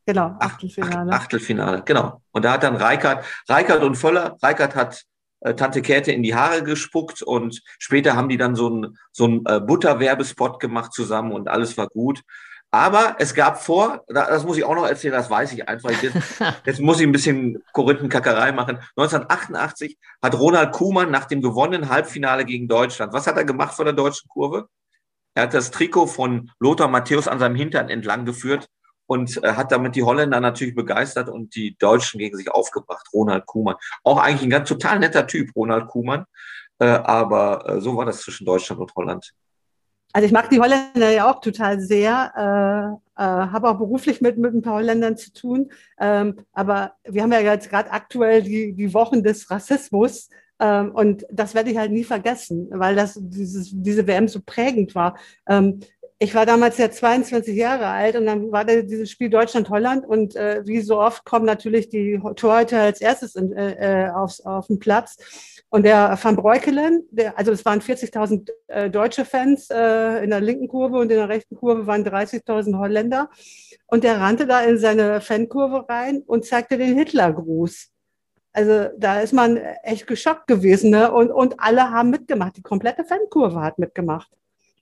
Genau, 0.06 0.36
Achtelfinale. 0.40 1.12
Achtelfinale, 1.12 1.82
genau. 1.84 2.22
Und 2.30 2.44
da 2.44 2.52
hat 2.52 2.62
dann 2.62 2.76
Reikert, 2.76 3.26
Reikert 3.46 3.82
und 3.82 3.94
Völler, 3.94 4.38
Reikert 4.42 4.74
hat 4.74 5.02
äh, 5.02 5.07
Tante 5.40 5.82
Käthe 5.82 6.12
in 6.12 6.22
die 6.22 6.34
Haare 6.34 6.62
gespuckt 6.62 7.22
und 7.22 7.62
später 7.78 8.16
haben 8.16 8.28
die 8.28 8.36
dann 8.36 8.56
so 8.56 8.66
einen 8.66 8.98
so 9.12 9.24
einen, 9.24 9.46
äh, 9.46 9.60
Butterwerbespot 9.60 10.60
gemacht 10.60 10.92
zusammen 10.92 11.32
und 11.32 11.48
alles 11.48 11.76
war 11.76 11.88
gut. 11.88 12.22
Aber 12.70 13.16
es 13.18 13.34
gab 13.34 13.62
vor, 13.62 14.04
das 14.08 14.44
muss 14.44 14.58
ich 14.58 14.64
auch 14.64 14.74
noch 14.74 14.86
erzählen, 14.86 15.14
das 15.14 15.30
weiß 15.30 15.52
ich 15.54 15.66
einfach. 15.68 15.90
Jetzt, 16.02 16.16
jetzt 16.66 16.80
muss 16.80 17.00
ich 17.00 17.06
ein 17.06 17.12
bisschen 17.12 17.62
Korinthenkackerei 17.72 18.52
machen. 18.52 18.78
1988 18.96 19.96
hat 20.22 20.38
Ronald 20.38 20.72
Kuhmann 20.72 21.10
nach 21.10 21.24
dem 21.24 21.40
gewonnenen 21.40 21.88
Halbfinale 21.88 22.44
gegen 22.44 22.68
Deutschland, 22.68 23.12
was 23.12 23.26
hat 23.26 23.36
er 23.36 23.44
gemacht 23.44 23.74
vor 23.74 23.86
der 23.86 23.94
deutschen 23.94 24.28
Kurve? 24.28 24.68
Er 25.34 25.44
hat 25.44 25.54
das 25.54 25.70
Trikot 25.70 26.08
von 26.08 26.50
Lothar 26.58 26.88
Matthäus 26.88 27.28
an 27.28 27.38
seinem 27.38 27.54
Hintern 27.54 27.88
entlang 27.88 28.24
geführt 28.26 28.68
und 29.08 29.42
äh, 29.42 29.54
hat 29.54 29.72
damit 29.72 29.96
die 29.96 30.02
Holländer 30.02 30.38
natürlich 30.38 30.74
begeistert 30.74 31.28
und 31.28 31.56
die 31.56 31.76
Deutschen 31.78 32.18
gegen 32.18 32.36
sich 32.36 32.50
aufgebracht. 32.50 33.08
Ronald 33.12 33.46
Kuhmann. 33.46 33.76
Auch 34.04 34.18
eigentlich 34.18 34.42
ein 34.42 34.50
ganz 34.50 34.68
total 34.68 34.98
netter 34.98 35.26
Typ, 35.26 35.50
Ronald 35.56 35.88
Kuhmann. 35.88 36.26
Äh, 36.78 36.84
aber 36.84 37.68
äh, 37.68 37.80
so 37.80 37.96
war 37.96 38.04
das 38.04 38.20
zwischen 38.20 38.44
Deutschland 38.44 38.80
und 38.80 38.94
Holland. 38.94 39.32
Also 40.12 40.26
ich 40.26 40.32
mag 40.32 40.50
die 40.50 40.60
Holländer 40.60 41.10
ja 41.10 41.30
auch 41.30 41.40
total 41.40 41.80
sehr, 41.80 42.32
äh, 43.16 43.22
äh, 43.22 43.24
habe 43.24 43.70
auch 43.70 43.78
beruflich 43.78 44.20
mit, 44.20 44.36
mit 44.36 44.54
ein 44.54 44.62
paar 44.62 44.74
Holländern 44.74 45.16
zu 45.16 45.32
tun. 45.32 45.70
Ähm, 45.98 46.40
aber 46.52 46.92
wir 47.04 47.22
haben 47.22 47.32
ja 47.32 47.40
jetzt 47.40 47.70
gerade 47.70 47.90
aktuell 47.90 48.42
die, 48.42 48.74
die 48.74 48.92
Wochen 48.92 49.22
des 49.22 49.50
Rassismus. 49.50 50.28
Ähm, 50.60 50.90
und 50.92 51.24
das 51.30 51.54
werde 51.54 51.70
ich 51.70 51.78
halt 51.78 51.92
nie 51.92 52.04
vergessen, 52.04 52.68
weil 52.70 52.94
das 52.94 53.18
dieses, 53.18 53.70
diese 53.72 54.06
WM 54.06 54.28
so 54.28 54.40
prägend 54.44 54.94
war. 54.94 55.16
Ähm, 55.46 55.80
ich 56.20 56.34
war 56.34 56.46
damals 56.46 56.78
ja 56.78 56.90
22 56.90 57.56
Jahre 57.56 57.86
alt 57.86 58.16
und 58.16 58.26
dann 58.26 58.50
war 58.50 58.64
da 58.64 58.82
dieses 58.82 59.10
Spiel 59.10 59.30
Deutschland-Holland 59.30 60.04
und 60.04 60.34
äh, 60.34 60.62
wie 60.66 60.80
so 60.80 61.00
oft 61.00 61.24
kommen 61.24 61.46
natürlich 61.46 61.90
die 61.90 62.20
Torhüter 62.34 62.80
als 62.80 63.00
erstes 63.00 63.36
in, 63.36 63.52
äh, 63.52 64.06
äh 64.06 64.10
aufs, 64.10 64.40
auf 64.40 64.66
den 64.66 64.80
Platz. 64.80 65.16
Und 65.70 65.84
der 65.84 66.18
Van 66.20 66.34
Breukelen, 66.34 67.04
der, 67.10 67.38
also 67.38 67.52
es 67.52 67.64
waren 67.64 67.80
40.000 67.80 68.50
äh, 68.68 68.90
deutsche 68.90 69.24
Fans 69.24 69.68
äh, 69.70 70.24
in 70.24 70.30
der 70.30 70.40
linken 70.40 70.66
Kurve 70.66 70.96
und 70.96 71.10
in 71.12 71.18
der 71.18 71.28
rechten 71.28 71.56
Kurve 71.56 71.86
waren 71.86 72.04
30.000 72.04 72.78
Holländer. 72.78 73.30
Und 73.86 74.02
der 74.02 74.18
rannte 74.18 74.46
da 74.46 74.62
in 74.62 74.78
seine 74.78 75.20
Fankurve 75.20 75.88
rein 75.88 76.22
und 76.26 76.46
zeigte 76.46 76.78
den 76.78 76.96
Hitlergruß. 76.96 77.90
Also 78.52 78.88
da 78.96 79.20
ist 79.20 79.34
man 79.34 79.58
echt 79.82 80.06
geschockt 80.06 80.46
gewesen. 80.46 80.90
Ne? 80.90 81.12
Und, 81.12 81.30
und 81.30 81.60
alle 81.60 81.90
haben 81.90 82.10
mitgemacht. 82.10 82.56
Die 82.56 82.62
komplette 82.62 83.04
Fankurve 83.04 83.60
hat 83.60 83.78
mitgemacht. 83.78 84.30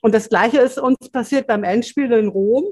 Und 0.07 0.15
das 0.15 0.29
Gleiche 0.29 0.61
ist 0.61 0.79
uns 0.79 1.11
passiert 1.11 1.49
beim 1.49 1.65
Endspiel 1.65 2.13
in 2.13 2.29
Rom 2.29 2.65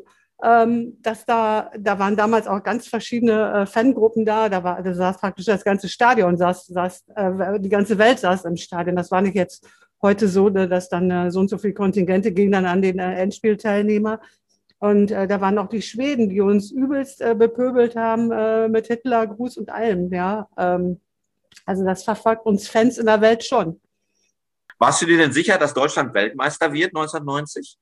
ähm, 0.45 0.99
dass 1.01 1.25
da, 1.25 1.71
da 1.79 1.99
waren 1.99 2.17
damals 2.17 2.47
auch 2.47 2.63
ganz 2.63 2.87
verschiedene 2.87 3.63
äh, 3.63 3.67
Fangruppen 3.67 4.27
da. 4.27 4.49
Da, 4.49 4.63
war, 4.63 4.83
da 4.83 4.93
saß 4.93 5.19
praktisch 5.19 5.47
das 5.47 5.65
ganze 5.65 5.89
Stadion, 5.89 6.37
saß, 6.37 6.67
saß, 6.67 7.05
äh, 7.15 7.61
die 7.61 7.69
ganze 7.71 7.97
Welt 7.99 8.19
saß 8.19 8.45
im 8.45 8.57
Stadion. 8.57 8.97
Das 8.97 9.11
war 9.11 9.23
nicht 9.23 9.37
jetzt 9.37 9.67
heute 10.03 10.29
so, 10.29 10.51
ne, 10.51 10.69
dass 10.69 10.91
dann 10.91 11.11
äh, 11.11 11.31
so 11.31 11.41
und 11.41 11.49
so 11.49 11.57
viele 11.57 11.73
Kontingente 11.73 12.33
gingen 12.33 12.53
dann 12.53 12.67
an 12.67 12.83
den 12.83 12.99
äh, 12.99 13.15
Endspielteilnehmer. 13.15 14.21
Und 14.81 15.13
äh, 15.13 15.27
da 15.27 15.41
waren 15.41 15.57
auch 15.59 15.69
die 15.69 15.83
Schweden, 15.83 16.29
die 16.29 16.43
uns 16.43 16.71
übelst 16.71 17.23
äh, 17.23 17.35
bepöbelt 17.35 17.97
haben 17.97 18.71
mit 18.71 18.89
Hitler, 18.89 19.27
Gruß 19.27 19.57
und 19.57 19.71
allem. 19.71 20.13
Ja, 20.13 20.49
ähm, 20.59 21.01
also 21.65 21.85
das 21.87 22.05
verfolgt 22.05 22.45
uns 22.45 22.69
Fans 22.69 22.99
in 22.99 23.07
der 23.07 23.23
Welt 23.23 23.45
schon. 23.45 23.81
Warst 24.79 25.03
du 25.03 25.07
dir 25.07 25.19
denn 25.19 25.33
sicher, 25.33 25.59
dass 25.59 25.75
Deutschland 25.75 26.15
Weltmeister 26.15 26.73
wird 26.73 26.95
1990? 26.95 27.79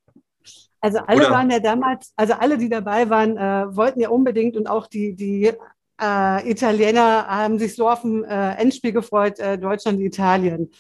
Also 0.81 0.99
alle 0.99 1.21
Oder? 1.21 1.31
waren 1.31 1.51
ja 1.51 1.61
damals, 1.61 2.13
also 2.17 2.35
alle, 2.35 2.59
die 2.59 2.69
dabei 2.69 3.09
waren, 3.09 3.37
äh, 3.37 3.77
wollten 3.77 4.01
ja 4.01 4.09
unbedingt 4.09 4.57
und 4.57 4.67
auch 4.67 4.89
die, 4.89 5.15
die 5.15 5.53
äh, 6.01 6.51
Italiener 6.51 7.27
haben 7.29 7.59
sich 7.59 7.77
so 7.77 7.89
auf 7.89 8.03
ein 8.03 8.25
äh, 8.25 8.55
Endspiel 8.57 8.93
gefreut, 8.93 9.39
äh, 9.39 9.59
Deutschland, 9.59 10.01
Italien. 10.01 10.71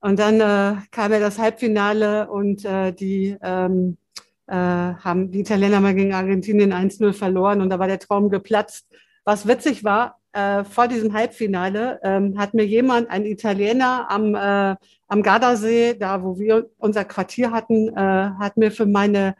Und 0.00 0.18
dann 0.18 0.40
äh, 0.40 0.80
kam 0.90 1.12
ja 1.12 1.20
das 1.20 1.38
Halbfinale 1.38 2.28
und 2.28 2.64
äh, 2.64 2.92
die 2.92 3.36
ähm, 3.40 3.96
äh, 4.48 4.54
haben 4.54 5.30
die 5.30 5.40
Italiener 5.40 5.80
mal 5.80 5.94
gegen 5.94 6.12
Argentinien 6.12 6.74
1-0 6.74 7.12
verloren 7.14 7.62
und 7.62 7.70
da 7.70 7.78
war 7.78 7.86
der 7.86 8.00
Traum 8.00 8.28
geplatzt. 8.28 8.86
Was 9.24 9.46
witzig 9.46 9.84
war, 9.84 10.18
äh, 10.32 10.64
vor 10.64 10.88
diesem 10.88 11.12
Halbfinale 11.12 12.00
ähm, 12.02 12.38
hat 12.38 12.54
mir 12.54 12.66
jemand, 12.66 13.10
ein 13.10 13.26
Italiener 13.26 14.10
am, 14.10 14.34
äh, 14.34 14.76
am 15.08 15.22
Gardasee, 15.22 15.94
da 15.94 16.22
wo 16.22 16.38
wir 16.38 16.70
unser 16.78 17.04
Quartier 17.04 17.50
hatten, 17.50 17.88
äh, 17.88 18.30
hat 18.38 18.56
mir 18.56 18.70
für 18.70 18.86
meine 18.86 19.34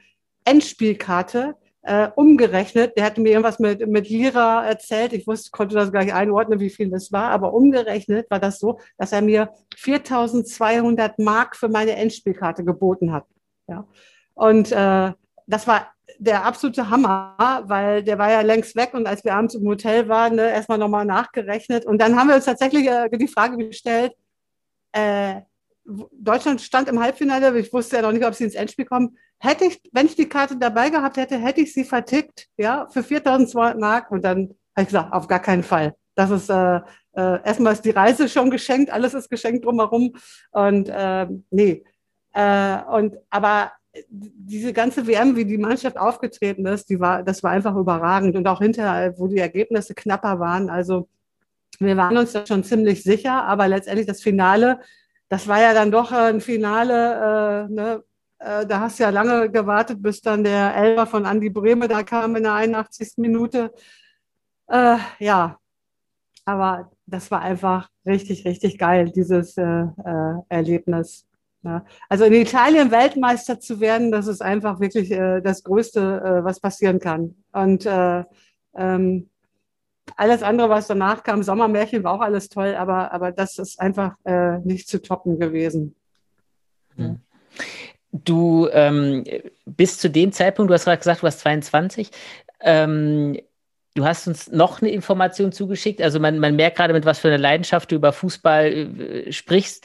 Endspielkarte 0.45 1.55
äh, 1.82 2.09
umgerechnet. 2.14 2.97
Der 2.97 3.05
hatte 3.05 3.20
mir 3.20 3.30
irgendwas 3.30 3.59
mit, 3.59 3.86
mit 3.88 4.09
Lira 4.09 4.64
erzählt. 4.66 5.12
Ich 5.12 5.26
wusste, 5.26 5.51
konnte 5.51 5.74
das 5.74 5.90
gleich 5.90 6.12
einordnen, 6.12 6.61
wie 6.61 6.70
viel 6.70 6.90
das 6.90 7.11
war. 7.11 7.30
Aber 7.30 7.55
umgerechnet 7.55 8.30
war 8.30 8.38
das 8.38 8.59
so, 8.59 8.78
dass 8.99 9.12
er 9.12 9.22
mir 9.22 9.51
4200 9.76 11.18
Mark 11.18 11.57
für 11.57 11.68
meine 11.68 11.97
Endspielkarte 11.97 12.64
geboten 12.64 13.12
hat. 13.12 13.24
Ja. 13.66 13.86
Und 14.34 14.72
äh, 14.72 15.12
das 15.47 15.66
war 15.66 15.93
der 16.22 16.44
absolute 16.44 16.88
Hammer, 16.88 17.62
weil 17.64 18.04
der 18.04 18.18
war 18.18 18.30
ja 18.30 18.42
längst 18.42 18.76
weg 18.76 18.94
und 18.94 19.06
als 19.06 19.24
wir 19.24 19.34
abends 19.34 19.54
im 19.54 19.66
Hotel 19.66 20.08
waren, 20.08 20.36
ne, 20.36 20.50
erstmal 20.50 20.78
nochmal 20.78 21.04
nachgerechnet. 21.04 21.84
Und 21.84 21.98
dann 22.00 22.16
haben 22.16 22.28
wir 22.28 22.36
uns 22.36 22.44
tatsächlich 22.44 22.86
äh, 22.86 23.08
die 23.10 23.28
Frage 23.28 23.56
gestellt, 23.56 24.12
äh, 24.92 25.40
Deutschland 25.84 26.60
stand 26.60 26.88
im 26.88 27.00
Halbfinale, 27.00 27.58
ich 27.58 27.72
wusste 27.72 27.96
ja 27.96 28.02
noch 28.02 28.12
nicht, 28.12 28.24
ob 28.24 28.34
sie 28.34 28.44
ins 28.44 28.54
Endspiel 28.54 28.84
kommen. 28.84 29.18
Hätte 29.38 29.64
ich, 29.64 29.80
wenn 29.92 30.06
ich 30.06 30.14
die 30.14 30.28
Karte 30.28 30.56
dabei 30.56 30.90
gehabt 30.90 31.16
hätte, 31.16 31.38
hätte 31.38 31.60
ich 31.60 31.74
sie 31.74 31.84
vertickt, 31.84 32.46
ja, 32.56 32.86
für 32.90 33.02
4200 33.02 33.80
Mark. 33.80 34.12
Und 34.12 34.24
dann 34.24 34.54
habe 34.76 34.82
ich 34.82 34.86
gesagt, 34.86 35.12
auf 35.12 35.26
gar 35.26 35.40
keinen 35.40 35.64
Fall. 35.64 35.96
Das 36.14 36.30
ist, 36.30 36.48
äh, 36.50 36.76
äh, 36.76 37.42
erstmal 37.44 37.72
ist 37.72 37.84
die 37.84 37.90
Reise 37.90 38.28
schon 38.28 38.50
geschenkt, 38.50 38.92
alles 38.92 39.14
ist 39.14 39.28
geschenkt 39.28 39.64
drumherum. 39.64 40.14
Und 40.52 40.88
äh, 40.88 41.26
nee. 41.50 41.84
Äh, 42.32 42.82
und 42.84 43.16
aber 43.30 43.72
diese 44.09 44.72
ganze 44.72 45.07
WM, 45.07 45.36
wie 45.36 45.45
die 45.45 45.59
Mannschaft 45.59 45.99
aufgetreten 45.99 46.66
ist, 46.66 46.88
die 46.88 46.99
war, 46.99 47.22
das 47.22 47.43
war 47.43 47.51
einfach 47.51 47.76
überragend. 47.76 48.36
Und 48.36 48.47
auch 48.49 48.61
hinterher, 48.61 49.18
wo 49.18 49.26
die 49.28 49.38
Ergebnisse 49.38 49.95
knapper 49.95 50.40
waren. 50.40 50.70
Also 50.70 51.09
wir 51.78 51.97
waren 51.97 52.16
uns 52.16 52.32
da 52.32 52.47
schon 52.47 52.64
ziemlich 52.64 53.03
sicher, 53.03 53.45
aber 53.45 53.68
letztendlich 53.68 54.07
das 54.07 54.22
Finale, 54.22 54.80
das 55.28 55.49
war 55.49 55.61
ja 55.61 55.74
dann 55.74 55.90
doch 55.90 56.12
ein 56.12 56.40
Finale, 56.40 57.68
äh, 57.68 57.72
ne? 57.72 58.05
äh, 58.38 58.66
da 58.66 58.80
hast 58.80 58.99
du 58.99 59.05
ja 59.05 59.11
lange 59.11 59.51
gewartet, 59.51 60.03
bis 60.03 60.20
dann 60.20 60.45
der 60.45 60.74
Elber 60.76 61.07
von 61.07 61.26
Andi 61.26 61.51
Brehme 61.51 61.88
da 61.88 62.03
kam 62.03 62.36
in 62.36 62.45
der 62.45 62.55
81. 62.55 63.14
Minute. 63.18 63.72
Äh, 64.68 64.99
ja, 65.18 65.59
aber 66.45 66.90
das 67.07 67.30
war 67.30 67.40
einfach 67.40 67.88
richtig, 68.07 68.45
richtig 68.45 68.78
geil, 68.78 69.11
dieses 69.14 69.57
äh, 69.57 69.64
äh, 69.64 70.34
Erlebnis. 70.49 71.26
Ja. 71.64 71.84
Also 72.08 72.24
in 72.24 72.32
Italien 72.32 72.90
Weltmeister 72.90 73.60
zu 73.60 73.80
werden, 73.80 74.10
das 74.10 74.26
ist 74.26 74.42
einfach 74.42 74.80
wirklich 74.80 75.10
äh, 75.12 75.40
das 75.40 75.62
Größte, 75.62 76.00
äh, 76.00 76.44
was 76.44 76.58
passieren 76.58 76.98
kann. 76.98 77.36
Und 77.52 77.86
äh, 77.86 78.24
ähm, 78.74 79.28
alles 80.16 80.42
andere, 80.42 80.68
was 80.68 80.88
danach 80.88 81.22
kam, 81.22 81.42
Sommermärchen 81.42 82.02
war 82.02 82.14
auch 82.14 82.20
alles 82.20 82.48
toll, 82.48 82.74
aber, 82.74 83.12
aber 83.12 83.30
das 83.30 83.58
ist 83.58 83.78
einfach 83.80 84.16
äh, 84.24 84.58
nicht 84.58 84.88
zu 84.88 85.00
toppen 85.00 85.38
gewesen. 85.38 85.94
Hm. 86.96 87.20
Du 88.10 88.68
ähm, 88.72 89.24
bis 89.64 89.98
zu 89.98 90.10
dem 90.10 90.32
Zeitpunkt, 90.32 90.68
du 90.68 90.74
hast 90.74 90.84
gerade 90.84 90.98
gesagt, 90.98 91.20
du 91.20 91.24
warst 91.24 91.40
22, 91.40 92.10
ähm, 92.60 93.38
Du 93.94 94.06
hast 94.06 94.26
uns 94.26 94.50
noch 94.50 94.80
eine 94.80 94.90
Information 94.90 95.52
zugeschickt. 95.52 96.00
Also 96.00 96.18
man, 96.18 96.38
man 96.38 96.56
merkt 96.56 96.78
gerade, 96.78 96.94
mit 96.94 97.04
was 97.04 97.18
für 97.18 97.28
einer 97.28 97.36
Leidenschaft 97.36 97.90
du 97.90 97.96
über 97.96 98.12
Fußball 98.12 98.66
äh, 98.66 99.32
sprichst. 99.32 99.84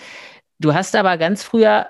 Du 0.60 0.74
hast 0.74 0.96
aber 0.96 1.18
ganz 1.18 1.44
früher, 1.44 1.88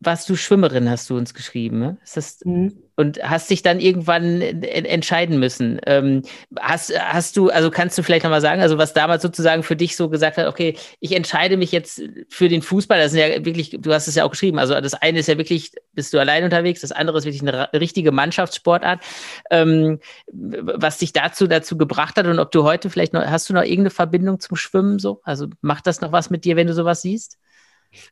warst 0.00 0.28
du 0.28 0.36
Schwimmerin, 0.36 0.90
hast 0.90 1.08
du 1.08 1.16
uns 1.16 1.34
geschrieben. 1.34 1.78
Ne? 1.78 1.96
Das, 2.14 2.38
mhm. 2.44 2.82
Und 2.96 3.22
hast 3.22 3.50
dich 3.50 3.62
dann 3.62 3.80
irgendwann 3.80 4.40
entscheiden 4.40 5.38
müssen. 5.38 5.80
Ähm, 5.86 6.22
hast, 6.58 6.98
hast 6.98 7.36
du, 7.36 7.50
also 7.50 7.70
kannst 7.70 7.96
du 7.98 8.02
vielleicht 8.02 8.24
nochmal 8.24 8.40
sagen, 8.40 8.62
also 8.62 8.78
was 8.78 8.94
damals 8.94 9.22
sozusagen 9.22 9.62
für 9.62 9.76
dich 9.76 9.96
so 9.96 10.08
gesagt 10.08 10.38
hat, 10.38 10.46
okay, 10.48 10.76
ich 11.00 11.14
entscheide 11.14 11.56
mich 11.56 11.72
jetzt 11.72 12.02
für 12.28 12.48
den 12.48 12.62
Fußball, 12.62 12.98
das 12.98 13.12
ist 13.12 13.18
ja 13.18 13.44
wirklich, 13.44 13.76
du 13.78 13.92
hast 13.92 14.06
es 14.08 14.14
ja 14.14 14.24
auch 14.24 14.30
geschrieben, 14.30 14.58
also 14.58 14.80
das 14.80 14.94
eine 14.94 15.18
ist 15.18 15.28
ja 15.28 15.36
wirklich, 15.36 15.72
bist 15.92 16.14
du 16.14 16.18
allein 16.18 16.44
unterwegs, 16.44 16.80
das 16.80 16.92
andere 16.92 17.18
ist 17.18 17.24
wirklich 17.24 17.42
eine 17.42 17.70
richtige 17.74 18.12
Mannschaftssportart. 18.12 19.02
Ähm, 19.50 19.98
was 20.32 20.98
dich 20.98 21.12
dazu, 21.12 21.46
dazu 21.46 21.76
gebracht 21.76 22.16
hat 22.16 22.26
und 22.26 22.38
ob 22.38 22.50
du 22.50 22.64
heute 22.64 22.88
vielleicht 22.88 23.12
noch, 23.12 23.24
hast 23.26 23.50
du 23.50 23.54
noch 23.54 23.62
irgendeine 23.62 23.90
Verbindung 23.90 24.40
zum 24.40 24.56
Schwimmen 24.56 24.98
so? 24.98 25.20
Also 25.24 25.48
macht 25.60 25.86
das 25.86 26.00
noch 26.00 26.12
was 26.12 26.30
mit 26.30 26.44
dir, 26.44 26.56
wenn 26.56 26.66
du 26.66 26.74
sowas 26.74 27.02
siehst? 27.02 27.38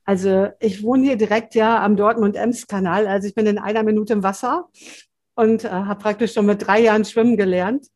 Also 0.04 0.48
ich 0.60 0.82
wohne 0.82 1.04
hier 1.04 1.16
direkt 1.16 1.54
ja 1.54 1.82
am 1.82 1.96
Dortmund-Ems-Kanal. 1.96 3.06
Also 3.06 3.28
ich 3.28 3.34
bin 3.34 3.46
in 3.46 3.58
einer 3.58 3.82
Minute 3.82 4.12
im 4.12 4.22
Wasser 4.22 4.68
und 5.34 5.64
äh, 5.64 5.68
habe 5.68 6.00
praktisch 6.00 6.32
schon 6.32 6.46
mit 6.46 6.66
drei 6.66 6.80
Jahren 6.80 7.04
schwimmen 7.04 7.36
gelernt 7.36 7.88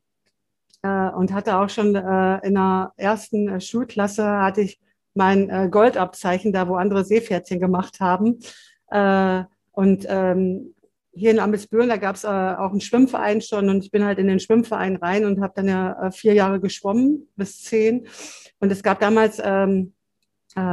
äh, 0.82 1.11
und 1.11 1.32
hatte 1.32 1.57
auch 1.59 1.68
schon 1.68 1.95
äh, 1.95 2.47
in 2.47 2.55
der 2.55 2.93
ersten 2.97 3.49
äh, 3.49 3.61
Schulklasse 3.61 4.24
hatte 4.24 4.62
ich 4.62 4.80
mein 5.14 5.51
äh, 5.51 5.68
Goldabzeichen 5.70 6.53
da, 6.53 6.68
wo 6.68 6.76
andere 6.76 7.05
Seepferdchen 7.05 7.61
gemacht 7.61 8.01
haben. 8.01 8.39
Äh, 8.91 9.45
und 9.72 10.07
ähm, 10.09 10.74
hier 11.12 11.32
in 11.32 11.41
Ambelsbüren, 11.41 11.89
da 11.89 11.97
gab 11.97 12.14
es 12.14 12.24
auch 12.24 12.70
einen 12.70 12.80
Schwimmverein 12.80 13.41
schon 13.41 13.68
und 13.68 13.82
ich 13.82 13.91
bin 13.91 14.05
halt 14.05 14.18
in 14.18 14.28
den 14.28 14.39
Schwimmverein 14.39 14.97
rein 14.97 15.24
und 15.24 15.41
habe 15.41 15.53
dann 15.57 15.66
ja 15.66 16.11
vier 16.12 16.32
Jahre 16.32 16.61
geschwommen 16.61 17.26
bis 17.34 17.62
zehn. 17.62 18.07
Und 18.61 18.70
es 18.70 18.84
gab 18.84 19.01
damals 19.01 19.41
ähm, 19.43 19.95
äh, 19.97 19.97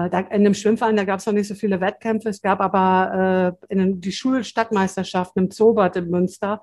da, 0.09 0.19
in 0.31 0.43
dem 0.43 0.53
Schwimmverein, 0.53 0.95
da 0.95 1.03
gab 1.03 1.19
es 1.19 1.25
noch 1.25 1.33
nicht 1.33 1.47
so 1.47 1.55
viele 1.55 1.81
Wettkämpfe. 1.81 2.29
Es 2.29 2.41
gab 2.41 2.61
aber 2.61 3.57
äh, 3.69 3.73
in 3.73 4.01
die 4.01 4.11
Schulstadtmeisterschaften 4.11 5.43
im 5.43 5.51
Zoobad 5.51 5.95
in 5.95 6.09
Münster. 6.09 6.61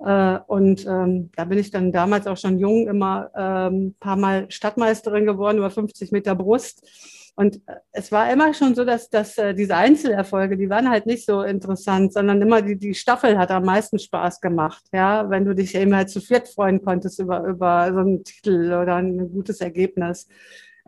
Äh, 0.00 0.38
und 0.46 0.86
ähm, 0.86 1.30
da 1.36 1.44
bin 1.44 1.58
ich 1.58 1.70
dann 1.70 1.92
damals 1.92 2.26
auch 2.26 2.36
schon 2.36 2.58
jung 2.58 2.86
immer 2.86 3.30
ein 3.34 3.74
ähm, 3.74 3.94
paar 3.98 4.16
Mal 4.16 4.50
Stadtmeisterin 4.50 5.26
geworden, 5.26 5.58
über 5.58 5.70
50 5.70 6.12
Meter 6.12 6.34
Brust. 6.34 6.86
Und 7.34 7.56
äh, 7.68 7.76
es 7.92 8.10
war 8.10 8.32
immer 8.32 8.52
schon 8.54 8.74
so, 8.74 8.84
dass, 8.84 9.10
dass 9.10 9.38
äh, 9.38 9.54
diese 9.54 9.76
Einzelerfolge, 9.76 10.56
die 10.56 10.70
waren 10.70 10.90
halt 10.90 11.06
nicht 11.06 11.24
so 11.24 11.42
interessant, 11.42 12.12
sondern 12.12 12.42
immer 12.42 12.62
die, 12.62 12.76
die 12.76 12.94
Staffel 12.94 13.38
hat 13.38 13.50
am 13.50 13.64
meisten 13.64 13.98
Spaß 13.98 14.40
gemacht. 14.40 14.84
Ja, 14.92 15.30
wenn 15.30 15.44
du 15.44 15.54
dich 15.54 15.74
eben 15.74 15.94
halt 15.94 16.10
zu 16.10 16.20
viert 16.20 16.48
freuen 16.48 16.82
konntest 16.82 17.20
über, 17.20 17.44
über 17.44 17.92
so 17.92 18.00
einen 18.00 18.24
Titel 18.24 18.72
oder 18.72 18.96
ein 18.96 19.30
gutes 19.30 19.60
Ergebnis. 19.60 20.26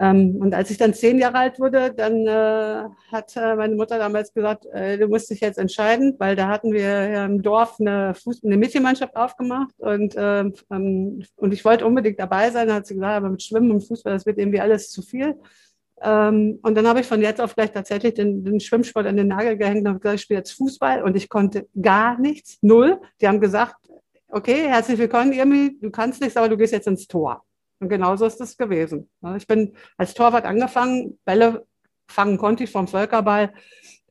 Ähm, 0.00 0.36
und 0.40 0.54
als 0.54 0.70
ich 0.70 0.78
dann 0.78 0.94
zehn 0.94 1.18
Jahre 1.18 1.36
alt 1.36 1.60
wurde, 1.60 1.92
dann 1.94 2.26
äh, 2.26 2.88
hat 3.12 3.36
äh, 3.36 3.54
meine 3.54 3.76
Mutter 3.76 3.98
damals 3.98 4.32
gesagt, 4.32 4.64
äh, 4.72 4.96
du 4.96 5.08
musst 5.08 5.28
dich 5.28 5.40
jetzt 5.40 5.58
entscheiden, 5.58 6.14
weil 6.18 6.36
da 6.36 6.48
hatten 6.48 6.72
wir 6.72 7.26
im 7.26 7.42
Dorf 7.42 7.76
eine, 7.78 8.14
Fuß 8.14 8.42
eine 8.44 8.56
Mädchenmannschaft 8.56 9.14
aufgemacht 9.14 9.74
und, 9.76 10.14
ähm, 10.16 10.54
ähm, 10.70 11.22
und 11.36 11.52
ich 11.52 11.66
wollte 11.66 11.84
unbedingt 11.84 12.18
dabei 12.18 12.50
sein. 12.50 12.68
Da 12.68 12.76
hat 12.76 12.86
sie 12.86 12.94
gesagt, 12.94 13.14
aber 13.14 13.28
mit 13.28 13.42
Schwimmen 13.42 13.70
und 13.72 13.82
Fußball, 13.82 14.14
das 14.14 14.24
wird 14.24 14.38
irgendwie 14.38 14.60
alles 14.60 14.90
zu 14.90 15.02
viel. 15.02 15.36
Ähm, 16.00 16.58
und 16.62 16.74
dann 16.76 16.88
habe 16.88 17.00
ich 17.00 17.06
von 17.06 17.20
jetzt 17.20 17.40
auf 17.42 17.54
gleich 17.54 17.72
tatsächlich 17.72 18.14
den, 18.14 18.42
den 18.42 18.58
Schwimmsport 18.58 19.06
an 19.06 19.18
den 19.18 19.28
Nagel 19.28 19.58
gehängt 19.58 19.82
und 19.82 19.88
habe 19.88 20.00
gesagt, 20.00 20.14
ich 20.16 20.22
spiele 20.22 20.38
jetzt 20.38 20.52
Fußball 20.52 21.02
und 21.02 21.14
ich 21.14 21.28
konnte 21.28 21.68
gar 21.80 22.18
nichts, 22.18 22.56
null. 22.62 22.98
Die 23.20 23.28
haben 23.28 23.40
gesagt, 23.40 23.76
okay, 24.28 24.66
herzlich 24.66 24.98
willkommen, 24.98 25.34
Irmi, 25.34 25.76
du 25.78 25.90
kannst 25.90 26.22
nichts, 26.22 26.38
aber 26.38 26.48
du 26.48 26.56
gehst 26.56 26.72
jetzt 26.72 26.86
ins 26.86 27.06
Tor. 27.06 27.44
Und 27.80 27.88
genauso 27.88 28.26
ist 28.26 28.40
es 28.40 28.56
gewesen. 28.56 29.08
Ich 29.36 29.46
bin 29.46 29.74
als 29.96 30.14
Torwart 30.14 30.44
angefangen, 30.44 31.18
Bälle 31.24 31.66
fangen 32.10 32.36
konnte 32.36 32.64
ich 32.64 32.70
vom 32.70 32.88
Völkerball, 32.88 33.52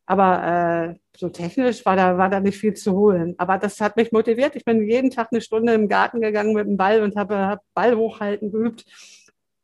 aber 0.05 0.93
äh, 0.93 0.99
so 1.15 1.29
technisch 1.29 1.85
war 1.85 1.95
da, 1.95 2.17
war 2.17 2.29
da 2.29 2.39
nicht 2.39 2.57
viel 2.57 2.73
zu 2.73 2.93
holen. 2.93 3.35
Aber 3.37 3.59
das 3.59 3.79
hat 3.79 3.95
mich 3.95 4.11
motiviert. 4.11 4.55
Ich 4.55 4.65
bin 4.65 4.81
jeden 4.89 5.11
Tag 5.11 5.27
eine 5.31 5.41
Stunde 5.41 5.73
im 5.73 5.87
Garten 5.87 6.19
gegangen 6.19 6.53
mit 6.53 6.65
dem 6.65 6.77
Ball 6.77 7.03
und 7.03 7.15
habe 7.15 7.37
hab 7.37 7.61
Ball 7.75 7.95
hochhalten 7.95 8.51
geübt. 8.51 8.85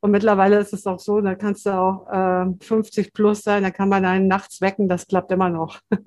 Und 0.01 0.11
mittlerweile 0.11 0.59
ist 0.59 0.71
es 0.71 0.85
auch 0.85 0.99
so, 0.99 1.19
da 1.19 1.33
kannst 1.33 1.65
du 1.65 1.71
auch 1.71 2.07
äh, 2.11 2.63
50 2.63 3.11
plus 3.11 3.41
sein, 3.41 3.63
da 3.63 3.71
kann 3.71 3.89
man 3.89 4.05
einen 4.05 4.27
nachts 4.27 4.61
wecken, 4.61 4.87
das 4.87 5.07
klappt 5.07 5.31
immer 5.31 5.49
noch. 5.49 5.79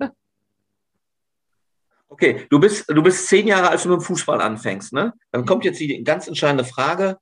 okay, 2.07 2.45
du 2.49 2.61
bist, 2.61 2.89
du 2.89 3.03
bist 3.03 3.27
zehn 3.27 3.45
Jahre, 3.45 3.71
als 3.71 3.83
du 3.83 3.89
mit 3.89 3.99
dem 3.99 4.03
Fußball 4.03 4.39
anfängst, 4.39 4.93
ne? 4.93 5.13
Dann 5.33 5.45
kommt 5.45 5.65
jetzt 5.65 5.81
die 5.81 6.01
ganz 6.05 6.29
entscheidende 6.29 6.63
Frage, 6.63 7.17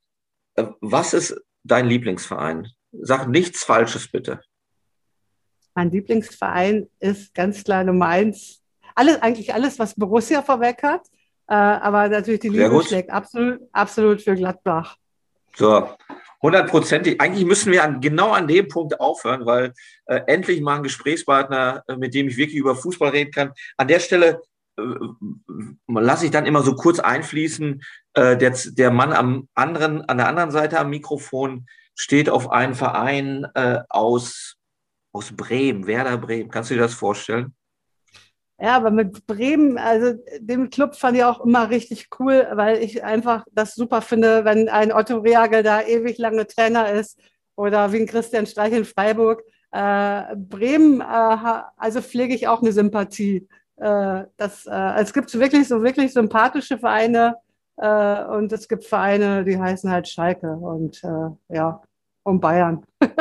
was 0.81 1.13
ist 1.13 1.39
dein 1.63 1.87
Lieblingsverein? 1.87 2.71
Sag 2.91 3.27
nichts 3.27 3.63
Falsches 3.63 4.09
bitte. 4.09 4.41
Mein 5.75 5.91
Lieblingsverein 5.91 6.89
ist 6.99 7.33
ganz 7.33 7.63
klar 7.63 7.83
Nummer 7.83 8.07
eins. 8.07 8.63
Alles, 8.95 9.21
eigentlich 9.21 9.53
alles, 9.53 9.77
was 9.77 9.93
Borussia 9.93 10.41
vorweg 10.41 10.81
hat. 10.81 11.01
Äh, 11.47 11.53
aber 11.53 12.09
natürlich 12.09 12.41
die 12.41 12.49
Liebe 12.49 12.83
schlägt 12.83 13.09
absolut, 13.09 13.61
absolut 13.71 14.21
für 14.21 14.35
Gladbach. 14.35 14.97
So, 15.55 15.89
hundertprozentig. 16.41 17.21
Eigentlich 17.21 17.45
müssen 17.45 17.71
wir 17.71 17.83
an, 17.83 18.01
genau 18.01 18.31
an 18.31 18.47
dem 18.47 18.67
Punkt 18.67 18.99
aufhören, 18.99 19.45
weil 19.45 19.73
äh, 20.07 20.21
endlich 20.27 20.61
mal 20.61 20.77
ein 20.77 20.83
Gesprächspartner, 20.83 21.83
äh, 21.87 21.95
mit 21.95 22.13
dem 22.13 22.27
ich 22.27 22.37
wirklich 22.37 22.57
über 22.57 22.75
Fußball 22.75 23.09
reden 23.09 23.31
kann. 23.31 23.53
An 23.77 23.87
der 23.87 23.99
Stelle 23.99 24.27
äh, 24.27 24.37
lasse 25.87 26.25
ich 26.25 26.31
dann 26.31 26.45
immer 26.45 26.61
so 26.61 26.75
kurz 26.75 26.99
einfließen. 26.99 27.81
Äh, 28.13 28.37
der, 28.37 28.55
der 28.77 28.91
Mann 28.91 29.13
am 29.13 29.47
anderen, 29.53 30.01
an 30.01 30.17
der 30.17 30.27
anderen 30.27 30.51
Seite 30.51 30.79
am 30.79 30.89
Mikrofon 30.89 31.67
steht 31.95 32.29
auf 32.29 32.51
einen 32.51 32.75
Verein 32.75 33.47
äh, 33.55 33.79
aus, 33.89 34.55
aus 35.11 35.35
Bremen, 35.35 35.87
Werder 35.87 36.17
Bremen. 36.17 36.51
Kannst 36.51 36.69
du 36.69 36.75
dir 36.75 36.81
das 36.81 36.93
vorstellen? 36.93 37.55
Ja, 38.59 38.75
aber 38.75 38.89
mit 38.89 39.27
Bremen, 39.27 39.77
also 39.77 40.19
dem 40.39 40.71
Club 40.71 40.95
fand 40.95 41.15
ich 41.15 41.23
auch 41.23 41.45
immer 41.45 41.69
richtig 41.69 42.07
cool, 42.19 42.47
weil 42.53 42.81
ich 42.81 43.03
einfach 43.03 43.45
das 43.51 43.75
super 43.75 44.01
finde, 44.01 44.45
wenn 44.45 44.67
ein 44.67 44.91
Otto 44.91 45.19
Reagel 45.19 45.61
da 45.61 45.83
ewig 45.83 46.17
lange 46.17 46.47
Trainer 46.47 46.91
ist 46.91 47.19
oder 47.55 47.91
wie 47.91 47.97
ein 47.97 48.07
Christian 48.07 48.47
Streich 48.47 48.73
in 48.73 48.85
Freiburg. 48.85 49.43
Äh, 49.71 50.35
Bremen, 50.35 51.01
äh, 51.01 51.61
also 51.77 52.01
pflege 52.01 52.33
ich 52.33 52.47
auch 52.47 52.61
eine 52.61 52.71
Sympathie. 52.71 53.47
Äh, 53.77 54.25
das, 54.37 54.65
äh, 54.65 55.01
es 55.01 55.13
gibt 55.13 55.33
wirklich 55.33 55.67
so 55.67 55.83
wirklich 55.83 56.13
sympathische 56.13 56.79
Vereine 56.79 57.37
äh, 57.77 58.23
und 58.25 58.51
es 58.51 58.67
gibt 58.67 58.85
Vereine, 58.85 59.43
die 59.43 59.59
heißen 59.59 59.91
halt 59.91 60.07
Schalke 60.07 60.51
und 60.51 61.01
ja, 61.49 61.81
und 62.23 62.39
Bayern. 62.39 62.83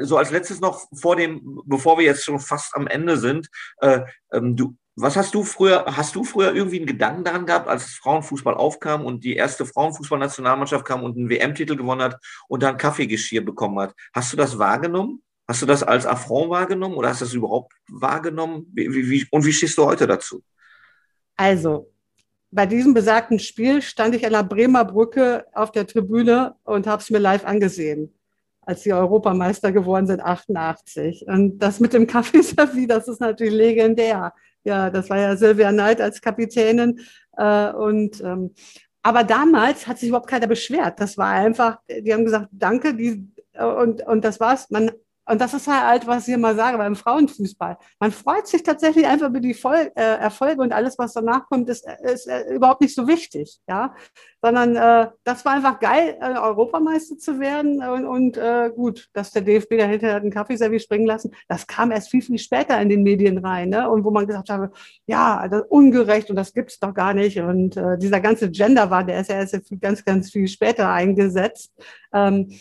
So 0.00 0.18
als 0.18 0.30
letztes 0.32 0.60
noch 0.60 0.86
vor 0.92 1.16
dem, 1.16 1.62
bevor 1.64 1.98
wir 1.98 2.04
jetzt 2.04 2.24
schon 2.24 2.40
fast 2.40 2.74
am 2.74 2.86
Ende 2.86 3.16
sind, 3.16 3.48
äh, 3.80 4.00
ähm, 4.32 4.56
du, 4.56 4.76
was 4.96 5.16
hast 5.16 5.34
du 5.34 5.44
früher, 5.44 5.84
hast 5.86 6.14
du 6.16 6.24
früher 6.24 6.54
irgendwie 6.54 6.78
einen 6.78 6.86
Gedanken 6.86 7.24
daran 7.24 7.46
gehabt, 7.46 7.68
als 7.68 7.84
Frauenfußball 7.94 8.54
aufkam 8.54 9.04
und 9.04 9.24
die 9.24 9.36
erste 9.36 9.64
Frauenfußballnationalmannschaft 9.64 10.84
kam 10.84 11.04
und 11.04 11.16
einen 11.16 11.30
WM-Titel 11.30 11.76
gewonnen 11.76 12.02
hat 12.02 12.20
und 12.48 12.62
dann 12.62 12.76
Kaffeegeschirr 12.76 13.44
bekommen 13.44 13.78
hat? 13.78 13.94
Hast 14.12 14.32
du 14.32 14.36
das 14.36 14.58
wahrgenommen? 14.58 15.22
Hast 15.48 15.62
du 15.62 15.66
das 15.66 15.82
als 15.82 16.06
Affront 16.06 16.50
wahrgenommen 16.50 16.94
oder 16.94 17.10
hast 17.10 17.20
du 17.20 17.24
das 17.24 17.34
überhaupt 17.34 17.72
wahrgenommen? 17.88 18.66
Wie, 18.72 19.10
wie, 19.10 19.26
und 19.30 19.44
wie 19.44 19.52
stehst 19.52 19.78
du 19.78 19.84
heute 19.84 20.06
dazu? 20.06 20.42
Also, 21.36 21.92
bei 22.50 22.66
diesem 22.66 22.94
besagten 22.94 23.38
Spiel 23.38 23.82
stand 23.82 24.14
ich 24.14 24.26
an 24.26 24.32
der 24.32 24.42
Bremer 24.42 24.84
Brücke 24.84 25.46
auf 25.52 25.70
der 25.72 25.86
Tribüne 25.86 26.56
und 26.64 26.86
habe 26.86 27.02
es 27.02 27.10
mir 27.10 27.18
live 27.18 27.44
angesehen 27.44 28.16
als 28.66 28.82
sie 28.82 28.92
Europameister 28.92 29.72
geworden 29.72 30.06
sind, 30.06 30.20
88. 30.20 31.24
Und 31.28 31.60
das 31.60 31.80
mit 31.80 31.92
dem 31.92 32.06
Kaffeeservie, 32.06 32.86
das 32.88 33.08
ist 33.08 33.20
natürlich 33.20 33.54
legendär. 33.54 34.34
Ja, 34.64 34.90
das 34.90 35.08
war 35.08 35.18
ja 35.18 35.36
Sylvia 35.36 35.70
Knight 35.70 36.00
als 36.00 36.20
Kapitänin. 36.20 37.00
Äh, 37.36 37.70
und 37.70 38.20
ähm, 38.20 38.52
aber 39.02 39.22
damals 39.22 39.86
hat 39.86 39.98
sich 39.98 40.08
überhaupt 40.08 40.28
keiner 40.28 40.48
beschwert. 40.48 40.98
Das 40.98 41.16
war 41.16 41.30
einfach, 41.30 41.78
die 41.88 42.12
haben 42.12 42.24
gesagt, 42.24 42.48
danke, 42.50 42.92
die, 42.92 43.28
und, 43.56 44.04
und 44.04 44.24
das 44.24 44.40
war's. 44.40 44.68
Man 44.70 44.90
und 45.28 45.40
das 45.40 45.54
ist 45.54 45.66
halt, 45.66 46.06
was 46.06 46.28
ich 46.28 46.34
immer 46.34 46.54
sage 46.54 46.78
beim 46.78 46.94
Frauenfußball. 46.94 47.78
Man 47.98 48.12
freut 48.12 48.46
sich 48.46 48.62
tatsächlich 48.62 49.06
einfach 49.06 49.28
über 49.28 49.40
die 49.40 49.54
Voll 49.54 49.90
äh, 49.96 50.00
Erfolge 50.00 50.62
und 50.62 50.72
alles, 50.72 50.98
was 50.98 51.14
danach 51.14 51.46
kommt, 51.48 51.68
ist, 51.68 51.84
ist 52.02 52.28
äh, 52.28 52.54
überhaupt 52.54 52.80
nicht 52.80 52.94
so 52.94 53.08
wichtig, 53.08 53.58
ja. 53.68 53.94
Sondern 54.40 54.76
äh, 54.76 55.10
das 55.24 55.44
war 55.44 55.54
einfach 55.54 55.80
geil, 55.80 56.16
äh, 56.20 56.38
Europameister 56.38 57.18
zu 57.18 57.40
werden 57.40 57.82
und, 57.82 58.06
und 58.06 58.36
äh, 58.36 58.70
gut, 58.74 59.08
dass 59.14 59.32
der 59.32 59.42
DFB 59.42 59.78
dahinter 59.78 60.14
hat 60.14 60.22
einen 60.22 60.30
Kaffeeservice 60.30 60.84
springen 60.84 61.06
lassen. 61.06 61.32
Das 61.48 61.66
kam 61.66 61.90
erst 61.90 62.10
viel, 62.10 62.22
viel 62.22 62.38
später 62.38 62.80
in 62.80 62.88
den 62.88 63.02
Medien 63.02 63.38
rein, 63.38 63.70
ne? 63.70 63.90
Und 63.90 64.04
wo 64.04 64.12
man 64.12 64.26
gesagt 64.26 64.48
hat, 64.48 64.70
ja, 65.06 65.48
das 65.48 65.62
ist 65.62 65.70
ungerecht 65.70 66.30
und 66.30 66.36
das 66.36 66.52
gibt's 66.52 66.78
doch 66.78 66.94
gar 66.94 67.14
nicht. 67.14 67.40
Und 67.40 67.76
äh, 67.76 67.98
dieser 67.98 68.20
ganze 68.20 68.50
Gender 68.50 68.90
war, 68.90 69.02
der 69.02 69.20
ist 69.20 69.30
ja 69.30 69.36
erst 69.36 69.58
ganz, 69.80 70.04
ganz 70.04 70.30
viel 70.30 70.46
später 70.46 70.88
eingesetzt. 70.88 71.72
Ähm, 72.12 72.52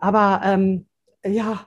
aber 0.00 0.40
ähm, 0.44 0.86
ja, 1.26 1.66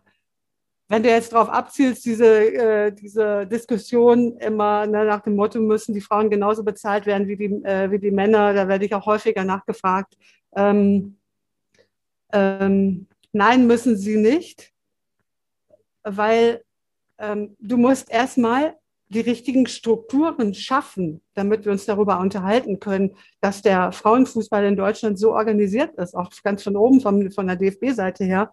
wenn 0.89 1.03
du 1.03 1.09
jetzt 1.09 1.33
darauf 1.33 1.49
abzielst, 1.49 2.05
diese, 2.05 2.53
äh, 2.53 2.91
diese 2.91 3.45
Diskussion 3.45 4.37
immer 4.37 4.87
ne, 4.87 5.05
nach 5.05 5.21
dem 5.21 5.35
Motto, 5.35 5.59
müssen 5.59 5.93
die 5.93 6.01
Frauen 6.01 6.29
genauso 6.29 6.63
bezahlt 6.63 7.05
werden 7.05 7.27
wie 7.27 7.35
die, 7.35 7.63
äh, 7.65 7.91
wie 7.91 7.99
die 7.99 8.11
Männer, 8.11 8.53
da 8.53 8.67
werde 8.67 8.85
ich 8.85 8.93
auch 8.93 9.05
häufiger 9.05 9.43
nachgefragt. 9.43 10.17
Ähm, 10.55 11.17
ähm, 12.31 13.07
nein, 13.33 13.67
müssen 13.67 13.97
sie 13.97 14.17
nicht, 14.17 14.71
weil 16.03 16.63
ähm, 17.17 17.55
du 17.59 17.77
musst 17.77 18.09
erstmal 18.09 18.75
die 19.09 19.21
richtigen 19.21 19.67
Strukturen 19.67 20.53
schaffen, 20.53 21.21
damit 21.33 21.65
wir 21.65 21.71
uns 21.71 21.85
darüber 21.85 22.19
unterhalten 22.19 22.79
können, 22.79 23.15
dass 23.39 23.61
der 23.61 23.91
Frauenfußball 23.91 24.65
in 24.65 24.75
Deutschland 24.75 25.17
so 25.17 25.33
organisiert 25.33 25.95
ist, 25.95 26.15
auch 26.15 26.29
ganz 26.43 26.63
von 26.63 26.75
oben 26.75 26.99
von, 26.99 27.31
von 27.31 27.47
der 27.47 27.55
DFB-Seite 27.55 28.25
her, 28.25 28.51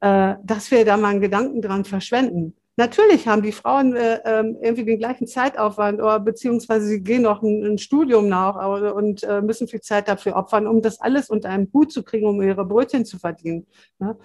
dass 0.00 0.70
wir 0.70 0.84
da 0.84 0.96
mal 0.96 1.08
einen 1.08 1.20
Gedanken 1.20 1.62
dran 1.62 1.84
verschwenden. 1.84 2.54
Natürlich 2.78 3.26
haben 3.26 3.42
die 3.42 3.52
Frauen 3.52 3.96
äh, 3.96 4.20
ähm, 4.26 4.58
irgendwie 4.60 4.84
den 4.84 4.98
gleichen 4.98 5.26
Zeitaufwand 5.26 5.98
oder 5.98 6.20
beziehungsweise 6.20 6.86
sie 6.86 7.02
gehen 7.02 7.22
noch 7.22 7.42
ein, 7.42 7.64
ein 7.64 7.78
Studium 7.78 8.28
nach 8.28 8.54
und 8.94 9.22
äh, 9.22 9.40
müssen 9.40 9.66
viel 9.66 9.80
Zeit 9.80 10.08
dafür 10.08 10.36
opfern, 10.36 10.66
um 10.66 10.82
das 10.82 11.00
alles 11.00 11.30
unter 11.30 11.48
einem 11.48 11.70
Hut 11.72 11.90
zu 11.90 12.02
kriegen, 12.02 12.26
um 12.26 12.42
ihre 12.42 12.66
Brötchen 12.66 13.06
zu 13.06 13.18
verdienen. 13.18 13.66
Ne? 13.98 14.18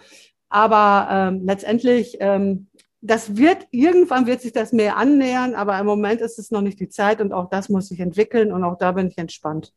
Aber 0.49 1.07
ähm, 1.09 1.45
letztendlich, 1.45 2.17
ähm, 2.19 2.67
das 2.99 3.37
wird, 3.37 3.67
irgendwann 3.71 4.27
wird 4.27 4.41
sich 4.41 4.51
das 4.51 4.73
mehr 4.73 4.97
annähern, 4.97 5.55
aber 5.55 5.79
im 5.79 5.85
Moment 5.85 6.19
ist 6.19 6.37
es 6.37 6.51
noch 6.51 6.61
nicht 6.61 6.79
die 6.81 6.89
Zeit 6.89 7.21
und 7.21 7.31
auch 7.31 7.49
das 7.49 7.69
muss 7.69 7.87
sich 7.87 8.01
entwickeln 8.01 8.51
und 8.51 8.65
auch 8.65 8.77
da 8.77 8.91
bin 8.91 9.07
ich 9.07 9.17
entspannt. 9.17 9.71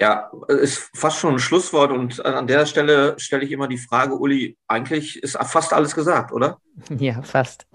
Ja, 0.00 0.30
ist 0.46 0.90
fast 0.94 1.18
schon 1.18 1.34
ein 1.34 1.38
Schlusswort 1.40 1.90
und 1.90 2.24
an 2.24 2.46
der 2.46 2.66
Stelle 2.66 3.18
stelle 3.18 3.44
ich 3.44 3.50
immer 3.50 3.66
die 3.66 3.78
Frage, 3.78 4.16
Uli, 4.16 4.56
eigentlich 4.68 5.20
ist 5.20 5.36
fast 5.36 5.72
alles 5.72 5.94
gesagt, 5.94 6.32
oder? 6.32 6.60
Ja, 6.98 7.20
fast. 7.22 7.66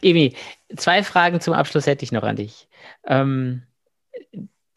Emi, 0.00 0.34
zwei 0.74 1.02
Fragen 1.02 1.42
zum 1.42 1.52
Abschluss 1.52 1.86
hätte 1.86 2.04
ich 2.04 2.12
noch 2.12 2.22
an 2.22 2.36
dich. 2.36 2.70
Ähm, 3.06 3.62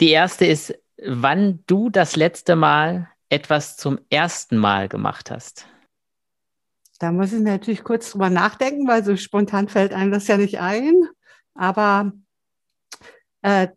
die 0.01 0.09
erste 0.09 0.45
ist, 0.45 0.77
wann 1.01 1.63
du 1.67 1.89
das 1.89 2.17
letzte 2.17 2.57
Mal 2.57 3.07
etwas 3.29 3.77
zum 3.77 3.99
ersten 4.09 4.57
Mal 4.57 4.89
gemacht 4.89 5.31
hast. 5.31 5.67
Da 6.99 7.11
muss 7.13 7.31
ich 7.31 7.39
natürlich 7.39 7.83
kurz 7.83 8.11
drüber 8.11 8.29
nachdenken, 8.29 8.87
weil 8.87 9.05
so 9.05 9.15
spontan 9.15 9.69
fällt 9.69 9.93
einem 9.93 10.11
das 10.11 10.27
ja 10.27 10.35
nicht 10.35 10.59
ein. 10.59 10.95
Aber 11.53 12.11
äh, 13.41 13.69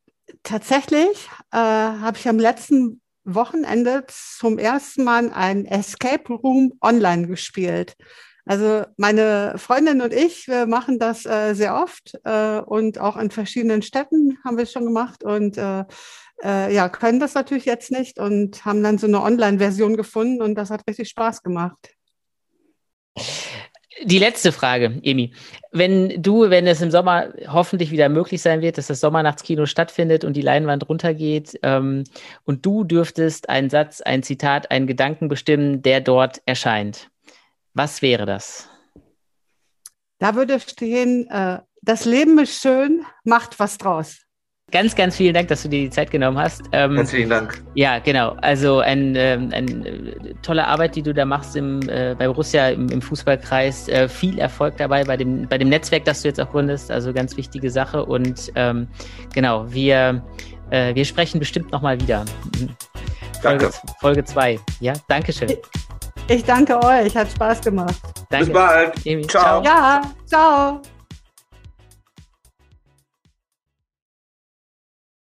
tatsächlich 0.42 1.28
äh, 1.52 1.56
habe 1.56 2.16
ich 2.18 2.28
am 2.28 2.38
letzten 2.38 3.01
Wochenende 3.24 4.04
zum 4.08 4.58
ersten 4.58 5.04
Mal 5.04 5.30
ein 5.32 5.64
Escape 5.64 6.32
Room 6.32 6.72
online 6.80 7.26
gespielt. 7.26 7.96
Also 8.44 8.84
meine 8.96 9.54
Freundin 9.56 10.00
und 10.00 10.12
ich, 10.12 10.48
wir 10.48 10.66
machen 10.66 10.98
das 10.98 11.24
äh, 11.26 11.54
sehr 11.54 11.76
oft 11.76 12.14
äh, 12.24 12.58
und 12.58 12.98
auch 12.98 13.16
in 13.16 13.30
verschiedenen 13.30 13.82
Städten 13.82 14.38
haben 14.44 14.56
wir 14.56 14.64
es 14.64 14.72
schon 14.72 14.84
gemacht 14.84 15.22
und 15.22 15.56
äh, 15.56 15.84
äh, 16.42 16.74
ja, 16.74 16.88
können 16.88 17.20
das 17.20 17.34
natürlich 17.34 17.66
jetzt 17.66 17.92
nicht 17.92 18.18
und 18.18 18.64
haben 18.64 18.82
dann 18.82 18.98
so 18.98 19.06
eine 19.06 19.22
Online-Version 19.22 19.96
gefunden 19.96 20.42
und 20.42 20.56
das 20.56 20.70
hat 20.70 20.86
richtig 20.88 21.08
Spaß 21.08 21.42
gemacht. 21.42 21.94
Die 24.04 24.18
letzte 24.18 24.52
Frage, 24.52 25.00
Emi. 25.02 25.32
Wenn 25.70 26.22
du, 26.22 26.50
wenn 26.50 26.66
es 26.66 26.80
im 26.80 26.90
Sommer 26.90 27.32
hoffentlich 27.48 27.90
wieder 27.90 28.08
möglich 28.08 28.42
sein 28.42 28.60
wird, 28.60 28.78
dass 28.78 28.86
das 28.88 29.00
Sommernachtskino 29.00 29.66
stattfindet 29.66 30.24
und 30.24 30.34
die 30.34 30.42
Leinwand 30.42 30.88
runtergeht 30.88 31.58
ähm, 31.62 32.04
und 32.44 32.64
du 32.66 32.84
dürftest 32.84 33.48
einen 33.48 33.70
Satz, 33.70 34.00
ein 34.00 34.22
Zitat, 34.22 34.70
einen 34.70 34.86
Gedanken 34.86 35.28
bestimmen, 35.28 35.82
der 35.82 36.00
dort 36.00 36.42
erscheint, 36.46 37.10
was 37.74 38.02
wäre 38.02 38.26
das? 38.26 38.68
Da 40.18 40.34
würde 40.34 40.58
stehen, 40.60 41.28
äh, 41.30 41.60
das 41.82 42.04
Leben 42.04 42.38
ist 42.38 42.60
schön, 42.60 43.04
macht 43.24 43.58
was 43.58 43.78
draus. 43.78 44.18
Ganz, 44.72 44.96
ganz 44.96 45.16
vielen 45.16 45.34
Dank, 45.34 45.48
dass 45.48 45.62
du 45.62 45.68
dir 45.68 45.82
die 45.82 45.90
Zeit 45.90 46.10
genommen 46.10 46.38
hast. 46.38 46.62
Ähm, 46.72 46.96
Herzlichen 46.96 47.28
Dank. 47.28 47.62
Ja, 47.74 47.98
genau. 47.98 48.36
Also 48.40 48.78
ein, 48.80 49.14
ähm, 49.16 49.50
ein, 49.52 49.84
äh, 49.84 50.34
tolle 50.40 50.66
Arbeit, 50.66 50.96
die 50.96 51.02
du 51.02 51.12
da 51.12 51.26
machst 51.26 51.54
im, 51.56 51.86
äh, 51.90 52.16
bei 52.18 52.26
Borussia 52.26 52.70
im, 52.70 52.88
im 52.88 53.02
Fußballkreis. 53.02 53.88
Äh, 53.88 54.08
viel 54.08 54.38
Erfolg 54.38 54.78
dabei 54.78 55.04
bei 55.04 55.18
dem, 55.18 55.46
bei 55.46 55.58
dem 55.58 55.68
Netzwerk, 55.68 56.06
das 56.06 56.22
du 56.22 56.28
jetzt 56.28 56.40
auch 56.40 56.50
gründest. 56.50 56.90
Also 56.90 57.12
ganz 57.12 57.36
wichtige 57.36 57.70
Sache. 57.70 58.02
Und 58.02 58.50
ähm, 58.54 58.88
genau, 59.34 59.70
wir, 59.70 60.24
äh, 60.70 60.94
wir 60.94 61.04
sprechen 61.04 61.38
bestimmt 61.38 61.70
nochmal 61.70 62.00
wieder. 62.00 62.24
Danke. 63.42 63.70
Folge 64.00 64.24
2. 64.24 64.58
Ja, 64.80 64.94
Dankeschön. 65.06 65.52
Ich 66.28 66.44
danke 66.44 66.82
euch, 66.82 67.14
hat 67.14 67.30
Spaß 67.30 67.60
gemacht. 67.60 68.00
Danke. 68.30 68.46
Bis 68.46 68.54
bald. 68.54 69.30
Ciao. 69.30 69.62
Ja, 69.62 70.00
ciao. 70.24 70.80